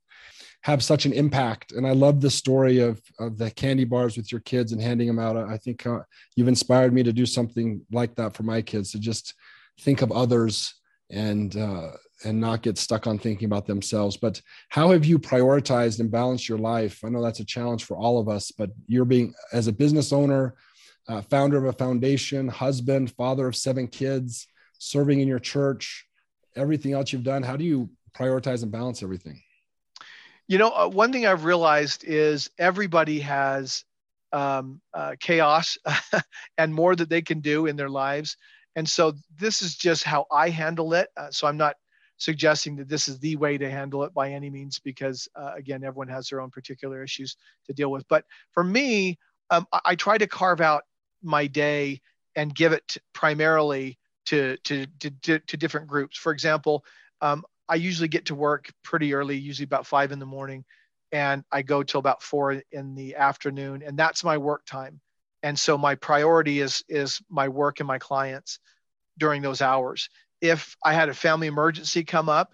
Have 0.61 0.83
such 0.83 1.07
an 1.07 1.11
impact. 1.11 1.71
And 1.71 1.87
I 1.87 1.93
love 1.93 2.21
the 2.21 2.29
story 2.29 2.79
of, 2.79 3.01
of 3.19 3.39
the 3.39 3.49
candy 3.49 3.83
bars 3.83 4.15
with 4.15 4.31
your 4.31 4.41
kids 4.41 4.73
and 4.73 4.81
handing 4.81 5.07
them 5.07 5.17
out. 5.17 5.35
I 5.35 5.57
think 5.57 5.87
uh, 5.87 6.01
you've 6.35 6.47
inspired 6.47 6.93
me 6.93 7.01
to 7.01 7.11
do 7.11 7.25
something 7.25 7.81
like 7.91 8.13
that 8.15 8.35
for 8.35 8.43
my 8.43 8.61
kids 8.61 8.91
to 8.91 8.99
just 8.99 9.33
think 9.81 10.03
of 10.03 10.11
others 10.11 10.75
and 11.09 11.57
uh, 11.57 11.89
and 12.23 12.39
not 12.39 12.61
get 12.61 12.77
stuck 12.77 13.07
on 13.07 13.17
thinking 13.17 13.47
about 13.47 13.65
themselves. 13.65 14.15
But 14.17 14.39
how 14.69 14.91
have 14.91 15.03
you 15.03 15.19
prioritized 15.19 15.99
and 15.99 16.11
balanced 16.11 16.47
your 16.47 16.59
life? 16.59 17.03
I 17.03 17.09
know 17.09 17.23
that's 17.23 17.41
a 17.41 17.45
challenge 17.45 17.83
for 17.83 17.97
all 17.97 18.19
of 18.19 18.29
us, 18.29 18.51
but 18.51 18.69
you're 18.87 19.03
being 19.03 19.33
as 19.51 19.67
a 19.67 19.73
business 19.73 20.13
owner, 20.13 20.55
uh, 21.07 21.21
founder 21.21 21.57
of 21.57 21.65
a 21.65 21.73
foundation, 21.73 22.47
husband, 22.47 23.11
father 23.11 23.47
of 23.47 23.55
seven 23.55 23.87
kids, 23.87 24.47
serving 24.79 25.19
in 25.19 25.27
your 25.27 25.39
church, 25.39 26.05
everything 26.55 26.93
else 26.93 27.11
you've 27.11 27.23
done. 27.23 27.43
How 27.43 27.57
do 27.57 27.63
you 27.63 27.89
prioritize 28.17 28.63
and 28.63 28.71
balance 28.71 29.03
everything? 29.03 29.41
You 30.47 30.57
know, 30.57 30.69
uh, 30.69 30.87
one 30.87 31.11
thing 31.11 31.25
I've 31.25 31.45
realized 31.45 32.03
is 32.03 32.49
everybody 32.57 33.19
has 33.21 33.85
um, 34.33 34.81
uh, 34.93 35.15
chaos 35.19 35.77
and 36.57 36.73
more 36.73 36.95
that 36.95 37.09
they 37.09 37.21
can 37.21 37.39
do 37.39 37.65
in 37.65 37.75
their 37.75 37.89
lives. 37.89 38.35
And 38.75 38.89
so 38.89 39.13
this 39.37 39.61
is 39.61 39.75
just 39.75 40.03
how 40.03 40.25
I 40.31 40.49
handle 40.49 40.93
it. 40.93 41.09
Uh, 41.15 41.29
so 41.31 41.47
I'm 41.47 41.57
not 41.57 41.75
suggesting 42.17 42.75
that 42.77 42.89
this 42.89 43.07
is 43.07 43.19
the 43.19 43.35
way 43.35 43.57
to 43.57 43.69
handle 43.69 44.03
it 44.03 44.13
by 44.13 44.31
any 44.31 44.49
means, 44.49 44.79
because 44.79 45.27
uh, 45.35 45.51
again, 45.55 45.83
everyone 45.83 46.07
has 46.07 46.29
their 46.29 46.41
own 46.41 46.49
particular 46.49 47.03
issues 47.03 47.37
to 47.67 47.73
deal 47.73 47.91
with. 47.91 48.07
But 48.07 48.25
for 48.51 48.63
me, 48.63 49.19
um, 49.49 49.67
I, 49.71 49.79
I, 49.85 49.95
try 49.95 50.17
to 50.17 50.27
carve 50.27 50.61
out 50.61 50.83
my 51.23 51.47
day 51.47 52.01
and 52.35 52.53
give 52.53 52.73
it 52.73 52.97
primarily 53.13 53.97
to, 54.25 54.57
to, 54.63 54.85
to, 54.99 55.39
to, 55.39 55.57
different 55.57 55.87
groups. 55.87 56.17
For 56.17 56.31
example, 56.31 56.85
um, 57.21 57.43
I 57.67 57.75
usually 57.75 58.07
get 58.07 58.25
to 58.25 58.35
work 58.35 58.71
pretty 58.83 59.13
early, 59.13 59.37
usually 59.37 59.65
about 59.65 59.87
five 59.87 60.11
in 60.11 60.19
the 60.19 60.25
morning, 60.25 60.65
and 61.11 61.43
I 61.51 61.61
go 61.61 61.83
till 61.83 61.99
about 61.99 62.21
four 62.21 62.61
in 62.71 62.95
the 62.95 63.15
afternoon, 63.15 63.83
and 63.85 63.97
that's 63.97 64.23
my 64.23 64.37
work 64.37 64.65
time. 64.65 64.99
And 65.43 65.57
so 65.57 65.77
my 65.77 65.95
priority 65.95 66.59
is 66.59 66.83
is 66.87 67.21
my 67.29 67.49
work 67.49 67.79
and 67.79 67.87
my 67.87 67.99
clients 67.99 68.59
during 69.17 69.41
those 69.41 69.61
hours. 69.61 70.09
If 70.41 70.75
I 70.83 70.93
had 70.93 71.09
a 71.09 71.13
family 71.13 71.47
emergency 71.47 72.03
come 72.03 72.29
up, 72.29 72.53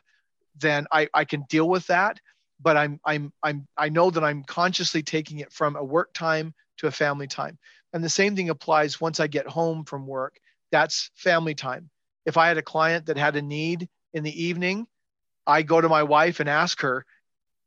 then 0.57 0.87
I, 0.91 1.07
I 1.13 1.25
can 1.25 1.45
deal 1.49 1.69
with 1.69 1.87
that. 1.87 2.19
But 2.61 2.75
I'm 2.75 2.99
I'm 3.05 3.31
I'm 3.41 3.67
I 3.77 3.89
know 3.89 4.09
that 4.09 4.23
I'm 4.23 4.43
consciously 4.43 5.01
taking 5.03 5.39
it 5.39 5.53
from 5.53 5.75
a 5.75 5.83
work 5.83 6.13
time 6.13 6.53
to 6.77 6.87
a 6.87 6.91
family 6.91 7.27
time. 7.27 7.57
And 7.93 8.03
the 8.03 8.09
same 8.09 8.35
thing 8.35 8.49
applies 8.49 9.01
once 9.01 9.19
I 9.19 9.27
get 9.27 9.47
home 9.47 9.83
from 9.83 10.07
work. 10.07 10.37
That's 10.71 11.09
family 11.15 11.55
time. 11.55 11.89
If 12.25 12.37
I 12.37 12.47
had 12.47 12.57
a 12.57 12.63
client 12.63 13.07
that 13.07 13.17
had 13.17 13.35
a 13.35 13.41
need 13.41 13.89
in 14.13 14.23
the 14.23 14.43
evening, 14.43 14.87
I 15.47 15.63
go 15.63 15.81
to 15.81 15.89
my 15.89 16.03
wife 16.03 16.39
and 16.39 16.49
ask 16.49 16.81
her, 16.81 17.05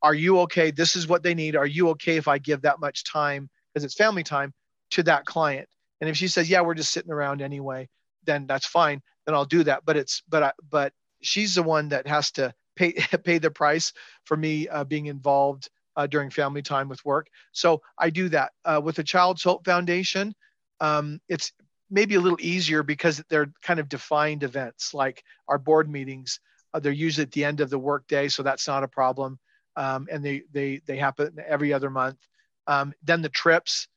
Are 0.02 0.14
you 0.14 0.40
okay? 0.40 0.70
This 0.70 0.94
is 0.94 1.08
what 1.08 1.22
they 1.22 1.34
need. 1.34 1.56
Are 1.56 1.66
you 1.66 1.88
okay 1.90 2.16
if 2.16 2.28
I 2.28 2.38
give 2.38 2.62
that 2.62 2.80
much 2.80 3.04
time, 3.04 3.50
because 3.72 3.84
it's 3.84 3.94
family 3.94 4.22
time, 4.22 4.52
to 4.92 5.02
that 5.04 5.24
client? 5.24 5.68
And 6.00 6.08
if 6.08 6.16
she 6.16 6.28
says, 6.28 6.48
Yeah, 6.48 6.60
we're 6.60 6.74
just 6.74 6.92
sitting 6.92 7.12
around 7.12 7.42
anyway, 7.42 7.88
then 8.24 8.46
that's 8.46 8.66
fine. 8.66 9.02
Then 9.26 9.34
I'll 9.34 9.44
do 9.44 9.64
that. 9.64 9.84
But 9.84 9.96
it's, 9.96 10.22
but, 10.28 10.42
I, 10.42 10.52
but 10.70 10.92
she's 11.22 11.54
the 11.56 11.62
one 11.62 11.88
that 11.88 12.06
has 12.06 12.30
to 12.32 12.54
pay, 12.76 12.92
pay 13.24 13.38
the 13.38 13.50
price 13.50 13.92
for 14.24 14.36
me 14.36 14.68
uh, 14.68 14.84
being 14.84 15.06
involved 15.06 15.68
uh, 15.96 16.06
during 16.06 16.30
family 16.30 16.62
time 16.62 16.88
with 16.88 17.04
work. 17.04 17.28
So 17.52 17.82
I 17.98 18.10
do 18.10 18.28
that. 18.30 18.52
Uh, 18.64 18.80
with 18.82 18.96
the 18.96 19.04
Child's 19.04 19.42
Hope 19.42 19.64
Foundation, 19.64 20.34
um, 20.80 21.20
it's 21.28 21.52
maybe 21.90 22.14
a 22.14 22.20
little 22.20 22.40
easier 22.40 22.82
because 22.82 23.22
they're 23.28 23.52
kind 23.62 23.78
of 23.78 23.88
defined 23.88 24.42
events 24.42 24.94
like 24.94 25.22
our 25.48 25.58
board 25.58 25.90
meetings 25.90 26.40
uh, 26.74 26.80
they're 26.80 26.92
usually 26.92 27.24
at 27.24 27.32
the 27.32 27.44
end 27.44 27.60
of 27.60 27.70
the 27.70 27.78
workday, 27.78 28.28
so 28.28 28.42
that's 28.42 28.66
not 28.66 28.82
a 28.82 28.88
problem. 28.88 29.38
Um, 29.76 30.08
and 30.10 30.24
they 30.24 30.42
they 30.52 30.80
they 30.86 30.96
happen 30.96 31.36
every 31.46 31.72
other 31.72 31.90
month. 31.90 32.18
Um, 32.66 32.92
then 33.02 33.22
the 33.22 33.28
trips, 33.28 33.88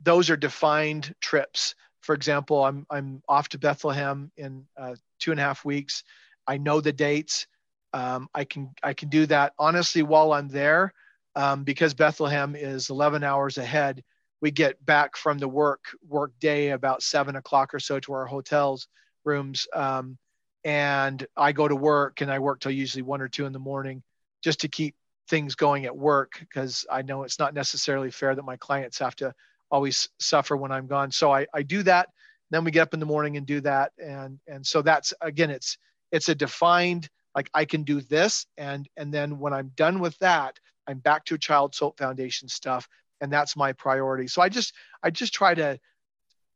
those 0.00 0.30
are 0.30 0.36
defined 0.36 1.14
trips. 1.20 1.74
For 2.00 2.14
example, 2.14 2.64
I'm 2.64 2.86
I'm 2.90 3.22
off 3.28 3.48
to 3.50 3.58
Bethlehem 3.58 4.30
in 4.36 4.66
uh, 4.76 4.94
two 5.18 5.30
and 5.30 5.40
a 5.40 5.42
half 5.42 5.64
weeks. 5.64 6.04
I 6.46 6.58
know 6.58 6.80
the 6.80 6.92
dates. 6.92 7.46
Um, 7.92 8.28
I 8.34 8.44
can 8.44 8.70
I 8.82 8.92
can 8.94 9.08
do 9.08 9.26
that 9.26 9.54
honestly 9.58 10.02
while 10.02 10.32
I'm 10.32 10.48
there, 10.48 10.92
um, 11.36 11.62
because 11.62 11.94
Bethlehem 11.94 12.56
is 12.56 12.90
11 12.90 13.22
hours 13.22 13.58
ahead. 13.58 14.02
We 14.40 14.50
get 14.50 14.84
back 14.84 15.16
from 15.16 15.38
the 15.38 15.48
work 15.48 15.84
work 16.08 16.32
day 16.40 16.70
about 16.70 17.02
seven 17.02 17.36
o'clock 17.36 17.74
or 17.74 17.80
so 17.80 18.00
to 18.00 18.12
our 18.14 18.26
hotels 18.26 18.88
rooms. 19.24 19.68
Um, 19.72 20.18
and 20.64 21.24
I 21.36 21.52
go 21.52 21.68
to 21.68 21.76
work 21.76 22.22
and 22.22 22.30
I 22.30 22.38
work 22.38 22.60
till 22.60 22.72
usually 22.72 23.02
one 23.02 23.20
or 23.20 23.28
two 23.28 23.46
in 23.46 23.52
the 23.52 23.58
morning 23.58 24.02
just 24.42 24.60
to 24.60 24.68
keep 24.68 24.96
things 25.28 25.54
going 25.54 25.84
at 25.84 25.96
work 25.96 26.38
because 26.40 26.86
I 26.90 27.02
know 27.02 27.22
it's 27.22 27.38
not 27.38 27.54
necessarily 27.54 28.10
fair 28.10 28.34
that 28.34 28.44
my 28.44 28.56
clients 28.56 28.98
have 28.98 29.16
to 29.16 29.34
always 29.70 30.08
suffer 30.18 30.56
when 30.56 30.72
I'm 30.72 30.86
gone. 30.86 31.10
So 31.10 31.32
I, 31.32 31.46
I 31.52 31.62
do 31.62 31.82
that. 31.82 32.08
Then 32.50 32.64
we 32.64 32.70
get 32.70 32.82
up 32.82 32.94
in 32.94 33.00
the 33.00 33.06
morning 33.06 33.36
and 33.36 33.46
do 33.46 33.60
that. 33.62 33.92
And 33.98 34.38
and 34.46 34.66
so 34.66 34.82
that's 34.82 35.12
again 35.20 35.50
it's 35.50 35.78
it's 36.12 36.28
a 36.28 36.34
defined 36.34 37.08
like 37.34 37.50
I 37.52 37.64
can 37.64 37.82
do 37.82 38.00
this 38.00 38.46
and 38.56 38.88
and 38.96 39.12
then 39.12 39.38
when 39.38 39.52
I'm 39.52 39.72
done 39.76 39.98
with 40.00 40.16
that, 40.18 40.58
I'm 40.86 40.98
back 40.98 41.24
to 41.26 41.38
Child's 41.38 41.78
Hope 41.78 41.98
Foundation 41.98 42.48
stuff 42.48 42.88
and 43.20 43.32
that's 43.32 43.56
my 43.56 43.72
priority. 43.72 44.28
So 44.28 44.42
I 44.42 44.48
just 44.48 44.74
I 45.02 45.10
just 45.10 45.34
try 45.34 45.54
to 45.54 45.78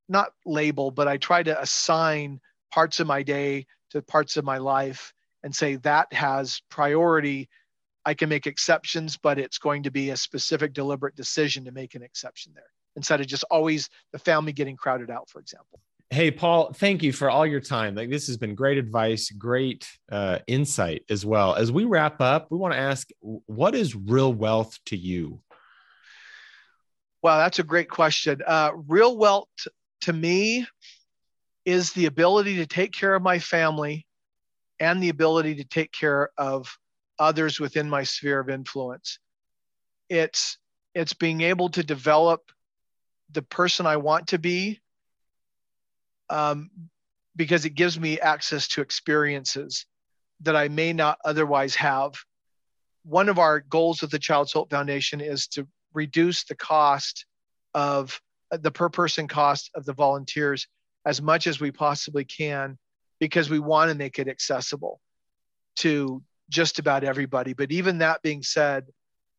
not 0.08 0.32
label, 0.44 0.90
but 0.90 1.08
I 1.08 1.16
try 1.16 1.42
to 1.42 1.60
assign 1.60 2.40
parts 2.70 3.00
of 3.00 3.06
my 3.06 3.22
day 3.22 3.66
to 3.90 4.02
parts 4.02 4.36
of 4.36 4.44
my 4.44 4.58
life 4.58 5.12
and 5.42 5.54
say 5.54 5.76
that 5.76 6.12
has 6.12 6.62
priority 6.70 7.48
i 8.04 8.14
can 8.14 8.28
make 8.28 8.46
exceptions 8.46 9.16
but 9.16 9.38
it's 9.38 9.58
going 9.58 9.82
to 9.82 9.90
be 9.90 10.10
a 10.10 10.16
specific 10.16 10.72
deliberate 10.72 11.16
decision 11.16 11.64
to 11.64 11.72
make 11.72 11.94
an 11.94 12.02
exception 12.02 12.52
there 12.54 12.70
instead 12.96 13.20
of 13.20 13.26
just 13.26 13.44
always 13.50 13.88
the 14.12 14.18
family 14.18 14.52
getting 14.52 14.76
crowded 14.76 15.10
out 15.10 15.28
for 15.28 15.40
example 15.40 15.80
hey 16.12 16.28
paul 16.28 16.72
thank 16.72 17.04
you 17.04 17.12
for 17.12 17.30
all 17.30 17.46
your 17.46 17.60
time. 17.60 17.94
Like 17.94 18.10
this 18.10 18.26
has 18.26 18.36
been 18.36 18.56
great 18.56 18.78
advice 18.78 19.30
great 19.30 19.88
uh, 20.10 20.40
insight 20.48 21.04
as 21.08 21.24
well. 21.24 21.54
As 21.54 21.70
we 21.70 21.84
wrap 21.84 22.20
up 22.20 22.50
we 22.50 22.58
want 22.58 22.74
to 22.74 22.80
ask 22.80 23.08
what 23.20 23.74
is 23.76 23.94
real 23.94 24.32
wealth 24.32 24.76
to 24.86 24.96
you? 24.96 25.40
Wow 27.22 27.38
that's 27.38 27.60
a 27.60 27.64
great 27.64 27.88
question. 27.88 28.42
Uh, 28.44 28.72
real 28.88 29.16
wealth 29.16 29.48
to 30.02 30.12
me 30.12 30.66
is 31.64 31.92
the 31.92 32.06
ability 32.06 32.56
to 32.56 32.66
take 32.66 32.92
care 32.92 33.14
of 33.14 33.22
my 33.22 33.38
family 33.38 34.06
and 34.80 35.00
the 35.00 35.10
ability 35.10 35.56
to 35.56 35.64
take 35.64 35.92
care 35.92 36.30
of 36.36 36.76
others 37.20 37.60
within 37.60 37.88
my 37.88 38.02
sphere 38.02 38.40
of 38.40 38.50
influence. 38.50 39.20
It's 40.08 40.58
it's 40.92 41.12
being 41.12 41.42
able 41.42 41.68
to 41.68 41.84
develop 41.84 42.40
the 43.30 43.42
person 43.42 43.86
I 43.86 43.98
want 43.98 44.28
to 44.28 44.38
be 44.40 44.80
um, 46.30 46.70
because 47.36 47.64
it 47.64 47.74
gives 47.74 47.98
me 47.98 48.18
access 48.18 48.68
to 48.68 48.80
experiences 48.80 49.86
that 50.40 50.56
I 50.56 50.68
may 50.68 50.92
not 50.92 51.18
otherwise 51.24 51.74
have. 51.74 52.14
One 53.04 53.28
of 53.28 53.38
our 53.38 53.60
goals 53.60 54.02
of 54.02 54.10
the 54.10 54.18
Child's 54.18 54.52
Hope 54.52 54.70
Foundation 54.70 55.20
is 55.20 55.46
to 55.48 55.66
reduce 55.92 56.44
the 56.44 56.54
cost 56.54 57.26
of 57.74 58.20
the 58.50 58.70
per 58.70 58.88
person 58.88 59.28
cost 59.28 59.70
of 59.74 59.84
the 59.84 59.92
volunteers 59.92 60.66
as 61.04 61.22
much 61.22 61.46
as 61.46 61.60
we 61.60 61.70
possibly 61.70 62.24
can 62.24 62.78
because 63.18 63.48
we 63.48 63.58
want 63.58 63.90
to 63.90 63.96
make 63.96 64.18
it 64.18 64.28
accessible 64.28 65.00
to 65.76 66.22
just 66.48 66.78
about 66.78 67.04
everybody. 67.04 67.52
But 67.52 67.70
even 67.70 67.98
that 67.98 68.22
being 68.22 68.42
said, 68.42 68.86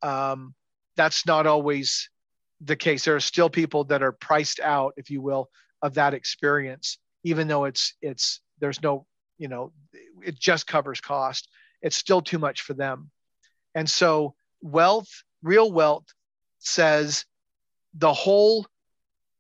um, 0.01 0.55
that's 0.95 1.25
not 1.25 1.45
always 1.45 2.09
the 2.61 2.75
case. 2.75 3.05
There 3.05 3.15
are 3.15 3.19
still 3.19 3.49
people 3.49 3.83
that 3.85 4.01
are 4.01 4.11
priced 4.11 4.59
out, 4.59 4.93
if 4.97 5.09
you 5.09 5.21
will, 5.21 5.49
of 5.81 5.95
that 5.95 6.13
experience, 6.13 6.97
even 7.23 7.47
though 7.47 7.65
it's 7.65 7.95
it's 8.01 8.41
there's 8.59 8.81
no, 8.81 9.05
you 9.37 9.47
know, 9.47 9.71
it 10.23 10.39
just 10.39 10.67
covers 10.67 11.01
cost. 11.01 11.47
It's 11.81 11.95
still 11.95 12.21
too 12.21 12.39
much 12.39 12.61
for 12.61 12.73
them. 12.73 13.09
And 13.73 13.89
so 13.89 14.35
wealth, 14.61 15.23
real 15.41 15.71
wealth 15.71 16.05
says 16.59 17.25
the 17.93 18.13
whole 18.13 18.67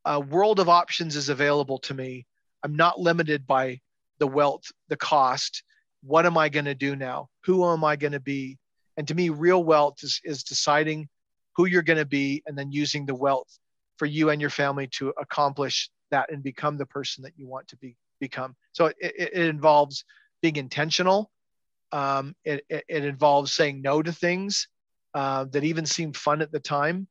a 0.03 0.19
world 0.19 0.59
of 0.59 0.69
options 0.69 1.15
is 1.15 1.29
available 1.29 1.77
to 1.79 1.93
me. 1.93 2.25
I'm 2.63 2.75
not 2.75 2.99
limited 2.99 3.45
by 3.45 3.81
the 4.17 4.27
wealth, 4.27 4.63
the 4.87 4.97
cost. 4.97 5.63
What 6.03 6.25
am 6.25 6.37
I 6.37 6.49
going 6.49 6.65
to 6.65 6.75
do 6.75 6.95
now? 6.95 7.29
Who 7.45 7.69
am 7.71 7.83
I 7.83 7.95
going 7.95 8.13
to 8.13 8.19
be? 8.19 8.57
And 8.97 9.07
to 9.07 9.15
me, 9.15 9.29
real 9.29 9.63
wealth 9.63 9.97
is, 10.01 10.19
is 10.23 10.43
deciding 10.43 11.07
who 11.55 11.65
you're 11.65 11.81
going 11.83 11.99
to 11.99 12.05
be 12.05 12.41
and 12.45 12.57
then 12.57 12.71
using 12.71 13.05
the 13.05 13.15
wealth 13.15 13.59
for 13.97 14.05
you 14.05 14.31
and 14.31 14.41
your 14.41 14.49
family 14.49 14.87
to 14.93 15.13
accomplish 15.19 15.89
that 16.11 16.31
and 16.31 16.43
become 16.43 16.77
the 16.77 16.85
person 16.85 17.23
that 17.23 17.33
you 17.37 17.47
want 17.47 17.67
to 17.69 17.77
be 17.77 17.97
become. 18.19 18.55
So 18.71 18.85
it, 18.85 18.95
it, 18.99 19.33
involves 19.33 20.05
being 20.41 20.57
intentional. 20.57 21.31
Um, 21.91 22.35
it, 22.45 22.63
it, 22.69 22.83
it, 22.87 23.03
involves 23.03 23.51
saying 23.51 23.81
no 23.81 24.01
to 24.03 24.13
things 24.13 24.67
uh, 25.15 25.45
that 25.51 25.63
even 25.63 25.85
seem 25.85 26.13
fun 26.13 26.41
at 26.41 26.51
the 26.51 26.59
time 26.59 27.07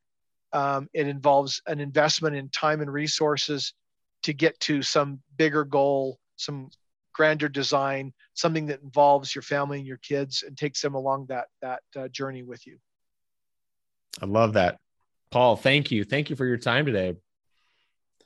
um, 0.52 0.88
it 0.92 1.06
involves 1.06 1.62
an 1.66 1.80
investment 1.80 2.36
in 2.36 2.48
time 2.48 2.80
and 2.80 2.92
resources 2.92 3.74
to 4.22 4.32
get 4.32 4.58
to 4.60 4.82
some 4.82 5.20
bigger 5.36 5.64
goal, 5.64 6.18
some 6.36 6.70
grander 7.12 7.48
design, 7.48 8.12
something 8.34 8.66
that 8.66 8.82
involves 8.82 9.34
your 9.34 9.42
family 9.42 9.78
and 9.78 9.86
your 9.86 9.98
kids 9.98 10.42
and 10.46 10.56
takes 10.56 10.80
them 10.80 10.94
along 10.94 11.26
that 11.28 11.46
that 11.62 11.80
uh, 11.96 12.08
journey 12.08 12.42
with 12.42 12.66
you. 12.66 12.78
I 14.20 14.26
love 14.26 14.54
that. 14.54 14.78
Paul, 15.30 15.56
thank 15.56 15.90
you. 15.90 16.04
Thank 16.04 16.30
you 16.30 16.36
for 16.36 16.46
your 16.46 16.58
time 16.58 16.86
today. 16.86 17.14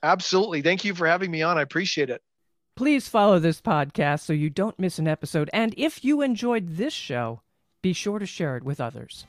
Absolutely. 0.05 0.61
Thank 0.61 0.85
you 0.85 0.93
for 0.93 1.07
having 1.07 1.31
me 1.31 1.41
on. 1.41 1.57
I 1.57 1.63
appreciate 1.63 2.11
it. 2.11 2.21
Please 2.75 3.07
follow 3.07 3.39
this 3.39 3.59
podcast 3.59 4.19
so 4.19 4.33
you 4.33 4.51
don't 4.51 4.77
miss 4.77 4.99
an 4.99 5.07
episode. 5.07 5.49
And 5.51 5.73
if 5.77 6.05
you 6.05 6.21
enjoyed 6.21 6.77
this 6.77 6.93
show, 6.93 7.41
be 7.81 7.91
sure 7.91 8.19
to 8.19 8.25
share 8.27 8.55
it 8.55 8.63
with 8.63 8.79
others. 8.79 9.25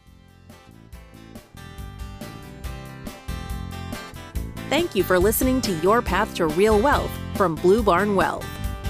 Thank 4.69 4.95
you 4.95 5.03
for 5.03 5.19
listening 5.19 5.63
to 5.63 5.73
Your 5.77 6.03
Path 6.03 6.35
to 6.35 6.49
Real 6.49 6.79
Wealth 6.79 7.13
from 7.37 7.55
Blue 7.55 7.83
Barn 7.83 8.15
Wealth. 8.15 8.47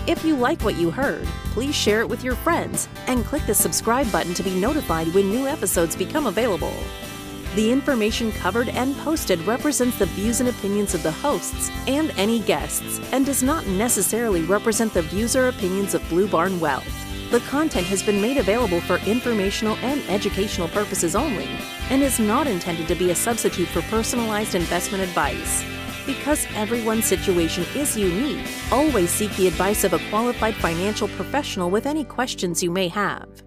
If 0.08 0.24
you 0.24 0.34
like 0.34 0.62
what 0.62 0.76
you 0.76 0.90
heard, 0.90 1.26
please 1.52 1.74
share 1.74 2.00
it 2.00 2.08
with 2.08 2.24
your 2.24 2.34
friends 2.34 2.88
and 3.06 3.24
click 3.24 3.46
the 3.46 3.54
subscribe 3.54 4.10
button 4.10 4.34
to 4.34 4.42
be 4.42 4.58
notified 4.58 5.14
when 5.14 5.30
new 5.30 5.46
episodes 5.46 5.94
become 5.94 6.26
available. 6.26 6.74
The 7.56 7.72
information 7.72 8.32
covered 8.32 8.68
and 8.68 8.94
posted 8.98 9.40
represents 9.46 9.98
the 9.98 10.04
views 10.04 10.40
and 10.40 10.50
opinions 10.50 10.92
of 10.92 11.02
the 11.02 11.10
hosts 11.10 11.70
and 11.86 12.10
any 12.18 12.40
guests 12.40 13.00
and 13.12 13.24
does 13.24 13.42
not 13.42 13.66
necessarily 13.66 14.42
represent 14.42 14.92
the 14.92 15.00
views 15.00 15.34
or 15.34 15.48
opinions 15.48 15.94
of 15.94 16.06
Blue 16.10 16.28
Barn 16.28 16.60
Wealth. 16.60 16.84
The 17.30 17.40
content 17.40 17.86
has 17.86 18.02
been 18.02 18.20
made 18.20 18.36
available 18.36 18.82
for 18.82 18.98
informational 19.06 19.76
and 19.76 20.02
educational 20.10 20.68
purposes 20.68 21.16
only 21.16 21.48
and 21.88 22.02
is 22.02 22.20
not 22.20 22.46
intended 22.46 22.88
to 22.88 22.94
be 22.94 23.10
a 23.10 23.14
substitute 23.14 23.68
for 23.68 23.80
personalized 23.82 24.54
investment 24.54 25.02
advice. 25.02 25.64
Because 26.04 26.46
everyone's 26.54 27.06
situation 27.06 27.64
is 27.74 27.96
unique, 27.96 28.46
always 28.70 29.08
seek 29.08 29.34
the 29.36 29.48
advice 29.48 29.82
of 29.82 29.94
a 29.94 30.10
qualified 30.10 30.56
financial 30.56 31.08
professional 31.08 31.70
with 31.70 31.86
any 31.86 32.04
questions 32.04 32.62
you 32.62 32.70
may 32.70 32.88
have. 32.88 33.45